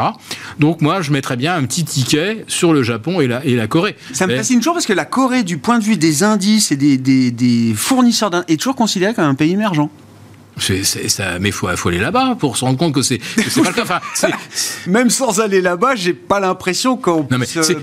Donc 0.58 0.80
moi, 0.80 1.02
je 1.02 1.12
mettrais 1.12 1.36
bien 1.36 1.54
un 1.54 1.62
petit 1.64 1.84
ticket 1.84 2.44
sur 2.48 2.72
le 2.72 2.82
Japon 2.82 3.20
et 3.20 3.26
la, 3.28 3.44
et 3.44 3.54
la 3.54 3.66
Corée. 3.68 3.94
Ça 4.14 4.26
me 4.26 4.34
fascine 4.34 4.58
toujours 4.58 4.72
parce 4.74 4.86
que 4.86 4.92
la 4.94 5.04
Corée, 5.04 5.42
du 5.44 5.58
point 5.58 5.78
de 5.78 5.84
vue 5.84 5.96
des 5.98 6.22
indices 6.24 6.72
et 6.72 6.76
des, 6.76 6.96
des, 6.96 7.30
des 7.30 7.74
fournisseurs 7.76 8.30
est 8.48 8.56
toujours 8.56 8.74
considérée 8.76 9.12
comme 9.14 9.24
un 9.26 9.34
pays 9.34 9.52
émergent. 9.52 9.88
Ça, 10.58 11.38
mais 11.40 11.48
il 11.48 11.52
faut, 11.52 11.68
faut 11.76 11.88
aller 11.88 11.98
là-bas 11.98 12.36
pour 12.38 12.56
se 12.56 12.64
rendre 12.64 12.78
compte 12.78 12.92
que 12.94 13.02
c'est, 13.02 13.18
pas 13.18 13.68
le 13.68 13.72
cas. 13.74 13.82
Enfin, 13.82 14.00
Même 14.86 15.10
sans 15.10 15.40
aller 15.40 15.60
là-bas, 15.60 15.94
j'ai 15.96 16.12
pas 16.12 16.40
l'impression 16.40 16.96
qu'on 16.96 17.26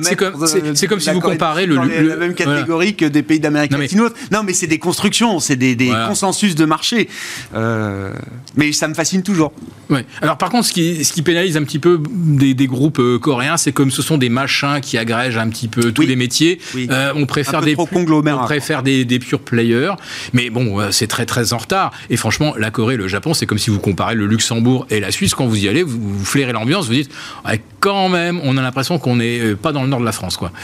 c'est- 0.01 0.15
comme- 0.15 0.41
euh, 0.43 0.73
comme 0.87 0.99
si 0.99 1.09
vous 1.11 1.19
comparez 1.19 1.65
le- 1.65 1.75
le- 1.75 2.07
la 2.07 2.15
même 2.15 2.33
voilà. 2.37 2.55
catégorie 2.59 2.95
que 2.95 3.05
des 3.05 3.23
pays 3.23 3.39
d'Amérique 3.39 3.71
latine. 3.71 4.01
ou 4.01 4.03
autre. 4.05 4.15
Non, 4.31 4.43
mais 4.43 4.53
c'est 4.53 4.67
des 4.67 4.79
constructions, 4.79 5.39
c'est 5.39 5.55
des, 5.55 5.75
des 5.75 5.87
Voilà. 5.87 6.07
consensus 6.07 6.55
de 6.55 6.65
marché. 6.65 7.09
Euh, 7.55 8.13
mais 8.55 8.71
ça 8.71 8.87
me 8.87 8.93
fascine 8.93 9.23
toujours. 9.23 9.51
Ouais. 9.89 10.05
Alors 10.21 10.37
par 10.37 10.49
contre, 10.49 10.67
ce 10.67 10.73
qui, 10.73 11.03
ce 11.03 11.11
qui 11.13 11.21
pénalise 11.23 11.57
un 11.57 11.63
petit 11.63 11.79
peu 11.79 11.99
des, 12.07 12.53
des 12.53 12.67
groupes 12.67 12.99
euh, 12.99 13.17
coréens, 13.17 13.57
c'est 13.57 13.71
comme 13.71 13.91
ce 13.91 14.01
sont 14.01 14.17
des 14.17 14.29
machins 14.29 14.79
qui 14.81 14.97
agrègent 14.97 15.37
un 15.37 15.49
petit 15.49 15.67
peu 15.67 15.91
tous 15.91 16.01
Oui. 16.03 16.07
les 16.07 16.15
métiers. 16.15 16.59
Oui. 16.75 16.87
Euh, 16.91 17.11
on 17.15 17.25
préfère 17.25 17.61
des 17.61 17.75
On 17.77 18.45
préfère 18.45 18.83
des, 18.83 19.05
des 19.05 19.19
pure 19.19 19.39
players. 19.41 19.93
Mais 20.33 20.49
bon, 20.49 20.79
euh, 20.79 20.91
c'est 20.91 21.07
très 21.07 21.25
très 21.25 21.53
en 21.53 21.57
retard. 21.57 21.91
Et 22.09 22.17
franchement, 22.17 22.53
la 22.59 22.71
Corée, 22.71 22.97
le 22.97 23.07
Japon, 23.07 23.33
c'est 23.33 23.45
comme 23.45 23.57
si 23.57 23.69
vous 23.69 23.79
comparez 23.79 24.15
le 24.15 24.25
Luxembourg 24.25 24.85
et 24.89 24.99
la 24.99 25.11
Suisse. 25.11 25.33
Quand 25.33 25.47
vous 25.47 25.57
y 25.57 25.67
allez, 25.67 25.83
vous, 25.83 25.99
vous 25.99 26.25
flairez 26.25 26.53
l'ambiance, 26.53 26.87
vous 26.87 26.93
dites, 26.93 27.11
Ouais, 27.45 27.61
quand 27.79 28.09
même, 28.09 28.39
on 28.43 28.57
a 28.57 28.61
l'impression 28.61 28.99
qu'on 28.99 29.17
n'est 29.17 29.39
euh, 29.39 29.55
pas 29.55 29.71
dans 29.71 29.83
le 29.83 29.89
nord 29.89 29.99
de 29.99 30.05
la 30.05 30.11
France, 30.11 30.37
quoi. 30.37 30.51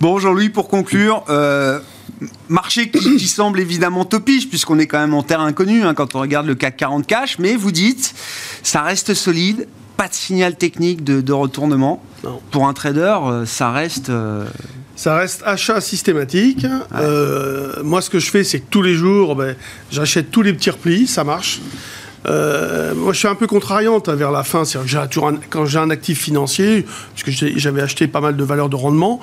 Bon, 0.00 0.18
Jean-Louis, 0.18 0.48
pour 0.48 0.68
conclure, 0.68 1.22
euh, 1.28 1.78
marché 2.48 2.90
qui, 2.90 3.16
qui 3.16 3.28
semble 3.28 3.60
évidemment 3.60 4.04
topiche, 4.04 4.48
puisqu'on 4.48 4.80
est 4.80 4.88
quand 4.88 4.98
même 4.98 5.14
en 5.14 5.22
terre 5.22 5.40
inconnue 5.40 5.84
hein, 5.84 5.94
quand 5.94 6.16
on 6.16 6.20
regarde 6.20 6.46
le 6.46 6.56
CAC 6.56 6.76
40 6.76 7.06
cash, 7.06 7.38
mais 7.38 7.54
vous 7.54 7.70
dites, 7.70 8.12
ça 8.64 8.82
reste 8.82 9.14
solide, 9.14 9.68
pas 9.96 10.08
de 10.08 10.14
signal 10.14 10.56
technique 10.56 11.04
de, 11.04 11.20
de 11.20 11.32
retournement. 11.32 12.02
Non. 12.24 12.40
Pour 12.50 12.66
un 12.66 12.72
trader, 12.72 13.16
euh, 13.22 13.46
ça 13.46 13.70
reste 13.70 14.10
euh, 14.10 14.44
Ça 14.94 15.16
reste 15.16 15.42
achat 15.46 15.80
systématique. 15.80 16.66
Euh, 16.94 17.82
moi, 17.82 18.02
ce 18.02 18.10
que 18.10 18.18
je 18.18 18.30
fais, 18.30 18.44
c'est 18.44 18.60
que 18.60 18.66
tous 18.70 18.82
les 18.82 18.94
jours, 18.94 19.34
ben, 19.36 19.56
j'achète 19.90 20.30
tous 20.30 20.42
les 20.42 20.52
petits 20.52 20.70
replis, 20.70 21.06
ça 21.06 21.24
marche. 21.24 21.60
Euh, 22.26 22.94
moi, 22.94 23.12
je 23.12 23.18
suis 23.18 23.26
un 23.26 23.34
peu 23.34 23.46
contrariante 23.48 24.08
hein, 24.08 24.14
vers 24.14 24.30
la 24.30 24.44
fin. 24.44 24.64
C'est-à-dire 24.64 25.08
que 25.08 25.18
un- 25.20 25.40
quand 25.50 25.66
j'ai 25.66 25.78
un 25.78 25.90
actif 25.90 26.20
financier, 26.20 26.86
puisque 27.16 27.58
j'avais 27.58 27.82
acheté 27.82 28.06
pas 28.06 28.20
mal 28.20 28.36
de 28.36 28.44
valeurs 28.44 28.68
de 28.68 28.76
rendement, 28.76 29.18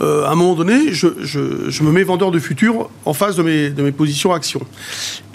euh, 0.00 0.24
à 0.24 0.30
un 0.30 0.34
moment 0.34 0.54
donné, 0.54 0.92
je, 0.92 1.08
je- 1.20 1.68
je 1.68 1.82
me 1.82 1.90
mets 1.92 2.04
vendeur 2.04 2.30
de 2.30 2.38
futur 2.38 2.88
en 3.04 3.12
face 3.12 3.36
de 3.36 3.42
mes, 3.42 3.68
de 3.70 3.82
mes 3.82 3.92
positions 3.92 4.32
actions. 4.32 4.62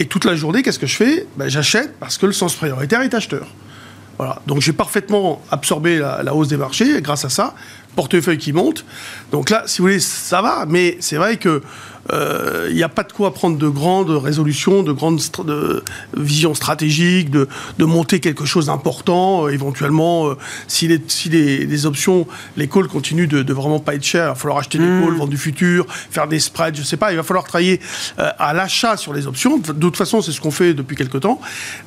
Et 0.00 0.06
toute 0.06 0.24
la 0.24 0.34
journée, 0.34 0.62
qu'est-ce 0.62 0.78
que 0.80 0.86
je 0.88 0.96
fais? 0.96 1.26
Ben, 1.36 1.48
J'achète 1.48 1.92
parce 2.00 2.18
que 2.18 2.26
le 2.26 2.32
sens 2.32 2.54
prioritaire 2.56 3.02
est 3.02 3.14
acheteur. 3.14 3.46
Donc 4.46 4.60
j'ai 4.60 4.72
parfaitement 4.72 5.42
absorbé 5.50 5.98
la 5.98 6.34
hausse 6.34 6.48
des 6.48 6.56
marchés 6.56 7.00
grâce 7.00 7.24
à 7.24 7.28
ça. 7.28 7.54
Portefeuille 7.96 8.38
qui 8.38 8.52
monte. 8.52 8.84
Donc 9.30 9.50
là, 9.50 9.62
si 9.66 9.78
vous 9.78 9.84
voulez, 9.84 10.00
ça 10.00 10.42
va, 10.42 10.66
mais 10.66 10.96
c'est 11.00 11.16
vrai 11.16 11.36
que 11.36 11.62
euh, 12.12 12.66
il 12.70 12.76
n'y 12.76 12.82
a 12.82 12.88
pas 12.88 13.02
de 13.02 13.12
quoi 13.12 13.32
prendre 13.32 13.56
de 13.56 13.68
grandes 13.68 14.10
résolutions, 14.10 14.82
de 14.82 14.92
grandes 14.92 15.20
stra- 15.20 15.80
visions 16.16 16.54
stratégiques, 16.54 17.30
de, 17.30 17.48
de 17.78 17.84
monter 17.84 18.20
quelque 18.20 18.44
chose 18.44 18.66
d'important. 18.66 19.46
euh, 19.46 19.50
éventuellement, 19.50 20.28
euh, 20.28 20.34
si, 20.68 20.88
les, 20.88 21.00
si 21.08 21.28
les, 21.28 21.64
les 21.66 21.86
options, 21.86 22.26
les 22.56 22.68
calls 22.68 22.88
continuent 22.88 23.28
de, 23.28 23.42
de 23.42 23.52
vraiment 23.52 23.78
pas 23.80 23.94
être 23.94 24.04
chers, 24.04 24.24
il 24.24 24.28
va 24.28 24.34
falloir 24.34 24.58
acheter 24.58 24.78
des 24.78 24.84
calls, 24.84 25.14
vendre 25.16 25.28
du 25.28 25.38
futur, 25.38 25.86
faire 25.88 26.26
des 26.28 26.38
spreads, 26.40 26.76
je 26.76 26.82
sais 26.82 26.96
pas. 26.96 27.12
Il 27.12 27.16
va 27.16 27.22
falloir 27.22 27.44
travailler 27.44 27.80
euh, 28.18 28.28
à 28.38 28.52
l'achat 28.52 28.96
sur 28.96 29.12
les 29.14 29.26
options. 29.26 29.58
De 29.58 29.72
toute 29.72 29.96
façon, 29.96 30.20
c'est 30.20 30.32
ce 30.32 30.40
qu'on 30.40 30.50
fait 30.50 30.74
depuis 30.74 30.96
quelque 30.96 31.18
temps. 31.18 31.40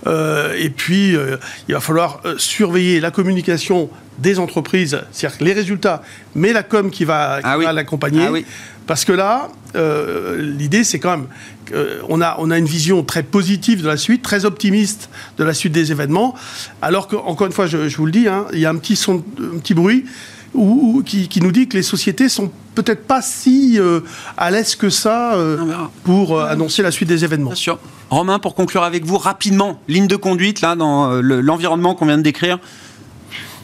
Euh, 0.08 0.54
et 0.58 0.70
puis, 0.70 1.16
euh, 1.16 1.38
il 1.68 1.74
va 1.76 1.80
falloir 1.80 2.22
euh, 2.26 2.36
surveiller 2.38 3.00
la 3.00 3.12
communication 3.12 3.90
des 4.20 4.40
entreprises, 4.40 5.00
c'est-à-dire 5.12 5.38
les 5.46 5.54
résultats, 5.54 6.02
mais 6.34 6.52
la 6.52 6.64
com 6.64 6.90
qui 6.90 7.06
va, 7.06 7.38
qui 7.40 7.48
Ah 7.48 7.58
oui. 7.60 7.66
l'accompagner. 7.72 8.26
Ah 8.26 8.32
oui. 8.32 8.46
Parce 8.88 9.04
que 9.06 9.12
là, 9.12 9.50
euh, 9.76 10.42
l'idée, 10.42 10.84
c'est 10.84 10.98
quand 11.00 11.12
même 11.18 11.28
qu'on 11.70 12.22
a, 12.22 12.36
on 12.40 12.50
a 12.50 12.58
une 12.58 12.66
vision 12.66 13.04
très 13.04 13.22
positive 13.24 13.82
de 13.84 13.88
la 13.88 13.98
suite, 13.98 14.22
très 14.22 14.46
optimiste 14.46 15.10
de 15.38 15.44
la 15.44 15.54
suite 15.54 15.74
des 15.74 15.92
événements, 15.92 16.34
alors 16.82 17.08
que, 17.08 17.16
encore 17.18 17.48
une 17.48 17.54
fois, 17.54 17.68
je, 17.68 17.90
je 17.90 17.98
vous 17.98 18.06
le 18.06 18.12
dis, 18.14 18.28
hein, 18.28 18.46
il 18.54 18.60
y 18.60 18.66
a 18.66 18.70
un 18.70 18.78
petit, 18.78 18.96
son, 18.96 19.24
un 19.40 19.58
petit 19.60 19.74
bruit 19.74 20.06
où- 20.54 20.94
où- 21.00 21.04
qui, 21.04 21.28
qui 21.28 21.42
nous 21.42 21.52
dit 21.52 21.68
que 21.68 21.76
les 21.76 21.84
sociétés 21.84 22.30
sont 22.30 22.50
peut-être 22.74 23.06
pas 23.06 23.22
si 23.22 23.78
euh, 23.78 24.00
à 24.38 24.50
l'aise 24.52 24.76
que 24.76 24.90
ça 24.90 25.36
euh, 25.36 25.58
verra. 25.66 25.92
pour 26.06 26.40
euh, 26.40 26.46
annoncer 26.48 26.82
la 26.82 26.92
suite 26.92 27.10
des 27.10 27.26
événements. 27.26 27.50
Bien 27.50 27.56
sûr. 27.56 27.80
Romain, 28.10 28.40
pour 28.40 28.56
conclure 28.56 28.84
avec 28.84 29.04
vous 29.04 29.18
rapidement, 29.18 29.82
ligne 29.90 30.08
de 30.08 30.16
conduite 30.16 30.62
là 30.62 30.76
dans 30.78 31.12
euh, 31.12 31.22
le- 31.22 31.42
l'environnement 31.42 31.94
qu'on 31.96 32.06
vient 32.06 32.18
de 32.18 32.24
décrire. 32.24 32.60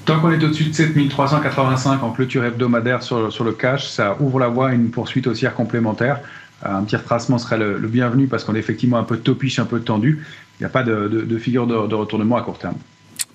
Tant 0.06 0.20
qu'on 0.20 0.32
est 0.32 0.44
au-dessus 0.44 0.66
de 0.66 0.74
7385 0.74 2.04
en 2.04 2.12
clôture 2.12 2.44
hebdomadaire 2.44 3.04
sur, 3.04 3.44
le 3.44 3.52
cash, 3.54 3.88
ça 3.88 4.18
ouvre 4.20 4.40
la 4.40 4.50
voie 4.50 4.70
à 4.70 4.74
une 4.74 4.90
poursuite 4.90 5.28
haussière 5.28 5.56
complémentaire. 5.56 6.20
Euh, 6.66 6.76
Un 6.76 6.84
petit 6.84 6.98
retracement 6.98 7.38
serait 7.38 7.58
le, 7.58 7.78
bienvenu 7.88 8.28
parce 8.28 8.44
qu'on 8.44 8.56
est 8.56 8.60
effectivement 8.60 8.98
un 8.98 9.04
peu 9.04 9.18
topiche, 9.18 9.60
un 9.60 9.66
peu 9.66 9.80
tendu. 9.80 10.26
Il 10.60 10.64
n'y 10.64 10.66
a 10.66 10.70
pas 10.70 10.84
de, 10.84 11.38
figure 11.38 11.68
de, 11.68 11.88
de 11.88 11.96
retournement 11.96 12.36
à 12.36 12.42
court 12.42 12.58
terme. 12.58 12.76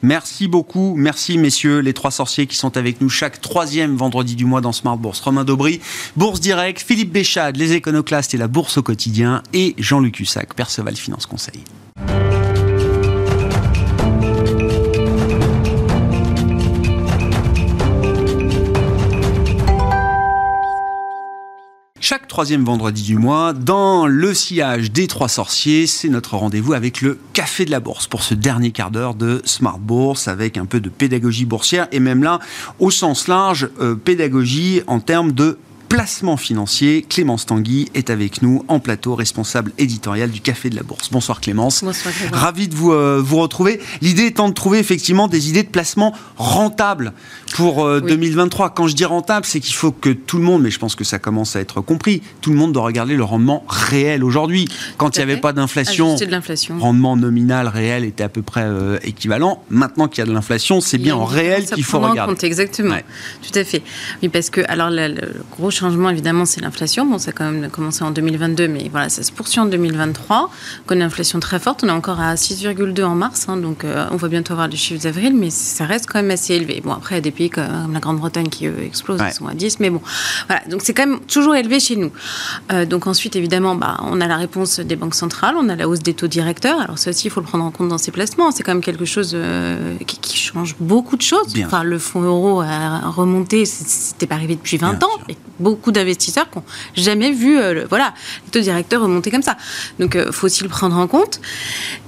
Merci 0.02 0.46
beaucoup, 0.46 0.94
merci 0.96 1.38
messieurs, 1.38 1.80
les 1.80 1.92
trois 1.92 2.12
sorciers 2.12 2.46
qui 2.46 2.54
sont 2.54 2.76
avec 2.76 3.00
nous 3.00 3.08
chaque 3.08 3.40
troisième 3.40 3.96
vendredi 3.96 4.36
du 4.36 4.44
mois 4.44 4.60
dans 4.60 4.70
Smart 4.70 4.96
Bourse. 4.96 5.20
Romain 5.20 5.44
Daubry, 5.44 5.80
Bourse 6.16 6.40
Direct, 6.40 6.80
Philippe 6.80 7.10
Béchade, 7.10 7.56
les 7.56 7.72
éconoclastes 7.72 8.32
et 8.32 8.38
la 8.38 8.46
Bourse 8.46 8.78
au 8.78 8.82
quotidien, 8.82 9.42
et 9.52 9.74
Jean-Luc 9.76 10.20
Hussac, 10.20 10.54
Perceval 10.54 10.94
Finance 10.94 11.26
Conseil. 11.26 11.64
Troisième 22.38 22.64
vendredi 22.64 23.02
du 23.02 23.16
mois, 23.16 23.52
dans 23.52 24.06
le 24.06 24.32
sillage 24.32 24.92
des 24.92 25.08
trois 25.08 25.26
sorciers, 25.26 25.88
c'est 25.88 26.08
notre 26.08 26.36
rendez-vous 26.36 26.72
avec 26.72 27.00
le 27.00 27.18
Café 27.32 27.64
de 27.64 27.72
la 27.72 27.80
Bourse 27.80 28.06
pour 28.06 28.22
ce 28.22 28.32
dernier 28.34 28.70
quart 28.70 28.92
d'heure 28.92 29.16
de 29.16 29.42
Smart 29.44 29.80
Bourse 29.80 30.28
avec 30.28 30.56
un 30.56 30.64
peu 30.64 30.78
de 30.78 30.88
pédagogie 30.88 31.46
boursière 31.46 31.88
et 31.90 31.98
même 31.98 32.22
là, 32.22 32.38
au 32.78 32.92
sens 32.92 33.26
large, 33.26 33.68
euh, 33.80 33.96
pédagogie 33.96 34.82
en 34.86 35.00
termes 35.00 35.32
de 35.32 35.58
placement 35.88 36.36
financier. 36.36 37.04
Clémence 37.08 37.46
Tanguy 37.46 37.88
est 37.94 38.10
avec 38.10 38.42
nous 38.42 38.64
en 38.68 38.78
plateau, 38.78 39.14
responsable 39.14 39.72
éditorial 39.78 40.30
du 40.30 40.40
Café 40.40 40.68
de 40.70 40.76
la 40.76 40.82
Bourse. 40.82 41.10
Bonsoir 41.10 41.40
Clémence. 41.40 41.82
Bonsoir, 41.82 42.12
Grégoire. 42.14 42.40
Ravi 42.42 42.68
de 42.68 42.74
vous, 42.74 42.92
euh, 42.92 43.20
vous 43.24 43.38
retrouver. 43.38 43.80
L'idée 44.02 44.26
étant 44.26 44.48
de 44.48 44.54
trouver 44.54 44.78
effectivement 44.78 45.28
des 45.28 45.48
idées 45.48 45.62
de 45.62 45.68
placement 45.68 46.14
rentables 46.36 47.12
pour 47.54 47.84
euh, 47.84 48.00
Oui. 48.02 48.08
2023. 48.10 48.70
Quand 48.70 48.86
je 48.86 48.94
dis 48.94 49.04
rentable, 49.04 49.46
c'est 49.46 49.60
qu'il 49.60 49.74
faut 49.74 49.90
que 49.92 50.10
tout 50.10 50.36
le 50.38 50.44
monde, 50.44 50.62
mais 50.62 50.70
je 50.70 50.78
pense 50.78 50.94
que 50.94 51.04
ça 51.04 51.18
commence 51.18 51.56
à 51.56 51.60
être 51.60 51.80
compris, 51.80 52.22
tout 52.40 52.50
le 52.50 52.56
monde 52.56 52.72
doit 52.72 52.84
regarder 52.84 53.16
le 53.16 53.24
rendement 53.24 53.64
réel 53.68 54.22
aujourd'hui. 54.22 54.68
Quand 54.98 55.16
il 55.16 55.20
n'y 55.20 55.22
avait 55.32 55.40
pas 55.40 55.52
d'inflation, 55.52 56.16
l'inflation. 56.28 56.78
rendement 56.78 57.16
nominal 57.16 57.66
réel 57.68 58.04
était 58.04 58.24
à 58.24 58.28
peu 58.28 58.42
près 58.42 58.64
euh, 58.64 58.98
équivalent. 59.04 59.62
Maintenant 59.70 60.08
qu'il 60.08 60.18
y 60.18 60.22
a 60.22 60.26
de 60.26 60.32
l'inflation, 60.32 60.80
c'est 60.80 60.98
bien 60.98 61.16
en 61.16 61.24
réel 61.24 61.64
qu'il 61.66 61.84
faut 61.84 61.98
regarder. 61.98 62.32
compte, 62.34 62.44
exactement. 62.44 62.94
Ouais. 62.94 63.04
Tout 63.42 63.58
à 63.58 63.64
fait. 63.64 63.82
Oui, 64.22 64.28
parce 64.28 64.50
que 64.50 64.60
alors 64.68 64.90
le, 64.90 65.08
le 65.08 65.34
gros 65.50 65.70
changement 65.78 66.10
évidemment 66.10 66.44
c'est 66.44 66.60
l'inflation. 66.60 67.06
Bon, 67.06 67.18
ça 67.18 67.30
a 67.30 67.32
quand 67.32 67.50
même 67.50 67.70
commencé 67.70 68.02
en 68.04 68.10
2022, 68.10 68.68
mais 68.68 68.88
voilà, 68.90 69.08
ça 69.08 69.22
se 69.22 69.32
poursuit 69.32 69.60
en 69.60 69.66
2023. 69.66 70.50
On 70.86 70.90
a 70.90 70.94
une 70.94 71.02
inflation 71.02 71.40
très 71.40 71.58
forte. 71.58 71.84
On 71.84 71.88
est 71.88 71.92
encore 71.92 72.20
à 72.20 72.34
6,2 72.34 73.02
en 73.04 73.14
mars, 73.14 73.46
hein, 73.48 73.56
donc 73.56 73.84
euh, 73.84 74.06
on 74.10 74.16
va 74.16 74.28
bientôt 74.28 74.52
avoir 74.52 74.68
les 74.68 74.76
chiffres 74.76 75.02
d'avril, 75.02 75.34
mais 75.34 75.50
ça 75.50 75.84
reste 75.86 76.06
quand 76.06 76.18
même 76.20 76.30
assez 76.30 76.54
élevé. 76.54 76.80
Bon, 76.84 76.92
après 76.92 77.14
il 77.14 77.18
y 77.18 77.18
a 77.18 77.22
des 77.22 77.30
pays 77.30 77.50
comme 77.50 77.92
la 77.92 78.00
Grande-Bretagne 78.00 78.48
qui 78.48 78.66
eux, 78.66 78.74
explosent, 78.84 79.20
Ouais. 79.20 79.28
ils 79.30 79.34
sont 79.34 79.46
à 79.46 79.54
10, 79.54 79.80
mais 79.80 79.90
bon, 79.90 80.00
voilà. 80.48 80.62
Donc 80.68 80.80
c'est 80.82 80.94
quand 80.94 81.06
même 81.06 81.20
toujours 81.20 81.54
élevé 81.54 81.80
chez 81.80 81.96
nous. 81.96 82.10
Euh, 82.72 82.84
donc 82.86 83.06
ensuite 83.06 83.36
évidemment, 83.36 83.74
bah, 83.74 83.96
on 84.02 84.20
a 84.20 84.26
la 84.26 84.36
réponse 84.36 84.80
des 84.80 84.96
banques 84.96 85.14
centrales, 85.14 85.54
on 85.58 85.68
a 85.68 85.76
la 85.76 85.88
hausse 85.88 86.00
des 86.00 86.14
taux 86.14 86.26
directeurs. 86.28 86.80
Alors 86.80 86.98
ça 86.98 87.10
aussi, 87.10 87.26
il 87.28 87.30
faut 87.30 87.40
le 87.40 87.46
prendre 87.46 87.64
en 87.64 87.70
compte 87.70 87.88
dans 87.88 87.98
ces 87.98 88.10
placements. 88.10 88.50
C'est 88.50 88.62
quand 88.62 88.72
même 88.72 88.82
quelque 88.82 89.04
chose 89.04 89.32
euh, 89.34 89.96
qui, 90.06 90.18
qui 90.18 90.36
change 90.36 90.74
beaucoup 90.80 91.16
de 91.16 91.22
choses. 91.22 91.52
Bien. 91.52 91.66
Enfin, 91.66 91.82
le 91.84 91.98
fonds 91.98 92.22
euro 92.22 92.60
a 92.60 93.08
remonté, 93.10 93.64
c'était 93.64 94.26
pas 94.26 94.34
arrivé 94.36 94.54
depuis 94.56 94.76
20 94.78 94.94
Bien 94.94 95.06
ans. 95.06 95.10
sûr. 95.18 95.24
Et 95.28 95.36
beaucoup 95.60 95.67
d'investisseurs 95.76 96.50
qui 96.50 96.58
n'ont 96.58 96.64
jamais 96.94 97.32
vu 97.32 97.58
euh, 97.58 97.74
le- 97.74 97.86
voilà, 97.88 98.14
les 98.44 98.50
taux 98.50 98.60
directeurs 98.60 99.02
remonter 99.02 99.30
comme 99.30 99.42
ça. 99.42 99.56
Donc, 99.98 100.16
il 100.16 100.32
faut 100.32 100.46
aussi 100.46 100.62
le 100.62 100.68
prendre 100.68 100.96
en 100.96 101.06
compte. 101.06 101.40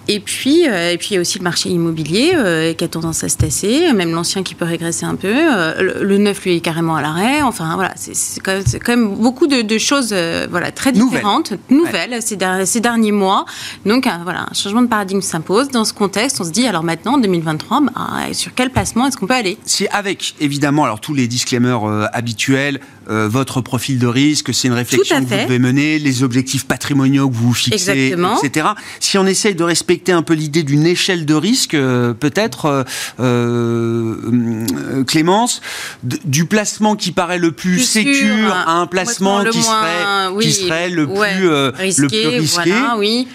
Et 0.08 0.18
puis, 0.18 0.68
euh, 0.68 0.90
et 0.92 0.98
puis, 0.98 1.08
il 1.12 1.14
y 1.14 1.18
a 1.18 1.20
aussi 1.20 1.38
le 1.38 1.44
marché 1.44 1.68
immobilier 1.68 2.32
euh, 2.34 2.72
qui 2.72 2.82
a 2.82 2.88
tendance 2.88 3.22
à 3.22 3.28
se 3.28 3.36
tasser, 3.36 3.92
même 3.92 4.10
l'ancien 4.12 4.42
qui 4.42 4.56
peut 4.56 4.64
régresser 4.64 5.04
un 5.06 5.14
peu. 5.14 5.28
Euh, 5.32 5.80
le, 6.00 6.04
le 6.04 6.18
neuf, 6.18 6.44
lui, 6.44 6.56
est 6.56 6.60
carrément 6.60 6.96
à 6.96 7.02
l'arrêt. 7.02 7.42
Enfin, 7.42 7.74
voilà, 7.76 7.92
c'est 7.96 8.16
c'est 8.16 8.40
quand, 8.40 8.52
même- 8.52 8.64
c'est 8.66 8.80
quand 8.80 8.96
même 8.96 9.14
beaucoup 9.14 9.46
de, 9.46 9.62
de 9.62 9.78
choses 9.78 10.08
euh, 10.12 10.48
voilà, 10.50 10.72
très 10.72 10.90
Nouvelles. 10.92 11.10
différentes, 11.20 11.52
nouvelles, 11.68 12.20
ces, 12.22 12.34
der- 12.36 12.66
ces 12.66 12.80
derniers 12.80 13.12
mois. 13.12 13.44
Donc, 13.86 14.08
voilà, 14.24 14.46
un 14.50 14.54
changement 14.54 14.82
de 14.82 14.88
paradigme 14.88 15.20
s'impose. 15.20 15.68
Dans 15.68 15.84
ce 15.84 15.92
contexte, 15.92 16.40
on 16.40 16.44
se 16.44 16.50
dit, 16.50 16.66
alors 16.66 16.82
maintenant, 16.82 17.14
en 17.14 17.18
2023, 17.18 17.80
bah, 17.82 17.92
sur 18.32 18.52
quel 18.54 18.70
placement 18.70 19.06
est-ce 19.06 19.16
qu'on 19.16 19.26
peut 19.28 19.34
aller? 19.34 19.58
Si 19.64 19.86
avec 19.88 20.34
évidemment 20.40 20.84
alors 20.84 21.00
tous 21.00 21.14
les 21.14 21.28
disclaimers 21.28 21.88
euh, 21.88 22.06
habituels, 22.12 22.80
euh, 23.10 23.28
votre 23.28 23.60
profil 23.60 23.98
de 23.98 24.06
risque, 24.06 24.54
c'est 24.54 24.68
une 24.68 24.74
réflexion 24.74 25.16
que 25.16 25.24
vous 25.28 25.36
devez 25.44 25.58
mener, 25.58 25.98
les 25.98 26.22
objectifs 26.22 26.64
patrimoniaux 26.66 27.28
que 27.28 27.34
vous 27.34 27.48
vous 27.48 27.54
fixez, 27.54 27.90
Exactement. 27.90 28.40
etc. 28.42 28.68
Si 29.00 29.18
on 29.18 29.26
essaye 29.26 29.54
de 29.54 29.64
respecter 29.64 30.12
un 30.12 30.22
peu 30.22 30.34
l'idée 30.34 30.62
d'une 30.62 30.86
échelle 30.86 31.26
de 31.26 31.34
risque, 31.34 31.74
euh, 31.74 32.12
peut-être 32.14 32.84
euh, 33.20 35.04
Clémence, 35.06 35.60
du 36.02 36.44
placement 36.44 36.96
qui 36.96 37.12
paraît 37.12 37.38
le 37.38 37.52
plus, 37.52 37.76
Plus 37.76 37.84
sécure 37.84 38.14
sûr, 38.14 38.52
à 38.54 38.72
un 38.72 38.86
placement 38.86 39.44
qui, 39.44 39.58
moins- 39.58 39.64
serait, 39.64 40.28
oui, 40.34 40.44
qui 40.44 40.52
serait 40.52 40.90
le 40.90 41.06
ouais, 41.06 41.36
plus 41.36 41.48
risqué, 41.82 42.02
le 42.02 42.08
plus 42.08 42.38
risqué. 42.40 42.70
voilà, 42.70 42.96
oui. 42.98 43.28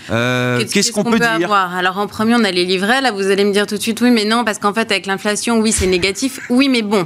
Qu'est-ce 0.72 0.92
qu'on 0.92 1.04
peut, 1.04 1.20
dire 1.20 1.30
avoir? 1.32 1.76
Alors 1.76 1.98
en 1.98 2.08
premier, 2.08 2.36
on 2.36 2.44
a 2.44 2.52
les 2.52 2.66
livrets. 2.66 3.02
Là, 3.02 3.12
vous 3.12 3.30
allez 3.30 3.44
me 3.44 3.52
dire 3.52 3.68
tout 3.68 3.78
de 3.78 3.82
suite, 3.82 4.02
oui, 4.02 4.12
mais 4.12 4.26
non, 4.26 4.44
parce 4.44 4.60
qu'en 4.60 4.74
fait, 4.74 4.92
avec 4.92 5.06
l'inflation, 5.06 5.60
oui, 5.60 5.72
c'est 5.72 5.88
négatif. 5.88 6.40
Oui, 6.50 6.70
mais 6.70 6.82
bon. 6.82 7.06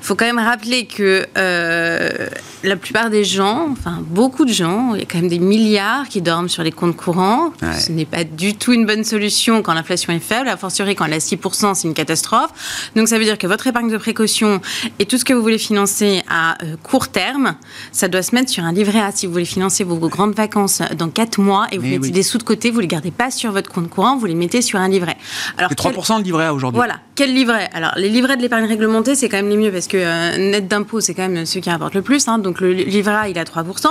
Faut 0.00 0.14
quand 0.14 0.24
même 0.24 0.38
rappeler 0.38 0.86
que 0.86 1.26
euh, 1.38 2.28
la 2.64 2.76
plupart 2.76 3.10
des 3.10 3.24
gens, 3.24 3.68
enfin 3.70 3.98
beaucoup 4.06 4.44
de 4.44 4.52
gens, 4.52 4.94
il 4.94 5.00
y 5.00 5.02
a 5.02 5.06
quand 5.06 5.18
même 5.18 5.28
des 5.28 5.38
milliards 5.38 6.08
qui 6.08 6.20
dorment 6.22 6.48
sur 6.48 6.62
les 6.62 6.72
comptes 6.72 6.96
courants. 6.96 7.52
Ouais. 7.62 7.78
Ce 7.78 7.90
n'est 7.92 8.04
pas 8.04 8.24
du 8.24 8.54
tout 8.54 8.72
une 8.72 8.86
bonne 8.86 9.04
solution 9.04 9.62
quand 9.62 9.74
l'inflation 9.74 10.12
est 10.12 10.18
faible. 10.20 10.48
A 10.48 10.56
fortiori, 10.56 10.94
quand 10.94 11.04
elle 11.06 11.12
est 11.14 11.16
à 11.16 11.36
6%, 11.36 11.74
c'est 11.74 11.88
une 11.88 11.94
catastrophe. 11.94 12.50
Donc 12.96 13.08
ça 13.08 13.18
veut 13.18 13.24
dire 13.24 13.38
que 13.38 13.46
votre 13.46 13.66
épargne 13.66 13.90
de 13.90 13.96
précaution 13.96 14.60
et 14.98 15.06
tout 15.06 15.18
ce 15.18 15.24
que 15.24 15.32
vous 15.32 15.42
voulez 15.42 15.58
financer 15.58 16.22
à 16.28 16.56
euh, 16.62 16.76
court 16.82 17.08
terme, 17.08 17.54
ça 17.92 18.08
doit 18.08 18.22
se 18.22 18.34
mettre 18.34 18.50
sur 18.50 18.64
un 18.64 18.72
livret 18.72 19.00
A. 19.00 19.10
Si 19.12 19.26
vous 19.26 19.32
voulez 19.32 19.44
financer 19.44 19.84
vos 19.84 19.96
grandes 20.08 20.34
vacances 20.34 20.82
dans 20.96 21.08
4 21.08 21.38
mois 21.40 21.66
et 21.72 21.76
vous 21.78 21.82
Mais 21.84 21.90
mettez 21.90 22.06
oui. 22.06 22.10
des 22.12 22.22
sous 22.22 22.38
de 22.38 22.42
côté, 22.42 22.70
vous 22.70 22.76
ne 22.78 22.82
les 22.82 22.88
gardez 22.88 23.10
pas 23.10 23.30
sur 23.30 23.52
votre 23.52 23.70
compte 23.70 23.88
courant, 23.90 24.16
vous 24.16 24.26
les 24.26 24.34
mettez 24.34 24.62
sur 24.62 24.78
un 24.78 24.88
livret. 24.88 25.16
Alors, 25.58 25.70
C'est 25.70 25.76
quel- 25.76 25.92
3% 25.92 26.18
de 26.20 26.24
livret 26.24 26.46
A 26.46 26.54
aujourd'hui. 26.54 26.76
voilà. 26.78 27.00
Quel 27.14 27.34
livret? 27.34 27.68
Alors, 27.74 27.92
les 27.96 28.08
livrets 28.08 28.36
de 28.36 28.42
l'épargne 28.42 28.64
réglementée, 28.64 29.14
c'est 29.14 29.28
quand 29.28 29.36
même 29.36 29.41
même 29.42 29.50
les 29.50 29.56
mieux 29.56 29.70
parce 29.72 29.86
que 29.86 29.96
euh, 29.98 30.50
net 30.50 30.68
d'impôt, 30.68 31.00
c'est 31.00 31.14
quand 31.14 31.28
même 31.28 31.44
ceux 31.46 31.60
qui 31.60 31.68
rapportent 31.70 31.94
le 31.94 32.02
plus. 32.02 32.26
hein. 32.28 32.38
donc 32.38 32.60
le 32.60 32.72
livret 32.72 33.12
A, 33.14 33.28
il 33.28 33.36
est 33.36 33.40
à 33.40 33.44
3%. 33.44 33.86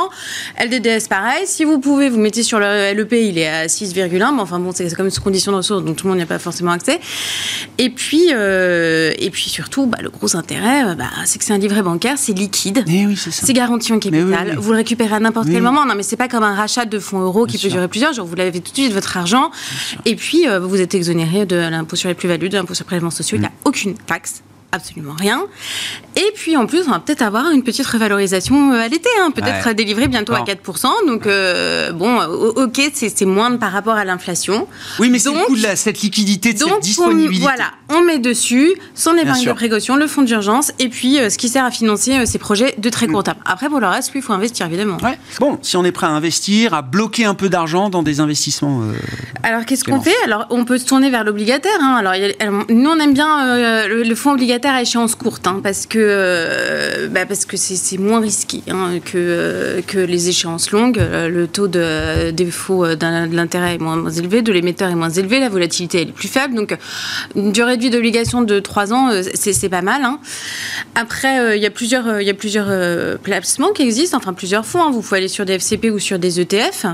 LDDS, 0.60 1.08
pareil. 1.10 1.46
Si 1.46 1.64
vous 1.64 1.80
pouvez, 1.80 2.10
vous 2.10 2.20
mettez 2.20 2.44
sur 2.44 2.60
le 2.60 2.94
LEP, 2.94 3.14
il 3.14 3.38
est 3.38 3.48
à 3.48 3.66
6,1. 3.68 4.10
Mais 4.36 4.42
enfin 4.42 4.60
bon, 4.60 4.72
c'est 4.74 4.94
comme 4.96 5.10
sous 5.10 5.22
condition 5.22 5.52
de 5.52 5.58
ressources, 5.58 5.84
donc 5.84 5.96
tout 5.98 6.06
le 6.06 6.10
monde 6.10 6.18
n'y 6.18 6.24
a 6.24 6.28
pas 6.28 6.40
forcément 6.40 6.72
accès. 6.72 7.00
Et 7.78 7.90
puis, 7.90 8.30
euh, 8.32 9.12
et 9.20 9.30
puis 9.30 9.50
surtout, 9.50 9.86
bah, 9.86 10.00
le 10.02 10.10
gros 10.10 10.36
intérêt, 10.36 10.86
euh, 10.86 10.96
bah, 10.96 11.06
c'est 11.26 11.40
que 11.40 11.46
c'est 11.46 11.54
un 11.54 11.58
livret 11.58 11.82
bancaire, 11.82 12.18
c'est 12.18 12.34
liquide. 12.34 12.84
Eh 12.88 13.06
oui, 13.06 13.18
c'est 13.18 13.54
garanti 13.54 13.92
en 13.94 14.00
capital. 14.00 14.26
Mais 14.28 14.36
oui, 14.38 14.50
oui. 14.52 14.56
Vous 14.58 14.72
le 14.72 14.78
récupérez 14.78 15.16
à 15.16 15.20
n'importe 15.20 15.48
quel 15.52 15.62
moment. 15.62 15.86
Non, 15.86 15.96
mais 15.96 16.04
c'est 16.04 16.16
pas 16.18 16.28
comme 16.28 16.44
un 16.44 16.56
rachat 16.56 16.86
de 16.86 17.00
fonds 17.00 17.20
euros 17.22 17.46
qui 17.46 17.54
Bien 17.54 17.62
peut 17.64 17.70
sûr. 17.70 17.72
durer 17.78 17.88
plusieurs 17.88 18.14
jours. 18.14 18.26
Vous 18.26 18.36
l'avez 18.36 18.52
tout 18.62 18.72
de 18.72 18.78
suite 18.78 18.94
votre 18.94 19.18
argent. 19.18 19.52
Et 20.06 20.16
puis, 20.16 20.48
euh, 20.48 20.60
vous 20.60 20.80
êtes 20.82 20.96
exonéré 20.96 21.46
de 21.46 21.56
l'impôt 21.56 21.96
sur 21.96 22.10
les 22.10 22.16
plus-values, 22.16 22.50
de 22.50 22.58
l'impôt 22.58 22.74
sur 22.74 22.84
les 22.84 22.88
prélèvements 22.88 23.10
sociaux. 23.12 23.38
Il 23.38 23.42
n'y 23.42 23.48
a 23.48 23.52
aucune 23.66 23.94
taxe. 23.96 24.44
Absolument 24.74 25.14
rien. 25.20 25.42
Et 26.16 26.32
puis 26.36 26.56
en 26.56 26.66
plus, 26.66 26.84
on 26.88 26.92
va 26.92 27.00
peut-être 27.00 27.22
avoir 27.22 27.50
une 27.52 27.62
petite 27.64 27.86
revalorisation 27.86 28.72
euh, 28.74 28.82
à 28.82 28.88
l'été, 28.88 29.10
hein, 29.22 29.32
peut-être 29.32 29.66
Ouais. 29.66 29.74
délivrée 29.74 30.08
bientôt 30.08 30.34
à 30.34 30.44
4%. 30.44 30.88
Donc 31.08 31.28
euh, 31.28 31.92
bon, 31.92 32.20
ok, 32.56 32.82
c'est 32.94 33.26
moindre 33.26 33.60
par 33.60 33.72
rapport 33.72 33.96
à 33.96 34.06
l'inflation. 34.06 34.68
Oui, 35.00 35.10
mais 35.10 35.20
c'est 35.20 35.30
le 35.34 35.46
coup 35.46 35.58
de 35.58 35.64
la- 35.64 35.76
cette 35.76 36.02
liquidité, 36.02 36.54
de 36.54 36.60
Donc, 36.60 36.70
cette 36.70 36.78
on, 36.78 36.80
disponibilité. 36.82 37.42
voilà, 37.44 37.72
on 37.90 38.02
met 38.04 38.20
dessus 38.20 38.72
son 38.96 39.16
épargne 39.18 39.46
de 39.46 39.52
précaution, 39.54 39.96
le 39.98 40.08
fonds 40.08 40.22
d'urgence, 40.22 40.72
et 40.80 40.88
puis 40.90 41.20
euh, 41.20 41.30
ce 41.30 41.38
qui 41.38 41.50
sert 41.50 41.66
à 41.66 41.72
financer 41.72 42.18
euh, 42.18 42.26
ces 42.26 42.38
projets 42.40 42.76
de 42.78 42.90
très 42.90 43.08
Mm. 43.08 43.12
court 43.12 43.24
terme. 43.24 43.38
Après, 43.46 43.68
pour 43.68 43.80
le 43.82 43.88
reste, 43.88 44.12
oui, 44.14 44.22
il 44.22 44.24
faut 44.24 44.34
investir, 44.34 44.66
évidemment. 44.68 44.98
Ouais. 45.04 45.18
Bon, 45.40 45.60
si 45.62 45.76
on 45.76 45.84
est 45.84 45.92
prêt 45.92 46.08
à 46.08 46.12
investir, 46.12 46.74
à 46.74 46.82
bloquer 46.82 47.26
un 47.26 47.34
peu 47.36 47.50
d'argent 47.50 47.90
dans 47.90 48.04
des 48.04 48.20
investissements. 48.22 48.82
euh, 48.84 48.94
Alors, 49.44 49.66
qu'est-ce 49.66 49.84
qu'on 49.84 50.00
fait? 50.02 50.16
Alors, 50.24 50.46
on 50.50 50.64
peut 50.66 50.78
se 50.78 50.86
tourner 50.86 51.10
vers 51.10 51.24
l'obligataire. 51.26 51.72
hein. 51.82 51.96
Alors, 52.00 52.14
a- 52.14 52.72
nous, 52.72 52.90
on 52.90 53.00
aime 53.00 53.14
bien 53.14 53.48
euh, 53.48 53.88
le, 53.88 54.04
le 54.04 54.16
fonds 54.16 54.32
obligataire 54.32 54.61
à 54.70 54.82
échéance 54.82 55.16
courte, 55.16 55.48
hein, 55.48 55.60
parce 55.64 55.86
que 55.86 55.98
euh, 56.00 57.08
bah, 57.10 57.26
parce 57.26 57.46
que 57.46 57.58
c'est 57.58 57.98
moins 57.98 58.20
risqué 58.22 58.62
hein, 58.70 59.00
que 59.04 59.12
euh, 59.18 59.82
que 59.86 59.98
les 59.98 60.30
échéances 60.30 60.72
longues. 60.72 61.00
Euh, 61.00 61.28
Le 61.30 61.48
taux 61.48 61.68
de 61.68 62.32
défaut 62.32 62.86
de 62.86 63.36
l'intérêt 63.36 63.76
est 63.76 63.78
moins, 63.78 64.10
élevé, 64.10 64.42
de 64.42 64.52
l'émetteur 64.52 64.90
est 64.90 64.96
moins 64.96 65.10
élevé, 65.10 65.40
la 65.40 65.50
volatilité 65.50 66.02
est 66.02 66.06
plus 66.12 66.28
faible. 66.28 66.56
Donc, 66.56 66.76
une 67.36 67.52
durée 67.52 67.78
de 67.78 67.82
vie 67.82 67.90
d'obligation 67.90 68.42
de 68.42 68.60
3 68.60 68.94
ans, 68.94 69.10
c'est 69.34 69.70
pas 69.70 69.82
mal. 69.82 70.04
hein. 70.04 70.20
Après, 70.96 71.58
il 71.58 71.62
y 71.62 71.66
a 71.66 71.72
plusieurs 71.72 72.20
il 72.22 72.28
y 72.28 72.30
a 72.30 72.34
plusieurs 72.34 72.70
placements 73.20 73.72
qui 73.72 73.84
existent, 73.84 74.18
enfin 74.18 74.34
plusieurs 74.34 74.66
fonds. 74.66 74.92
Vous 74.92 75.02
pouvez 75.02 75.18
aller 75.18 75.28
sur 75.28 75.46
des 75.46 75.54
FCP 75.54 75.90
ou 75.92 76.00
sur 76.00 76.20
des 76.20 76.40
ETF. 76.40 76.86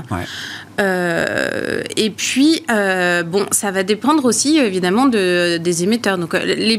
Euh, 0.80 1.82
et 1.96 2.10
puis, 2.10 2.62
euh, 2.70 3.22
bon, 3.22 3.46
ça 3.50 3.70
va 3.70 3.82
dépendre 3.82 4.24
aussi 4.24 4.58
évidemment 4.58 5.06
de, 5.06 5.56
des 5.58 5.82
émetteurs. 5.84 6.18
Donc, 6.18 6.34
euh, 6.34 6.44
les, 6.44 6.78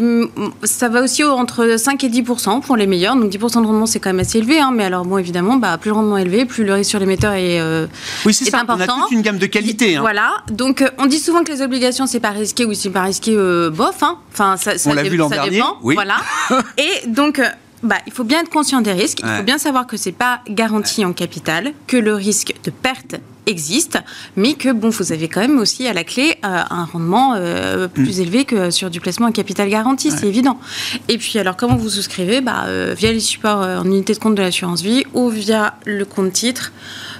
ça 0.64 0.90
va 0.90 1.02
aussi 1.02 1.24
au- 1.24 1.32
entre 1.32 1.78
5 1.78 2.04
et 2.04 2.10
10 2.10 2.24
pour 2.66 2.78
les 2.78 2.88
meilleurs. 2.88 3.16
Donc, 3.16 3.30
10 3.30 3.38
de 3.38 3.44
rendement, 3.68 3.86
c'est 3.86 4.00
quand 4.00 4.10
même 4.10 4.20
assez 4.20 4.38
élevé. 4.40 4.60
hein. 4.60 4.72
mais 4.74 4.86
alors, 4.86 5.06
bon, 5.06 5.18
évidemment, 5.18 5.58
bah, 5.58 5.78
plus 5.78 5.90
le 5.90 5.96
rendement 5.96 6.18
est 6.18 6.22
élevé, 6.24 6.46
plus 6.46 6.64
le 6.64 6.74
risque 6.74 6.90
sur 6.90 7.00
l'émetteur 7.00 7.34
est, 7.34 7.60
euh, 7.60 7.88
Oui, 8.26 8.34
c'est 8.34 8.48
est 8.48 8.52
ça. 8.52 8.58
On 8.66 8.70
a 8.72 8.74
important. 8.74 9.02
toute 9.02 9.12
une 9.12 9.22
gamme 9.22 9.38
de 9.38 9.46
qualités. 9.46 9.96
hein. 9.98 10.02
Voilà. 10.02 10.32
Donc, 10.52 10.82
euh, 10.82 10.90
on 10.98 11.06
dit 11.06 11.20
souvent 11.20 11.44
que 11.44 11.52
les 11.52 11.62
obligations, 11.62 12.06
c'est 12.08 12.20
pas 12.20 12.30
risqué 12.32 12.66
ou 12.66 12.74
c'est 12.74 12.90
pas 12.90 13.04
risqué, 13.04 13.34
euh, 13.36 13.70
bof. 13.70 14.02
hein. 14.02 14.18
Enfin, 14.34 14.56
ça, 14.58 14.78
ça 14.78 14.90
On 14.90 14.94
l'a 14.94 15.04
vu 15.04 15.18
l'an 15.18 15.30
dernier, 15.30 15.52
dépend. 15.58 15.78
oui. 15.84 15.96
Voilà. 15.96 16.16
et 16.78 17.08
donc. 17.08 17.42
bah, 17.84 17.96
il 18.08 18.12
faut 18.14 18.24
bien 18.26 18.42
être 18.42 18.50
conscient 18.50 18.82
des 18.82 18.92
risques. 18.94 19.20
Il 19.24 19.38
faut 19.38 19.44
bien 19.44 19.58
savoir 19.58 19.88
que 19.88 19.96
c'est 19.98 20.12
pas 20.12 20.42
garanti 20.50 21.06
en 21.06 21.14
capital, 21.14 21.72
que 21.88 21.96
le 21.98 22.14
risque 22.14 22.54
de 22.66 22.72
perte 22.72 23.16
existe, 23.50 23.98
mais 24.36 24.54
que 24.54 24.72
bon, 24.72 24.90
vous 24.90 25.12
avez 25.12 25.28
quand 25.28 25.42
même 25.42 25.60
aussi 25.60 25.88
à 25.88 25.94
la 25.94 26.04
clé 26.04 26.36
euh, 26.46 26.62
un 26.70 26.86
rendement 26.86 27.34
euh, 27.36 27.88
Mm. 27.88 27.90
plus 27.90 28.20
élevé 28.20 28.46
que 28.46 28.72
sur 28.72 28.90
du 28.90 29.00
placement 29.02 29.28
en 29.28 29.32
capital 29.32 29.70
garanti, 29.70 30.12
c'est 30.12 30.28
évident. 30.28 30.60
Et 31.08 31.18
puis 31.18 31.40
alors, 31.40 31.56
comment 31.58 31.76
vous 31.76 31.90
souscrivez? 31.90 32.42
Bah, 32.42 32.66
euh, 32.68 32.94
Via 32.98 33.12
les 33.12 33.20
supports 33.20 33.62
en 33.62 33.86
unité 33.86 34.14
de 34.14 34.20
compte 34.20 34.36
de 34.36 34.42
l'assurance 34.42 34.82
vie 34.82 35.04
ou 35.14 35.30
via 35.30 35.76
le 35.86 36.06
compte 36.06 36.34
titre. 36.34 36.72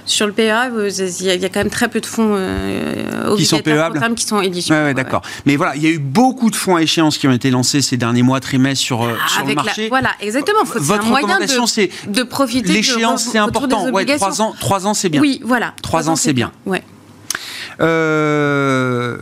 Sur 0.06 0.26
le 0.26 0.32
PEA, 0.32 0.70
il 0.70 1.24
y, 1.26 1.44
a- 1.44 1.48
quand 1.48 1.60
même 1.60 1.70
très 1.70 1.88
peu 1.88 2.00
de 2.00 2.06
fonds 2.06 2.32
euh, 2.34 3.36
Qui 3.36 3.44
sont 3.44 3.58
terme 3.60 4.14
qui 4.14 4.24
sont 4.24 4.40
éligibles. 4.40 4.74
Ouais, 4.76 4.84
ouais, 4.86 4.94
d'accord. 4.94 5.22
Mais 5.46 5.56
voilà, 5.56 5.76
il 5.76 5.82
y 5.82 5.86
a 5.86 5.90
eu 5.90 5.98
beaucoup 5.98 6.50
de 6.50 6.56
fonds 6.56 6.76
à 6.76 6.82
échéance 6.82 7.18
qui 7.18 7.28
ont 7.28 7.32
été 7.32 7.50
lancés 7.50 7.80
ces 7.82 7.96
derniers 7.96 8.22
mois, 8.22 8.40
trimestres 8.40 8.82
sur, 8.84 9.02
euh, 9.02 9.14
Ah, 9.24 9.28
sur 9.28 9.42
le 9.42 9.48
la- 9.48 9.54
marché. 9.54 9.88
voilà, 9.88 10.10
exactement. 10.20 10.64
Faut- 10.64 10.80
Votre 10.80 11.06
un 11.06 11.14
recommandation, 11.14 11.66
c'est 11.66 11.90
de 12.08 12.22
profiter 12.22 12.68
de 12.68 12.72
l'échéance, 12.74 13.24
c'est 13.24 13.38
important. 13.38 13.86
Trois 14.16 14.40
ans, 14.42 14.54
trois 14.58 14.86
ans, 14.86 14.94
c'est 14.94 15.08
bien. 15.08 15.20
Oui, 15.20 15.40
voilà. 15.44 15.74
Trois 15.82 16.08
ans, 16.08 16.16
c'est 16.16 16.32
bien. 16.32 16.52
Ouais. 16.66 16.82
Euh, 17.80 19.16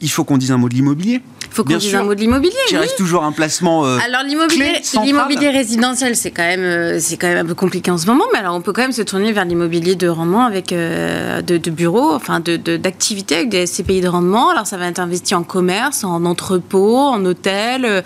il 0.00 0.10
faut 0.10 0.24
qu'on 0.24 0.38
dise 0.38 0.50
un 0.52 0.56
mot 0.58 0.68
de 0.68 0.74
l'immobilier. 0.74 1.22
Il 1.52 1.54
faut 1.54 1.64
qu'on 1.64 1.76
dise 1.76 1.90
sûr. 1.90 2.00
un 2.00 2.04
mot 2.04 2.14
de 2.14 2.20
l'immobilier. 2.20 2.54
Qui 2.68 2.74
oui. 2.76 2.80
reste 2.80 2.96
toujours 2.96 3.24
un 3.24 3.32
placement. 3.32 3.84
euh, 3.84 3.98
Alors 4.06 4.22
l'immobilier, 4.22 5.50
résidentiel, 5.50 6.16
c'est 6.16 6.30
quand 6.30 6.42
même, 6.42 6.62
euh, 6.62 6.98
c'est 6.98 7.18
quand 7.18 7.26
même 7.28 7.44
un 7.44 7.44
peu 7.44 7.54
compliqué 7.54 7.90
en 7.90 7.98
ce 7.98 8.06
moment. 8.06 8.24
Mais 8.32 8.38
alors 8.38 8.54
on 8.54 8.62
peut 8.62 8.72
quand 8.72 8.80
même 8.80 8.92
se 8.92 9.02
tourner 9.02 9.32
vers 9.32 9.44
l'immobilier 9.44 9.94
de 9.94 10.08
rendement 10.08 10.46
avec 10.46 10.72
euh, 10.72 11.42
de, 11.42 11.58
de 11.58 11.70
bureaux, 11.70 12.12
enfin 12.14 12.40
de 12.40 12.56
de- 12.56 12.78
d'activités 12.78 13.36
avec 13.36 13.50
des 13.50 13.66
SCPI 13.66 14.00
de 14.00 14.08
rendement. 14.08 14.48
Alors 14.48 14.66
ça 14.66 14.78
va 14.78 14.86
être 14.86 14.98
investi 14.98 15.34
en 15.34 15.42
commerce, 15.42 16.04
en 16.04 16.24
entrepôt, 16.24 16.96
en 16.96 17.22
hôtel, 17.26 17.84
euh, 17.84 18.00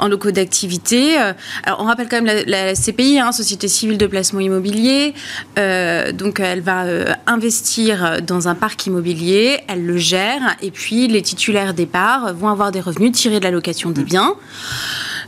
en 0.00 0.08
locaux 0.08 0.32
d'activité. 0.32 1.16
Alors 1.62 1.78
on 1.80 1.84
rappelle 1.84 2.08
quand 2.08 2.20
même 2.20 2.26
la, 2.26 2.42
la 2.66 2.74
SCPI, 2.74 3.20
hein, 3.20 3.30
Société 3.30 3.68
civile 3.68 3.98
de 3.98 4.06
placement 4.08 4.40
immobilier. 4.40 5.14
Donc 5.56 6.40
elle 6.40 6.60
va 6.60 6.84
investir 7.26 8.20
dans 8.26 8.48
un 8.48 8.54
parc 8.56 8.86
immobilier, 8.86 9.60
elle 9.68 9.84
le 9.86 9.96
gère, 9.96 10.56
et 10.60 10.70
puis 10.70 11.06
les 11.06 11.22
titulaires 11.22 11.74
des 11.74 11.86
parts 11.86 12.34
vont 12.34 12.48
avoir 12.48 12.63
des 12.70 12.80
revenus 12.80 13.12
tirés 13.12 13.38
de 13.38 13.44
la 13.44 13.50
location 13.50 13.90
des 13.90 14.02
biens. 14.04 14.34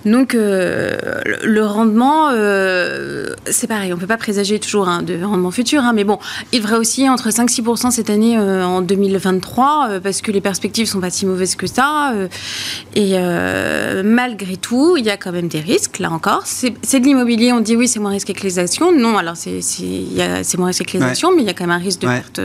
Donc 0.06 0.34
euh, 0.34 0.96
le- 1.42 1.66
rendement, 1.66 2.30
euh, 2.32 3.34
c'est 3.50 3.66
pareil, 3.66 3.92
on 3.92 3.96
ne 3.96 4.00
peut 4.00 4.06
pas 4.06 4.16
présager 4.16 4.58
toujours 4.60 4.88
hein, 4.88 5.02
de 5.02 5.22
rendement 5.22 5.50
futur, 5.50 5.82
hein, 5.82 5.92
mais 5.92 6.04
bon, 6.04 6.18
il 6.52 6.60
devrait 6.62 6.76
aussi 6.78 7.08
entre 7.08 7.28
5-6% 7.28 7.90
cette 7.90 8.08
année 8.08 8.38
euh, 8.38 8.64
en 8.64 8.82
2023, 8.82 9.88
euh, 9.90 10.00
parce 10.00 10.22
que 10.22 10.30
les 10.30 10.40
perspectives 10.40 10.86
sont 10.86 11.00
pas 11.00 11.10
si 11.10 11.26
mauvaises 11.26 11.56
que 11.56 11.66
ça. 11.66 12.12
et 12.94 13.16
malgré 14.04 14.56
tout, 14.56 14.96
il 14.96 15.04
y 15.04 15.10
a 15.10 15.16
quand 15.16 15.32
même 15.32 15.48
des 15.48 15.60
risques, 15.60 15.98
là 15.98 16.10
encore. 16.10 16.42
C'est 16.46 16.70
de 17.00 17.04
l'immobilier, 17.04 17.52
on 17.52 17.60
dit 17.60 17.74
oui, 17.76 17.88
c'est 17.88 17.98
moins 18.00 18.10
risqué 18.12 18.32
que 18.32 18.42
les 18.42 18.58
actions. 18.58 18.92
Non, 18.96 19.18
alors 19.18 19.34
c'est 19.36 19.60
moins 20.58 20.68
risqué 20.68 20.84
que 20.84 20.92
les 20.92 21.02
Ouais. 21.02 21.10
actions, 21.10 21.34
mais 21.34 21.42
il 21.42 21.46
y 21.46 21.50
a 21.50 21.54
quand 21.54 21.64
même 21.66 21.76
un 21.76 21.82
risque 21.82 22.00
de 22.02 22.06
Ouais. 22.06 22.20
perte 22.20 22.38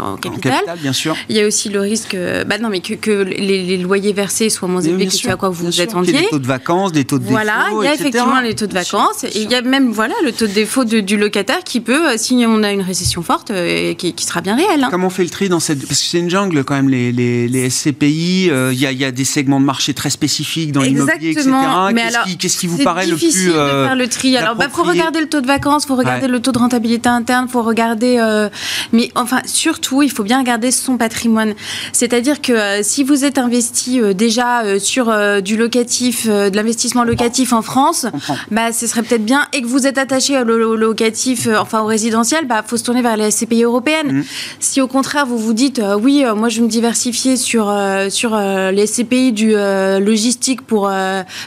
en 0.00 0.12
en 0.12 0.16
capital. 0.16 0.60
bien 0.80 0.92
sûr. 0.92 1.16
Il 1.30 1.36
y 1.36 1.40
a 1.40 1.46
aussi 1.46 1.68
le 1.70 1.80
risque, 1.80 2.16
bah 2.46 2.58
non, 2.58 2.68
mais 2.68 2.80
que, 2.80 2.94
que 2.94 3.10
les, 3.22 3.62
les 3.64 3.78
loyers 3.78 4.12
versés 4.12 4.50
soient 4.50 4.68
moins 4.68 4.82
élevés 4.82 5.06
que 5.06 5.12
ce 5.12 5.28
à 5.28 5.36
quoi 5.36 5.48
vous 5.48 5.66
envié. 5.94 6.20
Des 6.22 6.28
taux 6.28 6.38
de 6.38 6.46
vacances, 6.46 6.81
des 6.90 7.04
taux 7.04 7.18
de 7.18 7.24
Voilà, 7.24 7.66
défaut, 7.68 7.82
il 7.82 7.84
y 7.84 7.88
a 7.88 7.92
etc. 7.94 8.08
effectivement 8.08 8.40
les 8.40 8.54
taux 8.54 8.66
de 8.66 8.74
vacances 8.74 9.24
et 9.24 9.42
il 9.42 9.50
y 9.50 9.54
a 9.54 9.62
même 9.62 9.92
voilà 9.92 10.14
le 10.24 10.32
taux 10.32 10.46
de 10.46 10.52
défaut 10.52 10.84
de- 10.84 11.00
du 11.00 11.16
locataire 11.16 11.62
qui 11.64 11.80
peut, 11.80 12.10
euh, 12.10 12.14
si 12.16 12.44
on 12.48 12.62
a 12.62 12.72
une 12.72 12.80
récession 12.82 13.22
forte, 13.22 13.50
euh, 13.50 13.94
qui, 13.94 14.14
qui 14.14 14.24
sera 14.24 14.40
bien 14.40 14.56
réel. 14.56 14.82
hein. 14.82 14.88
Comment 14.90 15.06
on 15.06 15.10
fait 15.10 15.22
le 15.24 15.30
tri 15.30 15.48
dans 15.48 15.60
cette... 15.60 15.86
Parce 15.86 16.00
que 16.00 16.06
c'est 16.06 16.18
une 16.18 16.30
jungle 16.30 16.64
quand 16.64 16.74
même, 16.74 16.88
les, 16.88 17.12
les, 17.12 17.46
les 17.48 17.70
SCPI, 17.70 18.48
euh, 18.50 18.70
il 18.72 18.80
y, 18.80 18.86
a, 18.86 18.92
il 18.92 18.98
y 18.98 19.04
a 19.04 19.12
des 19.12 19.24
segments 19.24 19.60
de 19.60 19.64
marché 19.66 19.94
très 19.94 20.10
spécifiques 20.10 20.72
dans 20.72 20.82
l'immobilier, 20.82 21.30
etc. 21.30 21.44
Qu'est-ce 21.50 22.06
alors, 22.08 22.24
qui, 22.24 22.36
qu'est-ce 22.38 22.58
qui 22.58 22.66
vous 22.66 22.78
c'est 22.78 22.84
paraît 22.84 23.06
le 23.06 23.14
difficile 23.14 23.50
plus... 23.50 23.52
euh, 23.54 23.82
de 23.82 23.86
faire 23.88 23.96
le 23.96 24.08
tri. 24.08 24.36
Alors, 24.36 24.56
bah, 24.56 24.66
faut 24.72 24.82
regarder 24.82 25.20
le 25.20 25.28
taux 25.28 25.40
de 25.40 25.46
vacances, 25.46 25.86
faut 25.86 25.94
regarder 25.96 26.26
Ouais. 26.26 26.28
le 26.28 26.40
taux 26.40 26.52
de 26.52 26.58
rentabilité 26.58 27.08
interne, 27.08 27.48
faut 27.48 27.62
regarder. 27.62 28.16
euh, 28.18 28.48
mais 28.92 29.10
enfin, 29.14 29.40
surtout, 29.44 30.02
il 30.02 30.10
faut 30.10 30.22
bien 30.24 30.38
regarder 30.38 30.70
son 30.70 30.96
patrimoine. 30.96 31.54
C'est-à-dire 31.92 32.40
que 32.40 32.82
si 32.82 33.02
vous 33.04 33.24
êtes 33.24 33.38
investi 33.38 34.00
déjà 34.14 34.78
sur 34.78 35.12
du 35.42 35.56
locatif, 35.56 36.26
de 36.26 36.54
l'investissement 36.54 36.71
locatif 37.04 37.52
en 37.52 37.62
France, 37.62 38.06
bah, 38.50 38.72
ce 38.72 38.86
serait 38.86 39.02
peut-être 39.02 39.24
bien. 39.24 39.46
Et 39.52 39.62
que 39.62 39.66
vous 39.66 39.86
êtes 39.86 39.98
attaché 39.98 40.38
au, 40.38 40.44
lo- 40.44 40.72
au 40.72 40.76
locatif, 40.76 41.46
euh, 41.46 41.56
enfin 41.58 41.80
au 41.80 41.86
résidentiel, 41.86 42.46
bah, 42.46 42.62
faut 42.66 42.76
se 42.76 42.84
tourner 42.84 43.02
vers 43.02 43.16
les 43.16 43.30
SCPI 43.30 43.62
européennes. 43.64 44.12
Mhm. 44.12 44.24
Si 44.60 44.80
au 44.80 44.86
contraire 44.88 45.26
vous 45.26 45.38
vous 45.38 45.52
dites, 45.52 45.78
euh, 45.78 45.96
oui, 45.98 46.24
euh, 46.24 46.34
moi 46.34 46.48
je 46.48 46.56
vais 46.60 46.64
me 46.66 46.70
diversifier 46.70 47.36
sur 47.36 47.68
euh, 47.70 48.08
sur 48.10 48.36
les 48.36 48.86
SCPI 48.86 49.32
du 49.32 49.52
logistique 50.00 50.62
pour 50.62 50.90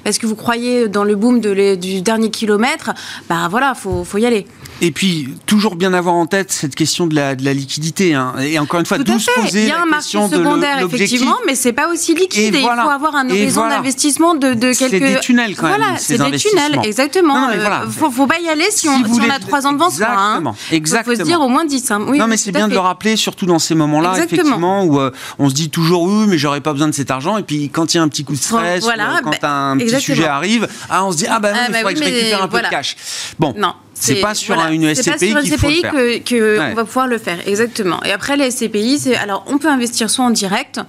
parce 0.04 0.18
que 0.18 0.28
vous 0.28 0.36
croyez 0.36 0.88
dans 0.88 1.04
le 1.04 1.16
boom 1.16 1.40
de 1.40 1.50
les- 1.50 1.78
du 1.78 2.02
dernier 2.02 2.30
kilomètre, 2.30 2.92
bah 3.30 3.48
voilà, 3.50 3.74
faut 3.76 4.04
faut 4.04 4.18
y 4.18 4.26
aller. 4.26 4.46
Et 4.86 4.92
puis, 4.92 5.30
toujours 5.46 5.76
bien 5.76 5.94
avoir 5.94 6.16
en 6.16 6.26
tête 6.28 6.52
cette 6.52 6.76
question 6.76 7.08
de 7.08 7.16
la, 7.16 7.36
de 7.36 7.44
la 7.46 7.54
liquidité. 7.54 8.14
hein. 8.14 8.34
Et 8.42 8.60
encore 8.60 8.80
une 8.80 8.86
fois, 8.86 8.98
d'où 8.98 9.18
se 9.20 9.32
poser 9.42 9.64
Il 9.64 9.68
y 9.70 9.72
a 9.72 9.82
un 9.82 9.86
marché 9.86 10.18
de 10.18 10.28
secondaire 10.28 10.80
effectivement, 10.80 11.38
mais 11.48 11.56
c'est 11.56 11.74
pas 11.74 11.88
aussi 11.90 12.14
liquide. 12.14 12.56
Et 12.56 12.60
Et 12.60 12.62
voilà. 12.62 12.84
Il 12.84 12.86
faut 12.86 12.92
avoir 12.92 13.16
un 13.16 13.30
horizon 13.30 13.62
voilà. 13.62 13.78
d'investissement 13.78 14.36
de, 14.36 14.54
de 14.54 14.74
C'est 14.74 14.90
quelques. 14.90 15.04
des 15.14 15.20
tunnels, 15.22 15.56
quand 15.56 15.68
même, 15.68 15.78
Voilà, 15.78 15.98
ces 15.98 16.18
c'est 16.18 16.30
des 16.30 16.38
tunnels, 16.38 16.80
exactement. 16.84 17.34
Non, 17.40 17.48
Euh, 17.54 17.60
voilà. 17.60 17.84
faut, 17.90 18.12
faut 18.12 18.28
pas 18.28 18.40
y 18.40 18.50
aller 18.50 18.66
si, 18.70 18.88
on, 18.90 18.98
si 19.14 19.22
on 19.22 19.30
a 19.30 19.40
trois 19.40 19.66
ans 19.66 19.74
devant 19.74 19.90
soi. 19.90 20.08
hein. 20.10 20.36
Exactement. 20.36 20.54
Faut- 20.54 20.60
Faut 20.70 20.76
Exactement. 20.76 21.16
se 21.18 21.24
dire 21.24 21.42
au 21.42 21.48
moins 21.50 21.66
10. 21.66 21.92
hein. 21.92 22.06
Oui, 22.08 22.18
non, 22.20 22.28
mais 22.28 22.38
c'est 22.38 22.52
bien 22.52 22.68
de 22.68 22.74
le 22.74 22.80
rappeler, 22.80 23.16
surtout 23.16 23.46
dans 23.46 23.60
ces 23.60 23.76
moments-là, 23.76 24.10
Exactement. 24.12 24.42
effectivement, 24.42 24.84
où 24.84 25.00
euh, 25.00 25.12
on 25.40 25.50
se 25.50 25.56
dit 25.56 25.70
toujours 25.70 26.04
oui, 26.04 26.26
mais 26.28 26.38
j'aurais 26.38 26.62
pas 26.62 26.74
besoin 26.74 26.88
de 26.90 26.94
cet 26.94 27.10
argent. 27.12 27.38
Et 27.38 27.44
puis 27.44 27.70
quand 27.70 27.86
ressentir 27.86 28.02
un 28.02 28.08
petit 28.10 28.24
coup 28.24 28.34
de 28.34 28.40
stress 28.40 28.84
euh, 28.86 28.90
quand 29.24 29.32
bah, 29.42 29.50
un 29.52 29.78
petit 29.78 29.84
exactement. 29.84 30.16
sujet 30.16 30.28
arrive. 30.28 30.68
Ah, 30.90 31.06
on 31.06 31.12
se 31.12 31.18
dit 31.18 31.26
ah 31.30 31.40
bah 31.40 31.50
oui, 31.54 31.60
Ah, 31.62 31.66
il 31.68 31.72
bah 31.72 31.78
faudrait 31.80 31.94
que 31.94 32.00
je 32.00 32.04
récupère 32.06 32.44
un 32.44 32.48
peu 32.48 32.62
de 32.62 32.68
cash. 32.68 32.96
Bon, 33.40 33.54
Non. 33.58 33.74
C'est 33.98 34.16
pas 34.22 34.36
sur 34.36 34.54
voilà, 34.56 34.70
un- 34.70 34.74
une 34.74 34.94
c'est 34.94 35.10
pas 35.12 35.18
SCPI 35.18 35.30
sur 35.30 35.38
une 35.40 35.44
qu'il 35.46 35.58
faut 35.58 35.68
le 35.68 35.74
SCPI 35.74 35.82
faire. 35.82 35.92
que, 35.94 36.18
que 36.20 36.58
Ouais. 36.60 36.70
on 36.72 36.76
va 36.76 36.86
pouvoir 36.86 37.08
le 37.08 37.18
faire, 37.18 37.38
exactement. 37.48 38.04
Et 38.04 38.12
après 38.12 38.36
les 38.38 38.52
SCPI, 38.52 39.00
c'est 39.00 39.16
alors 39.16 39.44
on 39.48 39.58
peut 39.58 39.70
investir 39.70 40.10
soit 40.10 40.26
en 40.26 40.30
direct. 40.30 40.80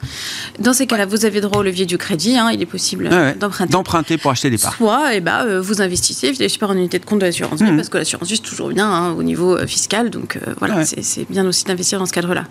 Dans 0.59 0.73
ces 0.73 0.87
cas-là, 0.87 1.07
vous 1.07 1.25
avez 1.25 1.41
droit 1.41 1.61
au 1.61 1.63
levier 1.63 1.87
du 1.87 1.97
crédit. 1.99 2.37
hein, 2.37 2.51
il 2.53 2.61
est 2.61 2.67
possible 2.67 3.09
Ouais, 3.09 3.35
d'emprunter. 3.35 3.73
d'emprunter 3.73 4.19
pour 4.19 4.31
acheter 4.33 4.51
des 4.51 4.59
parts. 4.59 4.75
Soit, 4.77 5.15
eh 5.15 5.21
ben, 5.21 5.45
euh, 5.47 5.61
vous 5.61 5.81
investissez 5.81 6.33
via 6.33 6.49
super 6.49 6.71
en 6.71 6.75
unité 6.77 6.99
de 6.99 7.05
compte 7.05 7.21
de 7.21 7.25
l'assurance 7.27 7.63
vie, 7.63 7.71
Mhm. 7.71 7.77
parce 7.77 7.89
que 7.89 7.99
l'assurance 7.99 8.29
vie, 8.29 8.37
c'est 8.37 8.43
toujours 8.43 8.69
bien 8.71 8.89
hein, 8.91 9.13
au 9.13 9.23
niveau 9.23 9.57
euh, 9.57 9.67
fiscal. 9.67 10.11
Donc 10.11 10.37
euh, 10.37 10.53
voilà, 10.59 10.77
Ouais. 10.79 10.85
c'est- 10.85 11.31
bien 11.31 11.47
aussi 11.47 11.65
d'investir 11.65 11.99
dans 11.99 12.07
ce 12.07 12.13
cadre-là. 12.13 12.45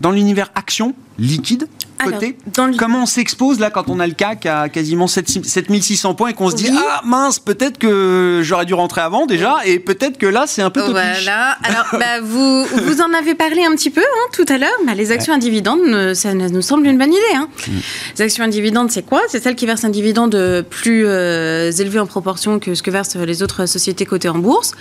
Dans 0.00 0.10
l'univers 0.10 0.50
action, 0.54 0.94
liquide, 1.18 1.66
côté, 2.04 2.36
dans 2.54 2.66
le- 2.66 2.76
comment 2.76 3.02
on 3.02 3.06
s'expose 3.06 3.58
là 3.58 3.70
quand 3.70 3.88
on 3.88 3.98
a 4.00 4.06
le 4.06 4.12
CAC 4.14 4.46
à 4.46 4.68
quasiment 4.68 5.06
7 5.06 5.28
7600 5.46 6.14
points 6.14 6.28
et 6.30 6.34
qu'on 6.34 6.50
se 6.50 6.56
dit 6.56 6.68
Oui. 6.70 6.78
ah 6.78 7.00
mince 7.04 7.38
peut-être 7.38 7.78
que 7.78 8.40
j'aurais 8.44 8.64
dû 8.66 8.74
rentrer 8.74 9.00
avant 9.00 9.26
déjà 9.26 9.56
et 9.64 9.78
peut-être 9.78 10.18
que 10.18 10.26
là 10.26 10.44
c'est 10.46 10.62
un 10.62 10.70
peu 10.70 10.80
topiche. 10.80 10.92
Voilà. 10.92 11.56
Alors, 11.62 11.86
bah, 11.92 12.20
vous, 12.22 12.64
vous 12.64 13.00
en 13.00 13.12
avez 13.14 13.34
parlé 13.34 13.64
un 13.64 13.72
petit 13.74 13.90
peu 13.90 14.00
hein, 14.02 14.28
tout 14.32 14.44
à 14.48 14.58
l'heure. 14.58 14.70
Bah, 14.86 14.94
les 14.94 15.12
actions 15.12 15.34
à 15.34 15.38
dividendes, 15.38 16.14
ça 16.14 16.34
nous 16.34 16.62
semble 16.62 16.86
une 16.86 16.98
bonne 16.98 17.12
idée. 17.12 17.34
hein. 17.34 17.48
Mm. 17.66 17.70
Les 18.18 18.22
actions 18.24 18.44
à 18.44 18.48
dividendes, 18.48 18.90
c'est 18.90 19.04
quoi? 19.04 19.20
C'est 19.28 19.42
celles 19.42 19.56
qui 19.56 19.66
versent 19.66 19.84
un 19.84 19.88
dividende 19.90 20.64
plus 20.70 21.04
euh, 21.06 21.70
élevé 21.72 21.98
en 21.98 22.06
proportion 22.06 22.58
que 22.58 22.74
ce 22.74 22.82
que 22.82 22.90
versent 22.90 23.16
les 23.16 23.42
autres 23.42 23.66
sociétés 23.66 24.06
cotées 24.06 24.28
en 24.28 24.38
bourse. 24.38 24.72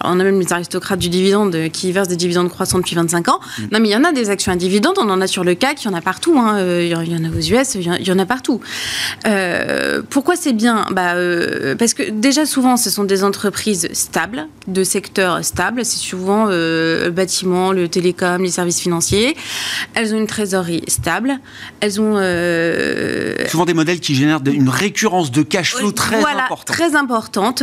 Alors, 0.00 0.14
on 0.16 0.20
a 0.20 0.24
même 0.24 0.40
les 0.40 0.52
aristocrates 0.52 0.98
du 0.98 1.08
dividende 1.08 1.54
euh, 1.54 1.68
qui 1.68 1.92
versent 1.92 2.08
des 2.08 2.16
dividendes 2.16 2.48
croissants 2.50 2.78
depuis 2.78 2.94
25 2.96 3.28
ans. 3.28 3.40
Mm. 3.58 3.62
Non, 3.72 3.80
mais 3.80 3.88
il 3.88 3.92
y 3.92 3.96
en 3.96 4.04
a 4.04 4.12
des 4.12 4.30
actions 4.30 4.52
à 4.52 4.56
dividendes. 4.56 4.96
On 4.98 5.08
en 5.10 5.20
a 5.20 5.26
sur 5.26 5.44
le 5.44 5.54
CAC, 5.54 5.84
il 5.84 5.88
y 5.88 5.90
en 5.90 5.94
a 5.94 6.00
partout. 6.00 6.38
hein. 6.38 6.56
Euh, 6.60 6.84
Il 6.84 6.88
y 6.90 6.94
en- 7.16 7.24
a 7.24 7.28
aux 7.28 7.40
US, 7.40 7.74
il 7.74 7.82
y 8.06 8.12
en- 8.12 8.18
a 8.18 8.26
partout. 8.26 8.60
Euh, 9.26 10.02
pourquoi 10.08 10.36
c'est 10.36 10.52
bien? 10.52 10.84
Bah, 10.90 11.14
euh, 11.14 11.74
Parce 11.76 11.94
que 11.94 12.10
déjà 12.10 12.46
souvent, 12.46 12.76
ce 12.76 12.90
sont 12.90 13.04
des 13.04 13.24
entreprises 13.24 13.88
stables, 13.92 14.46
de 14.66 14.84
secteurs 14.84 15.44
stables. 15.44 15.84
C'est 15.84 15.98
souvent 15.98 16.46
le 16.46 17.10
bâtiment, 17.14 17.72
le 17.72 17.88
télécom, 17.88 18.42
les 18.42 18.50
services 18.50 18.80
financiers. 18.80 19.36
Elles 19.94 20.14
ont 20.14 20.18
une 20.18 20.26
trésorerie 20.26 20.82
stable. 20.88 21.38
Elles 21.80 22.00
ont... 22.00 22.16
Souvent 23.48 23.64
des 23.64 23.74
modèles 23.74 24.00
qui 24.00 24.14
génèrent 24.14 24.40
une 24.46 24.68
récurrence 24.68 25.30
de 25.30 25.42
cash 25.42 25.74
flow 25.74 25.92
très 25.92 26.20
voilà, 26.20 26.44
importante. 26.44 26.66
très 26.76 26.94
importante. 26.96 27.62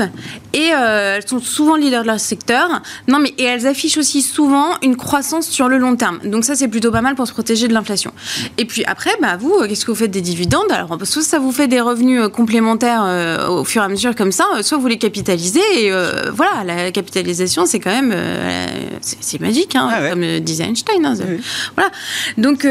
Et 0.53 0.69
euh, 0.73 1.17
elles 1.17 1.27
sont 1.27 1.39
souvent 1.39 1.75
leaders 1.75 2.01
de 2.03 2.07
leur 2.07 2.19
secteur. 2.19 2.81
Non, 3.07 3.19
mais 3.19 3.33
et 3.37 3.43
elles 3.43 3.67
affichent 3.67 3.97
aussi 3.97 4.21
souvent 4.21 4.77
une 4.81 4.95
croissance 4.95 5.47
sur 5.47 5.67
le 5.69 5.77
long 5.77 5.95
terme. 5.95 6.19
Donc 6.25 6.43
ça, 6.45 6.55
c'est 6.55 6.67
plutôt 6.67 6.91
pas 6.91 7.01
mal 7.01 7.15
pour 7.15 7.27
se 7.27 7.33
protéger 7.33 7.67
de 7.67 7.73
l'inflation. 7.73 8.11
Et 8.57 8.65
puis 8.65 8.83
après, 8.87 9.11
bah 9.21 9.37
vous, 9.39 9.53
euh, 9.53 9.67
qu'est-ce 9.67 9.85
que 9.85 9.91
vous 9.91 9.97
faites 9.97 10.11
des 10.11 10.21
dividendes? 10.21 10.71
Alors, 10.71 10.97
soit 11.03 11.21
ça 11.21 11.39
vous 11.39 11.51
fait 11.51 11.67
des 11.67 11.81
revenus 11.81 12.21
euh, 12.21 12.29
complémentaires 12.29 13.03
euh, 13.05 13.47
au 13.49 13.63
fur 13.63 13.81
et 13.81 13.85
à 13.85 13.87
mesure 13.89 14.15
comme 14.15 14.31
ça, 14.31 14.45
soit 14.61 14.77
vous 14.77 14.87
les 14.87 14.97
capitalisez. 14.97 15.61
Et 15.77 15.91
euh, 15.91 16.31
voilà, 16.33 16.63
la 16.65 16.91
capitalisation, 16.91 17.65
c'est 17.65 17.79
quand 17.79 17.91
même, 17.91 18.11
euh, 18.13 18.65
c'est 19.01 19.39
magique, 19.41 19.75
hein, 19.75 19.89
Ah 19.91 20.01
ouais. 20.01 20.09
comme 20.11 20.39
disait 20.39 20.63
Einstein. 20.63 21.05
hein, 21.05 21.13
Oui. 21.19 21.39
Voilà. 21.75 21.91
Donc 22.37 22.65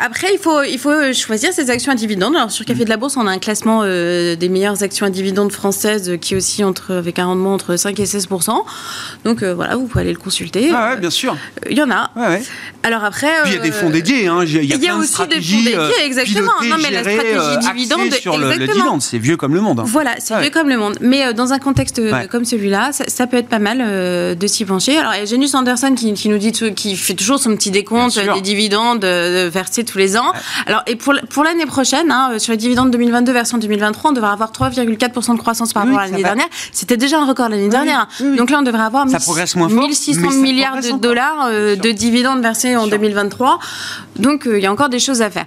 après, 0.00 0.28
il 0.34 0.38
faut, 0.38 0.62
il 0.62 0.78
faut 0.78 1.12
choisir 1.12 1.52
ses 1.52 1.70
actions 1.70 1.92
à 1.92 1.94
dividendes. 1.94 2.36
Alors 2.36 2.50
sur 2.50 2.64
Café 2.64 2.84
de 2.84 2.90
la 2.90 2.96
Bourse, 2.96 3.16
on 3.16 3.26
a 3.26 3.30
un 3.30 3.38
classement 3.38 3.82
des 3.84 4.48
meilleures 4.50 4.82
actions 4.82 5.06
à 5.06 5.10
dividendes 5.10 5.52
françaises 5.52 6.12
qui 6.20 6.34
est 6.34 6.36
aussi 6.36 6.64
entre, 6.64 6.92
avec 6.94 7.18
un 7.18 7.26
rendement 7.26 7.54
entre 7.54 7.76
5 7.76 7.98
et 7.98 8.06
16 8.06 8.28
Donc 9.24 9.42
voilà, 9.42 9.76
vous 9.76 9.86
pouvez 9.86 10.02
aller 10.02 10.12
le 10.12 10.18
consulter. 10.18 10.70
Ah 10.74 10.90
ouais, 10.90 11.00
bien 11.00 11.10
sûr. 11.10 11.36
Il 11.70 11.76
y 11.76 11.82
en 11.82 11.90
a. 11.90 12.10
Ouais, 12.16 12.26
ouais. 12.28 12.42
Alors 12.82 13.04
après. 13.04 13.30
Il 13.46 13.52
y 13.52 13.56
a 13.56 13.60
des 13.60 13.72
fonds 13.72 13.90
dédiés. 13.90 14.26
Hein. 14.26 14.44
Il 14.44 14.52
y 14.64 14.72
a, 14.72 14.76
y 14.76 14.88
a 14.88 14.96
aussi 14.96 15.26
des 15.26 15.40
fonds 15.40 15.61
stratégies, 15.62 15.88
dédiés, 15.88 16.02
euh, 16.02 16.06
exactement. 16.06 16.52
Non, 16.68 16.76
mais 16.82 16.90
la 16.90 17.00
stratégie 17.02 17.36
euh, 17.36 17.56
dividende, 17.58 18.12
sur 18.14 18.38
le, 18.38 18.50
le 18.54 18.66
dividende. 18.66 19.02
C'est 19.02 19.18
vieux 19.18 19.36
comme 19.36 19.54
le 19.54 19.60
monde. 19.60 19.80
hein. 19.80 19.84
Voilà, 19.86 20.12
c'est 20.18 20.34
Ah 20.34 20.36
ouais. 20.38 20.42
vieux 20.44 20.50
comme 20.50 20.68
le 20.68 20.76
monde. 20.76 20.96
Mais 21.00 21.26
euh, 21.26 21.32
dans 21.32 21.52
un 21.52 21.58
contexte 21.58 21.98
euh, 21.98 22.12
Ouais. 22.12 22.26
comme 22.28 22.44
celui-là, 22.44 22.92
ça, 22.92 23.04
ça 23.08 23.26
peut 23.26 23.36
être 23.36 23.48
pas 23.48 23.58
mal 23.58 23.78
euh, 23.80 24.34
de 24.34 24.46
s'y 24.46 24.64
pencher. 24.64 24.96
Alors, 24.98 25.14
il 25.14 25.20
y 25.20 25.22
a 25.22 25.24
Janus 25.26 25.54
Anderson 25.54 25.94
qui, 25.94 26.12
qui 26.14 26.28
nous 26.28 26.38
dit, 26.38 26.52
tout- 26.52 26.72
qui 26.74 26.96
fait 26.96 27.14
toujours 27.14 27.38
son 27.38 27.54
petit 27.56 27.70
décompte 27.70 28.18
des 28.18 28.40
dividendes 28.40 29.04
versés 29.04 29.84
tous 29.84 29.98
les 29.98 30.16
ans. 30.16 30.32
Alors, 30.66 30.82
et 30.86 30.96
pour, 30.96 31.14
pour 31.30 31.44
l'année 31.44 31.66
prochaine, 31.66 32.10
hein, 32.10 32.38
sur 32.38 32.52
les 32.52 32.56
dividendes 32.58 32.90
2022 32.90 33.32
version 33.32 33.58
2023, 33.58 34.10
on 34.10 34.14
devrait 34.14 34.30
avoir 34.30 34.50
3,4% 34.52 35.34
de 35.34 35.38
croissance 35.38 35.72
par 35.72 35.84
Oui, 35.84 35.90
rapport 35.90 36.02
à 36.02 36.06
l'année 36.10 36.22
dernière. 36.22 36.46
C'était 36.72 36.96
déjà 36.96 37.18
un 37.20 37.26
record 37.26 37.48
l'année 37.48 37.68
dernière. 37.68 38.08
oui. 38.20 38.36
Donc 38.36 38.50
là, 38.50 38.58
on 38.60 38.62
devrait 38.62 38.82
avoir 38.82 39.04
Ça 39.08 39.18
1000 39.18 39.24
progresse 39.24 39.56
moins 39.56 39.68
fort, 39.68 39.78
1600 39.88 40.20
mais 40.22 40.28
ça 40.30 40.36
milliards 40.36 40.80
de 40.80 40.98
dollars 41.00 41.50
de 41.50 41.90
dividendes 41.92 42.42
versés 42.42 42.76
en 42.76 42.82
sûr. 42.82 42.90
2023. 42.90 43.58
Donc, 44.16 44.42
il 44.50 44.58
y 44.60 44.66
a 44.66 44.72
encore 44.72 44.88
des 44.88 44.98
choses 44.98 45.22
à 45.22 45.30
faire. 45.30 45.46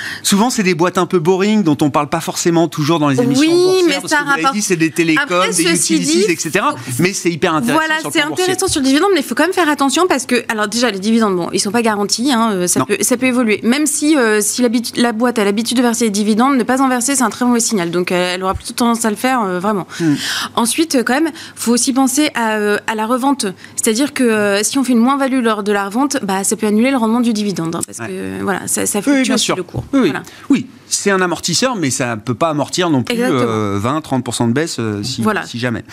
Souvent, 0.23 0.49
c'est 0.49 0.63
des 0.63 0.75
boîtes 0.75 0.97
un 0.97 1.05
peu 1.05 1.19
boring 1.19 1.63
dont 1.63 1.77
on 1.81 1.89
parle 1.89 2.07
pas 2.09 2.19
forcément 2.21 2.67
toujours 2.67 2.99
dans 2.99 3.09
les 3.09 3.21
émissions 3.21 3.43
Oui, 3.51 3.83
mais 3.87 3.99
ça 4.07 4.17
rapporte- 4.19 4.55
c'est 4.61 4.75
des 4.75 4.91
télécoms, 4.91 5.23
Après, 5.23 5.49
des 5.49 5.61
utilities, 5.63 5.99
dit, 5.99 6.31
etc. 6.31 6.51
Mais 6.99 7.13
c'est 7.13 7.31
hyper 7.31 7.55
intéressant. 7.55 7.79
Voilà, 7.85 7.95
c'est 8.11 8.21
intéressant 8.21 8.67
sur 8.67 8.81
le 8.81 8.85
dividende, 8.85 9.09
mais 9.13 9.21
il 9.21 9.25
faut 9.25 9.35
quand 9.35 9.43
même 9.43 9.53
faire 9.53 9.69
attention 9.69 10.05
parce 10.07 10.25
que, 10.25 10.43
alors 10.49 10.67
déjà, 10.67 10.91
les 10.91 10.99
dividendes, 10.99 11.35
bon, 11.35 11.49
ils 11.53 11.59
sont 11.59 11.71
pas 11.71 11.81
garantis, 11.81 12.31
hein, 12.31 12.51
euh, 12.53 12.67
ça, 12.67 12.85
peut, 12.85 12.97
ça 13.01 13.17
peut 13.17 13.25
évoluer. 13.25 13.59
Même 13.63 13.85
si, 13.87 14.15
euh, 14.17 14.39
si 14.41 14.63
la 14.95 15.11
boîte 15.11 15.39
a 15.39 15.43
l'habitude 15.43 15.77
de 15.77 15.81
verser 15.81 16.05
des 16.05 16.11
dividendes, 16.11 16.55
ne 16.57 16.63
pas 16.63 16.81
en 16.81 16.87
verser, 16.89 17.15
c'est 17.15 17.23
un 17.23 17.29
très 17.29 17.45
mauvais 17.45 17.59
signal. 17.59 17.89
Donc, 17.91 18.11
elle 18.11 18.43
aura 18.43 18.53
plutôt 18.53 18.73
tendance 18.73 19.03
à 19.05 19.09
le 19.09 19.15
faire, 19.15 19.41
euh, 19.41 19.59
vraiment. 19.59 19.87
Hmm. 19.99 20.13
Ensuite, 20.55 21.03
quand 21.05 21.13
même, 21.13 21.31
faut 21.55 21.71
aussi 21.71 21.93
penser 21.93 22.29
à, 22.35 22.57
euh, 22.57 22.77
à 22.87 22.95
la 22.95 23.05
revente. 23.05 23.45
C'est-à-dire 23.75 24.13
que 24.13 24.59
si 24.63 24.77
on 24.77 24.83
fait 24.83 24.91
une 24.93 24.99
moins-value 24.99 25.41
lors 25.43 25.63
de 25.63 25.71
la 25.71 25.85
revente, 25.85 26.17
bah, 26.23 26.43
ça 26.43 26.55
peut 26.55 26.67
annuler 26.67 26.91
le 26.91 26.97
rendement 26.97 27.21
du 27.21 27.33
dividende. 27.33 27.75
hein, 27.75 27.81
parce 27.85 27.99
Ouais. 27.99 28.07
que, 28.07 28.43
voilà, 28.43 28.67
ça, 28.67 28.85
ça 28.85 28.99
Oui, 28.99 29.03
fluctue 29.03 29.23
bien 29.23 29.35
aussi 29.35 29.45
sûr. 29.45 29.55
le 29.55 29.63
cours. 29.63 29.83
Oui, 29.93 29.99
oui. 30.03 30.10
Voilà. 30.11 30.25
Oui, 30.49 30.67
c'est 30.93 31.11
un 31.11 31.21
amortisseur, 31.21 31.75
mais 31.75 31.89
ça 31.89 32.15
ne 32.15 32.21
peut 32.21 32.33
pas 32.35 32.49
amortir 32.49 32.89
non 32.89 33.03
plus 33.03 33.15
Exactement. 33.15 33.41
euh, 33.47 33.79
20-30% 33.79 34.47
de 34.49 34.53
baisse 34.53 34.77
euh, 34.79 35.01
si, 35.03 35.21
Voilà. 35.21 35.43
si 35.45 35.57
jamais. 35.59 35.83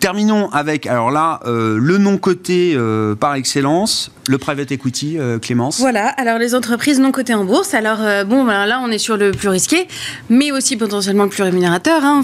Terminons 0.00 0.50
avec, 0.50 0.86
alors 0.86 1.10
là, 1.10 1.40
euh, 1.46 1.78
le 1.80 1.98
non 1.98 2.18
coté 2.18 2.74
euh, 2.76 3.14
par 3.14 3.34
excellence, 3.34 4.10
le 4.28 4.36
private 4.38 4.70
equity, 4.72 5.16
Clémence. 5.40 5.80
Voilà, 5.80 6.08
alors 6.08 6.38
les 6.38 6.54
entreprises 6.54 7.00
non 7.00 7.12
cotées 7.12 7.32
en 7.34 7.44
bourse, 7.44 7.72
alors 7.72 7.98
bon, 8.26 8.44
ben 8.44 8.66
là 8.66 8.78
on 8.84 8.90
est 8.90 8.98
sur 8.98 9.16
le 9.16 9.30
plus 9.30 9.48
risqué, 9.48 9.88
mais 10.28 10.52
aussi 10.52 10.76
potentiellement 10.76 11.24
le 11.24 11.30
plus 11.30 11.42
rémunérateur, 11.44 12.04
hein, 12.04 12.22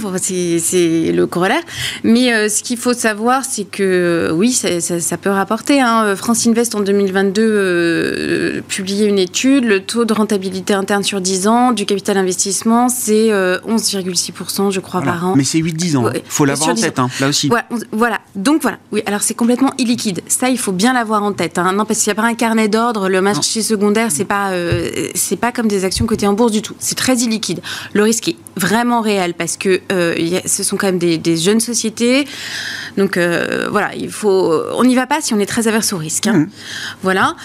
c'est 0.59 1.13
le 1.13 1.27
corollaire. 1.27 1.63
Mais 2.03 2.49
ce 2.51 2.63
qu'il 2.63 2.77
faut 2.77 2.93
savoir, 2.93 3.43
c'est 3.49 3.65
que 3.65 4.31
oui, 4.35 4.53
ça, 4.53 4.81
ça- 4.81 5.01
ça 5.01 5.17
peut 5.17 5.31
rapporter. 5.31 5.81
Hein. 5.81 6.15
France 6.15 6.47
Invest 6.47 6.75
en 6.75 6.81
2022 6.81 7.43
euh, 7.43 8.61
publiait 8.69 9.07
une 9.07 9.19
étude, 9.19 9.65
le 9.65 9.81
taux 9.81 10.05
de 10.05 10.13
rentabilité 10.13 10.75
interne 10.75 11.03
sur 11.03 11.21
10 11.23 11.49
ans 11.49 11.73
du 11.73 11.87
capital 11.87 12.19
c'est 12.33 13.31
euh, 13.33 13.59
11,6%, 13.69 14.71
je 14.71 14.81
crois, 14.81 15.01
Voilà. 15.01 15.13
par 15.19 15.27
an. 15.29 15.35
Mais 15.37 15.45
c'est 15.45 15.59
8-10 15.59 15.97
ans, 15.97 16.11
il 16.15 16.21
faut 16.27 16.45
l'avoir 16.45 16.71
en 16.71 16.75
10 16.75 16.83
tête, 16.83 16.99
hein, 16.99 17.09
là 17.21 17.29
aussi. 17.29 17.51
On- 17.71 17.79
voilà. 17.93 18.21
Donc 18.37 18.63
voilà. 18.63 18.79
Oui, 18.93 19.03
alors 19.07 19.23
c'est 19.23 19.35
complètement 19.35 19.73
illiquide. 19.79 20.23
Ça, 20.29 20.49
il 20.49 20.59
faut 20.59 20.73
bien 20.73 20.93
l'avoir 20.93 21.23
en 21.23 21.33
tête. 21.33 21.59
hein. 21.59 21.73
Non, 21.73 21.85
parce 21.85 22.01
qu'il 22.01 22.13
n'y 22.13 22.19
a 22.19 22.23
pas 22.23 22.29
un 22.29 22.35
carnet 22.35 22.69
d'ordre. 22.69 23.09
Le 23.09 23.21
marché 23.21 23.63
secondaire, 23.63 24.09
c'est 24.11 24.25
pas, 24.25 24.51
euh, 24.51 25.09
c'est 25.15 25.37
pas 25.37 25.53
comme 25.53 25.69
des 25.69 25.85
actions 25.85 26.07
cotées 26.07 26.27
en 26.27 26.33
bourse 26.35 26.53
du 26.53 26.63
tout. 26.63 26.75
C'est 26.79 26.95
très 26.97 27.17
illiquide. 27.17 27.61
Le 27.93 28.03
risque 28.03 28.29
est 28.29 28.37
vraiment 28.57 29.01
réel 29.01 29.35
parce 29.35 29.57
que 29.57 29.81
euh, 29.93 30.15
il 30.19 30.29
y 30.29 30.37
a- 30.37 30.47
ce 30.47 30.63
sont 30.63 30.77
quand 30.77 30.87
même 30.87 30.99
des, 30.99 31.19
des 31.19 31.37
jeunes 31.37 31.61
sociétés. 31.61 32.27
Donc 32.97 33.17
euh, 33.17 33.69
voilà, 33.71 33.95
il 33.95 34.11
faut. 34.11 34.63
On 34.77 34.85
n'y 34.85 34.95
va 34.95 35.07
pas 35.07 35.21
si 35.21 35.35
on 35.35 35.39
est 35.41 35.47
très 35.47 35.69
averse 35.69 35.93
au 35.93 35.97
risque. 35.99 36.27
hein. 36.27 36.33
Mhm. 36.35 36.49
Voilà. 37.03 37.37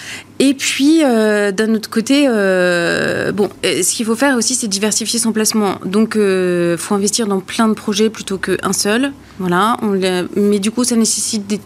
Et 0.42 0.54
puis, 0.54 1.02
euh, 1.04 1.52
d'un 1.52 1.74
autre 1.74 1.90
côté, 1.90 2.24
euh, 2.26 3.30
bon, 3.30 3.50
euh, 3.66 3.82
ce 3.82 3.94
qu'il 3.94 4.06
faut 4.06 4.14
faire 4.16 4.36
aussi, 4.36 4.54
c'est 4.54 4.68
diversifier 4.70 5.18
son 5.18 5.32
placement. 5.32 5.78
Donc, 5.84 6.14
il 6.16 6.76
faut 6.78 6.94
investir 6.94 7.26
dans 7.26 7.40
plein 7.40 7.68
de 7.68 7.74
projets 7.74 8.08
plutôt 8.08 8.38
qu'un 8.38 8.72
seul. 8.72 9.12
Voilà. 9.38 9.76
Mais 10.36 10.58
du 10.58 10.70
coup, 10.70 10.84
ça 10.84 10.96
nécessite 10.96 11.46
des 11.46 11.60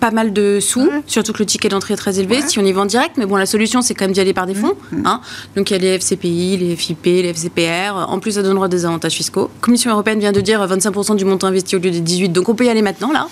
pas 0.00 0.10
mal 0.10 0.32
de 0.32 0.58
sous, 0.60 0.90
surtout 1.06 1.32
que 1.32 1.38
le 1.40 1.46
ticket 1.46 1.68
d'entrée 1.68 1.94
est 1.94 1.96
très 1.96 2.18
élevé 2.20 2.40
si 2.46 2.58
on 2.58 2.64
y 2.64 2.72
va 2.72 2.82
en 2.82 2.86
direct. 2.86 3.16
Mais 3.16 3.26
bon, 3.26 3.36
la 3.36 3.46
solution, 3.46 3.82
c'est 3.82 3.94
quand 3.94 4.04
même 4.04 4.12
d'y 4.12 4.20
aller 4.20 4.32
par 4.32 4.46
des 4.46 4.54
fonds. 4.54 4.74
hein. 5.04 5.20
Donc, 5.56 5.70
il 5.70 5.74
y 5.74 5.76
a 5.76 5.78
les 5.78 5.98
FCPI, 5.98 6.56
les 6.58 6.76
FIP, 6.76 7.04
les 7.04 7.28
FCPR. 7.32 7.94
En 8.08 8.18
plus, 8.20 8.32
ça 8.32 8.42
donnera 8.42 8.68
des 8.68 8.84
avantages 8.84 9.14
fiscaux. 9.14 9.50
La 9.54 9.60
Commission 9.60 9.90
européenne 9.90 10.20
vient 10.20 10.32
de 10.32 10.40
dire 10.40 10.64
25% 10.66 11.16
du 11.16 11.24
montant 11.24 11.48
investi 11.48 11.76
au 11.76 11.78
lieu 11.78 11.90
des 11.90 12.00
18. 12.00 12.28
Donc, 12.30 12.48
on 12.48 12.54
peut 12.54 12.64
y 12.64 12.68
aller 12.70 12.82
maintenant, 12.82 13.12
là. 13.12 13.28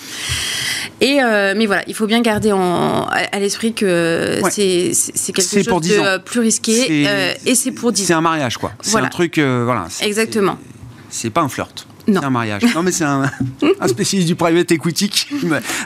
Et 1.00 1.18
euh, 1.22 1.52
mais 1.56 1.66
voilà, 1.66 1.82
il 1.86 1.94
faut 1.94 2.06
bien 2.06 2.20
garder 2.22 2.52
en, 2.52 3.06
à, 3.06 3.38
l'esprit 3.38 3.74
que 3.74 4.40
Ouais. 4.42 4.50
c'est 4.50 4.92
c'est- 4.94 5.12
c'est 5.14 5.32
quelque 5.32 5.46
C'est 5.46 5.58
chose 5.58 5.66
pour 5.68 5.80
10 5.80 5.90
de 5.90 5.98
euh, 6.00 6.18
plus 6.18 6.40
risqué 6.40 6.72
C'est- 6.86 7.06
euh, 7.06 7.34
et 7.44 7.54
c'est 7.54 7.70
pour 7.72 7.92
10 7.92 8.06
C'est 8.06 8.14
ans. 8.14 8.18
un 8.18 8.22
mariage, 8.22 8.56
quoi. 8.56 8.72
C'est 8.80 8.92
Voilà. 8.92 9.08
un 9.08 9.10
truc, 9.10 9.36
euh, 9.38 9.62
voilà. 9.64 9.86
c'est- 9.90 10.06
Exactement. 10.06 10.56
C'est 11.10 11.22
c'est 11.24 11.30
pas 11.30 11.42
un 11.42 11.48
flirt. 11.48 11.86
Non. 12.08 12.20
C'est 12.20 12.26
un 12.26 12.30
mariage. 12.30 12.62
Non, 12.74 12.82
mais 12.82 12.92
c'est 12.92 13.04
un, 13.04 13.24
un 13.80 13.88
spécialiste 13.88 14.28
du 14.28 14.36
private 14.36 14.70
equity 14.70 15.08
qui 15.08 15.26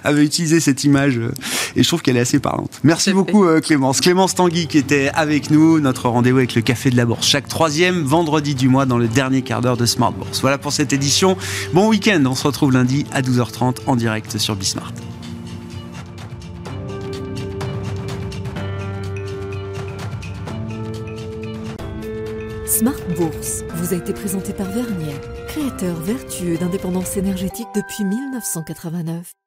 avait 0.05 0.25
utilisé 0.25 0.61
cette 0.61 0.85
image 0.85 1.19
euh, 1.19 1.33
et 1.77 1.83
je 1.83 1.89
trouve 1.89 2.03
qu'elle 2.03 2.17
est 2.17 2.21
assez 2.21 2.39
parlante. 2.39 2.81
Merci 2.85 3.13
beaucoup, 3.13 3.45
euh, 3.45 3.61
Clémence. 3.61 4.01
Clémence 4.01 4.35
Tanguy 4.35 4.67
qui 4.67 4.79
était 4.79 5.11
avec 5.15 5.51
nous, 5.51 5.81
notre 5.81 6.09
rendez-vous 6.09 6.39
avec 6.39 6.55
le 6.55 6.63
Café 6.63 6.91
de 6.91 6.97
la 6.97 7.07
Bourse, 7.07 7.27
chaque 7.27 7.49
troisième 7.49 8.03
vendredi 8.03 8.55
du 8.55 8.69
mois 8.69 8.87
dans 8.87 8.99
le 8.99 9.09
dernier 9.09 9.43
quart 9.43 9.61
d'heure 9.63 9.77
de 9.77 9.87
Smart 9.87 10.13
Bourse. 10.13 10.41
Voilà 10.41 10.59
pour 10.59 10.73
cette 10.73 10.93
édition. 10.93 11.37
Bon 11.73 11.89
week-end. 11.89 12.23
On 12.27 12.35
se 12.35 12.47
retrouve 12.47 12.73
lundi 12.73 13.07
à 13.13 13.23
12h30 13.23 13.79
en 13.87 13.97
direct 13.97 14.39
sur 14.39 14.57
Bismart. 14.57 14.93
Smart 22.67 22.95
Bourse 23.17 23.65
vous 23.75 23.93
a 23.93 23.97
été 23.97 24.13
présenté 24.13 24.53
par 24.53 24.67
Vernier, 24.71 25.15
créateur 25.51 25.97
vertueux 25.97 26.57
d'indépendance 26.59 27.17
énergétique 27.17 27.67
depuis 27.75 28.05
1989. 28.05 29.40